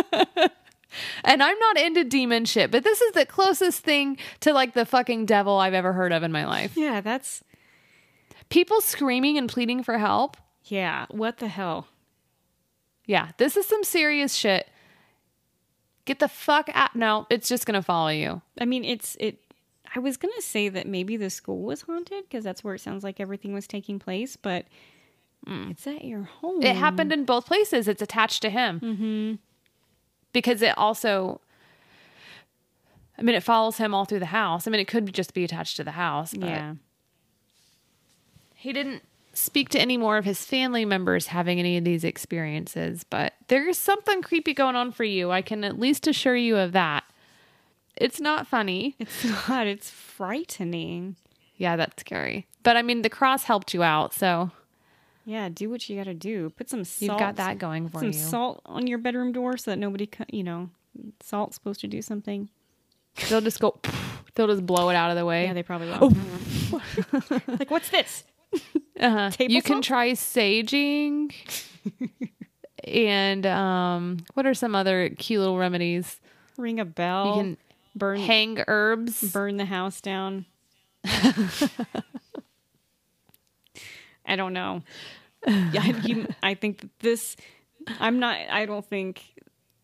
and 1.24 1.44
I'm 1.44 1.60
not 1.60 1.78
into 1.78 2.04
demon 2.04 2.46
shit, 2.46 2.72
but 2.72 2.84
this 2.84 3.02
is 3.02 3.14
the 3.14 3.26
closest 3.26 3.84
thing 3.84 4.18
to 4.42 4.54
like 4.54 4.74
the 4.74 4.86
fucking 4.86 5.26
devil 5.26 5.58
I've 5.58 5.74
ever 5.74 5.94
heard 5.94 6.12
of 6.12 6.24
in 6.24 6.32
my 6.32 6.46
life. 6.46 6.76
Yeah, 6.76 7.02
that's 7.02 7.44
People 8.50 8.82
screaming 8.82 9.38
and 9.38 9.48
pleading 9.48 9.84
for 9.84 9.98
help. 10.00 10.36
yeah. 10.66 11.06
What 11.12 11.38
the 11.38 11.48
hell? 11.48 11.88
Yeah, 13.06 13.30
this 13.38 13.56
is 13.58 13.68
some 13.68 13.84
serious 13.84 14.34
shit. 14.36 14.68
Get 16.06 16.20
the 16.20 16.28
fuck 16.28 16.70
out. 16.74 16.96
No, 16.96 17.28
it's 17.30 17.48
just 17.48 17.68
going 17.68 17.80
to 17.80 17.84
follow 17.84 18.10
you. 18.10 18.42
I 18.60 18.66
mean, 18.66 18.84
it's 18.84 19.16
it. 19.20 19.40
I 19.96 20.00
was 20.00 20.18
gonna 20.18 20.42
say 20.42 20.70
that 20.70 20.86
maybe 20.86 21.18
the 21.18 21.32
school 21.32 21.64
was 21.64 21.82
haunted 21.82 22.24
because 22.24 22.44
that's 22.44 22.64
where 22.64 22.76
it 22.76 22.82
sounds 22.82 23.04
like 23.04 23.20
everything 23.20 23.54
was 23.54 23.66
taking 23.66 23.98
place, 23.98 24.36
but 24.36 24.66
it's 25.48 25.88
at 25.88 26.06
your 26.06 26.24
home. 26.24 26.62
It 26.62 26.76
happened 26.76 27.12
in 27.12 27.26
both 27.26 27.46
places. 27.46 27.88
It's 27.88 28.02
attached 28.02 28.42
to 28.44 28.50
him. 28.50 28.80
Mm-hmm. 28.80 29.36
Because 30.32 30.62
it 30.62 30.78
also, 30.78 31.42
I 33.18 33.24
mean, 33.24 33.36
it 33.36 33.44
follows 33.44 33.78
him 33.78 33.94
all 33.94 34.06
through 34.06 34.20
the 34.20 34.28
house. 34.28 34.68
I 34.68 34.72
mean, 34.72 34.80
it 34.80 34.88
could 34.88 35.12
just 35.14 35.34
be 35.34 35.44
attached 35.44 35.78
to 35.78 35.84
the 35.84 35.92
house. 35.92 36.34
But 36.34 36.50
Yeah. 36.50 36.74
He 38.54 38.74
didn't 38.74 39.04
speak 39.34 39.70
to 39.70 39.80
any 39.80 39.96
more 39.98 40.18
of 40.18 40.26
his 40.26 40.46
family 40.46 40.84
members 40.86 41.28
having 41.28 41.60
any 41.60 41.78
of 41.78 41.84
these 41.86 42.04
experiences, 42.04 43.06
but 43.10 43.34
there's 43.48 43.78
something 43.78 44.22
creepy 44.22 44.54
going 44.54 44.76
on 44.76 44.92
for 44.92 45.06
you. 45.06 45.32
I 45.32 45.42
can 45.42 45.64
at 45.64 45.80
least 45.80 46.08
assure 46.08 46.36
you 46.36 46.58
of 46.58 46.74
that. 46.74 47.06
It's 47.96 48.20
not 48.20 48.48
funny. 48.48 48.96
It's 49.00 49.24
not. 49.48 49.66
It's 49.66 49.90
frightening. 49.90 51.16
Yeah, 51.56 51.76
that's 51.76 52.02
scary. 52.02 52.48
But 52.64 52.76
I 52.78 52.82
mean, 52.82 53.02
the 53.02 53.10
cross 53.10 53.44
helped 53.46 53.74
you 53.74 53.82
out, 53.84 54.14
so 54.14 54.52
Yeah, 55.26 55.50
do 55.50 55.70
what 55.70 55.88
you 55.90 55.98
got 55.98 56.06
to 56.06 56.14
do. 56.14 56.50
Put 56.52 56.70
some 56.70 56.84
salt. 56.84 57.12
you've 57.12 57.20
got 57.20 57.36
that 57.36 57.60
going 57.60 57.90
for 57.90 58.00
some 58.00 58.08
you. 58.08 58.14
Some 58.14 58.30
salt 58.30 58.62
on 58.66 58.88
your 58.88 58.98
bedroom 58.98 59.32
door 59.32 59.58
so 59.58 59.72
that 59.72 59.78
nobody, 59.78 60.08
co- 60.08 60.26
you 60.30 60.44
know, 60.44 60.70
salt's 61.22 61.56
supposed 61.56 61.82
to 61.82 61.88
do 61.88 62.02
something. 62.02 62.50
They'll 63.30 63.42
just 63.42 63.60
go, 63.60 63.80
they'll 64.36 64.48
just 64.48 64.66
blow 64.66 64.90
it 64.90 64.96
out 64.96 65.12
of 65.12 65.18
the 65.18 65.26
way. 65.26 65.46
Yeah, 65.46 65.54
they 65.54 65.64
probably 65.64 65.90
will. 65.90 66.14
like, 67.48 67.70
what's 67.70 67.90
this? 67.90 68.24
Uh-huh. 69.00 69.32
You 69.40 69.62
can 69.62 69.82
try 69.82 70.12
saging. 70.12 71.34
and 72.84 73.46
um, 73.46 74.18
what 74.34 74.46
are 74.46 74.54
some 74.54 74.76
other 74.76 75.10
cute 75.10 75.40
little 75.40 75.58
remedies? 75.58 76.20
Ring 76.58 76.80
a 76.80 76.86
bell. 76.86 77.28
You 77.28 77.34
can 77.42 77.58
burn 77.96 78.20
hang 78.20 78.64
herbs. 78.68 79.32
burn 79.32 79.58
the 79.58 79.66
house 79.66 80.02
down. 80.02 80.46
I 84.30 84.36
don't 84.36 84.54
know. 84.54 84.84
Yeah, 85.48 85.86
you, 86.04 86.28
I 86.44 86.54
think 86.54 86.82
that 86.82 87.00
this. 87.00 87.36
I'm 88.00 88.20
not. 88.20 88.38
I 88.50 88.66
don't 88.66 88.86
think 88.86 89.24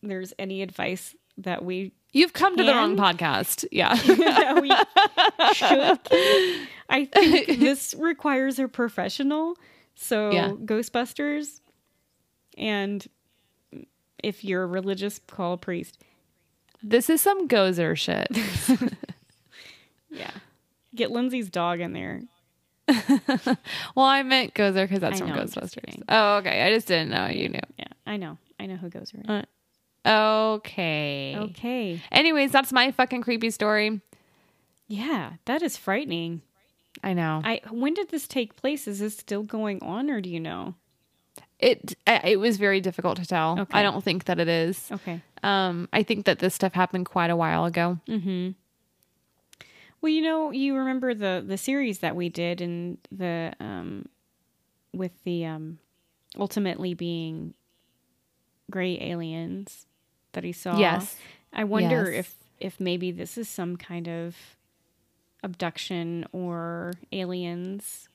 there's 0.04 0.34
any 0.38 0.62
advice 0.62 1.16
that 1.38 1.64
we 1.66 1.94
You've 2.14 2.32
come 2.32 2.56
to 2.56 2.64
the 2.64 2.72
wrong 2.72 2.96
podcast. 2.96 3.66
Yeah. 3.74 3.94
we 4.62 4.70
should. 5.54 6.00
I 6.90 7.06
think 7.06 7.48
this 7.60 7.94
requires 7.98 8.58
a 8.58 8.70
professional. 8.70 9.58
So 9.96 10.32
Yeah. 10.32 10.52
Ghostbusters, 10.52 11.60
and 12.58 13.06
if 14.24 14.46
you're 14.46 14.64
a 14.64 14.68
religious, 14.68 15.20
call 15.28 15.54
a 15.54 15.58
priest. 15.58 16.02
this 16.84 17.10
is 17.10 17.22
some 17.22 17.48
gozer 17.48 17.98
shit. 17.98 18.28
Yeah, 20.10 20.32
get 20.96 21.12
Lindsay's 21.12 21.50
dog 21.50 21.82
in 21.82 21.92
there. 21.92 22.22
well, 23.96 24.06
I 24.06 24.24
meant 24.24 24.54
gozer 24.54 24.84
because 24.86 25.00
that's 25.00 25.16
I 25.16 25.20
from 25.20 25.30
know, 25.30 25.36
I'm 25.42 25.48
just 25.48 25.56
Ghostbusters. 25.58 25.86
kidding. 25.86 26.04
Oh, 26.10 26.36
okay. 26.38 26.62
I 26.64 26.74
just 26.74 26.88
didn't 26.88 27.10
know 27.10 27.28
you 27.28 27.50
knew. 27.50 27.60
Yeah, 27.78 27.88
I 28.06 28.18
know. 28.18 28.38
I 28.60 28.66
know 28.68 28.76
who 28.76 28.90
goes. 28.90 29.12
Uh, 29.28 29.42
Okay. 30.08 31.36
Okay. 31.36 32.02
Anyways, 32.12 32.52
that's 32.52 32.72
my 32.72 32.92
fucking 32.92 33.22
creepy 33.24 33.50
story. 33.50 34.02
Yeah, 34.88 35.34
that 35.46 35.64
is 35.64 35.78
frightening. 35.78 36.42
I 37.04 37.14
know. 37.14 37.42
I 37.44 37.62
when 37.72 37.94
did 37.96 38.10
this 38.10 38.28
take 38.28 38.56
place? 38.56 38.88
Is 38.88 39.00
this 39.00 39.18
still 39.18 39.42
going 39.44 39.82
on, 39.82 40.10
or 40.12 40.22
do 40.22 40.30
you 40.30 40.40
know? 40.40 40.76
It 41.60 41.98
I- 42.06 42.22
it 42.24 42.40
was 42.40 42.58
very 42.58 42.82
difficult 42.82 43.18
to 43.18 43.26
tell. 43.26 43.60
Okay. 43.62 43.80
I 43.80 43.82
don't 43.82 44.04
think 44.04 44.26
that 44.26 44.40
it 44.40 44.48
is. 44.48 44.90
Okay. 44.92 45.22
Um, 45.42 45.90
I 45.92 46.04
think 46.04 46.26
that 46.26 46.38
this 46.40 46.54
stuff 46.54 46.74
happened 46.74 47.08
quite 47.08 47.30
a 47.32 47.36
while 47.36 47.66
ago. 47.66 48.00
Well, 50.06 50.14
you 50.14 50.22
know, 50.22 50.52
you 50.52 50.76
remember 50.76 51.16
the 51.16 51.44
the 51.44 51.58
series 51.58 51.98
that 52.00 52.16
we 52.16 52.30
did, 52.30 52.62
and 52.62 53.00
the 53.12 53.54
um, 53.60 54.06
with 54.94 55.24
the 55.24 55.48
um, 55.48 55.80
ultimately 56.38 56.94
being 56.94 57.56
gray 58.70 59.00
aliens 59.02 59.88
that 60.34 60.44
he 60.44 60.52
saw. 60.52 60.78
Yes. 60.78 61.16
I 61.52 61.64
wonder 61.64 62.12
Yes. 62.12 62.20
if 62.20 62.36
if 62.60 62.80
maybe 62.80 63.10
this 63.10 63.36
is 63.36 63.50
some 63.50 63.78
kind 63.78 64.08
of 64.08 64.36
abduction 65.42 66.28
or 66.32 66.94
aliens. 67.12 68.08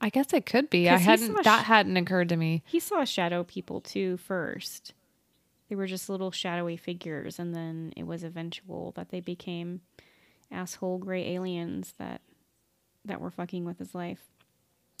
I 0.00 0.08
guess 0.08 0.32
it 0.32 0.46
could 0.46 0.70
be. 0.70 0.88
I 0.88 0.96
hadn't 0.96 1.36
saw 1.36 1.42
that 1.42 1.66
hadn't 1.66 1.98
occurred 1.98 2.30
to 2.30 2.38
me. 2.38 2.62
He 2.64 2.80
saw 2.80 3.04
shadow 3.04 3.44
people 3.44 3.82
too 3.82 4.16
first. 4.16 4.94
They 5.68 5.76
were 5.76 5.86
just 5.86 6.08
little 6.08 6.30
shadowy 6.30 6.78
figures, 6.78 7.38
and 7.38 7.54
then 7.54 7.92
it 7.98 8.06
was 8.06 8.24
eventual 8.24 8.92
that 8.92 9.10
they 9.10 9.20
became 9.20 9.82
asshole 10.50 10.98
gray 10.98 11.34
aliens 11.34 11.94
that 11.98 12.20
that 13.04 13.20
were 13.20 13.30
fucking 13.30 13.64
with 13.64 13.78
his 13.78 13.94
life. 13.94 14.20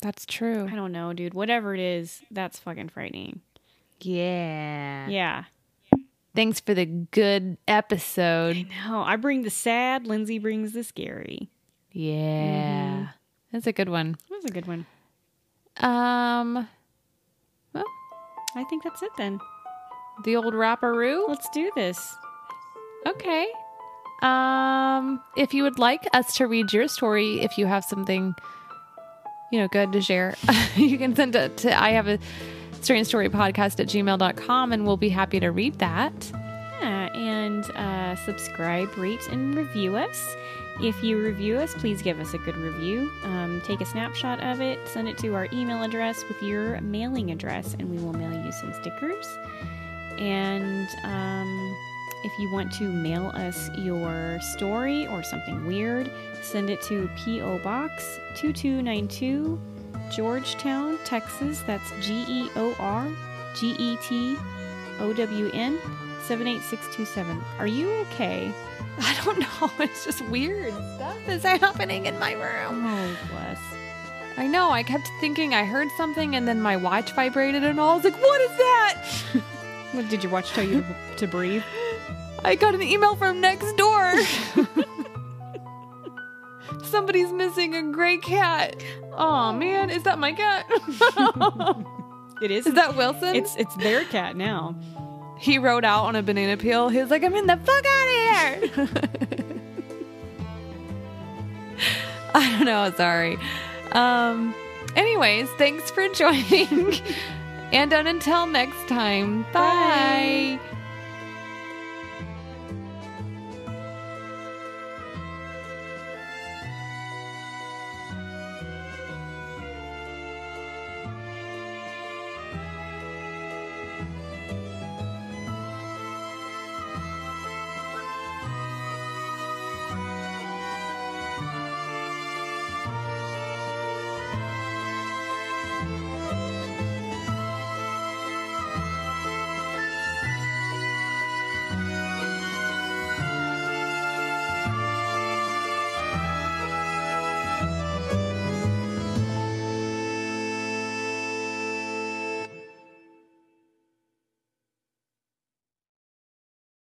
That's 0.02 0.24
true. 0.24 0.66
I 0.70 0.74
don't 0.76 0.92
know, 0.92 1.12
dude. 1.12 1.34
Whatever 1.34 1.74
it 1.74 1.80
is, 1.80 2.22
that's 2.30 2.58
fucking 2.60 2.88
frightening. 2.90 3.40
Yeah. 4.00 5.08
Yeah. 5.08 5.44
Thanks 6.34 6.60
for 6.60 6.72
the 6.72 6.86
good 6.86 7.58
episode. 7.66 8.68
No, 8.86 9.02
I 9.02 9.16
bring 9.16 9.42
the 9.42 9.50
sad. 9.50 10.06
Lindsay 10.06 10.38
brings 10.38 10.72
the 10.72 10.84
scary. 10.84 11.50
Yeah. 11.92 13.08
That's 13.52 13.66
a 13.66 13.72
good 13.72 13.88
one. 13.88 14.12
That 14.28 14.36
was 14.36 14.44
a 14.44 14.52
good 14.52 14.66
one. 14.68 14.86
Um 15.78 16.68
well, 17.72 17.84
I 18.54 18.64
think 18.64 18.84
that's 18.84 19.02
it 19.02 19.10
then. 19.18 19.40
the 20.24 20.36
old 20.36 20.54
rapperoo. 20.54 21.28
Let's 21.28 21.48
do 21.50 21.70
this. 21.74 22.14
Okay. 23.06 23.48
Um, 24.22 25.22
if 25.36 25.54
you 25.54 25.62
would 25.62 25.78
like 25.78 26.08
us 26.12 26.36
to 26.36 26.46
read 26.46 26.72
your 26.72 26.88
story, 26.88 27.40
if 27.40 27.56
you 27.56 27.66
have 27.66 27.84
something, 27.84 28.34
you 29.52 29.60
know, 29.60 29.68
good 29.68 29.92
to 29.92 30.00
share, 30.00 30.34
you 30.76 30.98
can 30.98 31.14
send 31.14 31.36
it 31.36 31.56
to 31.58 31.80
I 31.80 31.90
have 31.90 32.08
a 32.08 32.18
strange 32.80 33.06
story 33.06 33.28
podcast 33.28 33.80
at 33.80 33.86
gmail.com 33.86 34.72
and 34.72 34.86
we'll 34.86 34.96
be 34.96 35.08
happy 35.08 35.40
to 35.40 35.50
read 35.50 35.78
that. 35.78 36.32
Yeah, 36.80 37.12
and 37.14 37.64
uh, 37.72 38.16
subscribe, 38.24 38.96
rate, 38.96 39.26
and 39.30 39.54
review 39.54 39.96
us. 39.96 40.36
If 40.80 41.02
you 41.02 41.20
review 41.20 41.58
us, 41.58 41.74
please 41.74 42.02
give 42.02 42.20
us 42.20 42.34
a 42.34 42.38
good 42.38 42.56
review. 42.56 43.10
Um, 43.24 43.60
take 43.64 43.80
a 43.80 43.84
snapshot 43.84 44.40
of 44.40 44.60
it, 44.60 44.78
send 44.86 45.08
it 45.08 45.18
to 45.18 45.34
our 45.34 45.48
email 45.52 45.82
address 45.82 46.22
with 46.28 46.40
your 46.40 46.80
mailing 46.80 47.32
address, 47.32 47.74
and 47.78 47.90
we 47.90 47.98
will 47.98 48.12
mail 48.12 48.32
you 48.44 48.52
some 48.52 48.72
stickers. 48.72 49.26
And 50.18 50.88
um, 51.02 51.76
if 52.24 52.38
you 52.38 52.50
want 52.52 52.72
to 52.74 52.84
mail 52.84 53.28
us 53.34 53.70
your 53.76 54.38
story 54.40 55.06
or 55.08 55.22
something 55.22 55.66
weird, 55.66 56.10
send 56.42 56.70
it 56.70 56.82
to 56.82 57.08
P.O. 57.16 57.58
Box 57.58 58.18
2292, 58.34 59.60
Georgetown, 60.10 60.98
Texas. 61.04 61.62
That's 61.66 61.90
G 62.00 62.24
E 62.28 62.50
O 62.56 62.74
R 62.78 63.08
G 63.54 63.74
E 63.78 63.96
T 64.02 64.36
O 65.00 65.12
W 65.12 65.50
N 65.52 65.78
78627. 66.26 67.40
Are 67.58 67.66
you 67.66 67.90
okay? 67.90 68.52
I 68.98 69.20
don't 69.24 69.38
know. 69.38 69.70
It's 69.84 70.04
just 70.04 70.22
weird 70.28 70.74
stuff 70.96 71.28
is 71.28 71.42
happening 71.42 72.06
in 72.06 72.18
my 72.18 72.32
room. 72.32 72.84
Oh, 72.84 73.16
bless. 73.30 73.58
I 74.36 74.46
know. 74.46 74.70
I 74.70 74.82
kept 74.82 75.08
thinking 75.20 75.54
I 75.54 75.64
heard 75.64 75.88
something 75.96 76.36
and 76.36 76.46
then 76.46 76.60
my 76.60 76.76
watch 76.76 77.12
vibrated 77.12 77.64
and 77.64 77.80
all. 77.80 77.90
I 77.90 77.94
was 77.96 78.04
like, 78.04 78.20
what 78.20 78.40
is 78.40 78.50
that? 78.56 79.04
Did 80.10 80.22
your 80.22 80.32
watch 80.32 80.50
tell 80.50 80.64
you 80.64 80.82
to, 80.82 81.16
to 81.16 81.26
breathe? 81.26 81.62
I 82.44 82.54
got 82.54 82.74
an 82.74 82.82
email 82.82 83.16
from 83.16 83.40
next 83.40 83.72
door. 83.76 84.14
Somebody's 86.82 87.32
missing 87.32 87.74
a 87.74 87.82
gray 87.92 88.18
cat. 88.18 88.82
Oh 89.16 89.52
man, 89.52 89.90
is 89.90 90.02
that 90.04 90.18
my 90.18 90.32
cat? 90.32 90.66
It 92.40 92.52
is. 92.52 92.68
is 92.68 92.74
that 92.74 92.94
Wilson? 92.96 93.34
It's 93.34 93.56
it's 93.56 93.74
their 93.78 94.04
cat 94.04 94.36
now. 94.36 94.76
he 95.40 95.58
rode 95.58 95.84
out 95.84 96.04
on 96.04 96.14
a 96.14 96.22
banana 96.22 96.56
peel. 96.56 96.88
He 96.88 97.00
was 97.00 97.10
like, 97.10 97.24
I'm 97.24 97.34
in 97.34 97.48
the 97.48 97.56
fuck 97.56 97.84
out 97.84 98.06
of 98.06 98.12
here. 98.76 98.88
I 102.34 102.48
don't 102.52 102.64
know. 102.64 102.92
Sorry. 102.96 103.36
Um. 103.90 104.54
Anyways, 104.94 105.50
thanks 105.58 105.90
for 105.90 106.08
joining. 106.10 106.94
and 107.72 107.92
until 107.92 108.46
next 108.46 108.86
time, 108.86 109.42
bye. 109.52 110.60
Bye. 110.60 110.77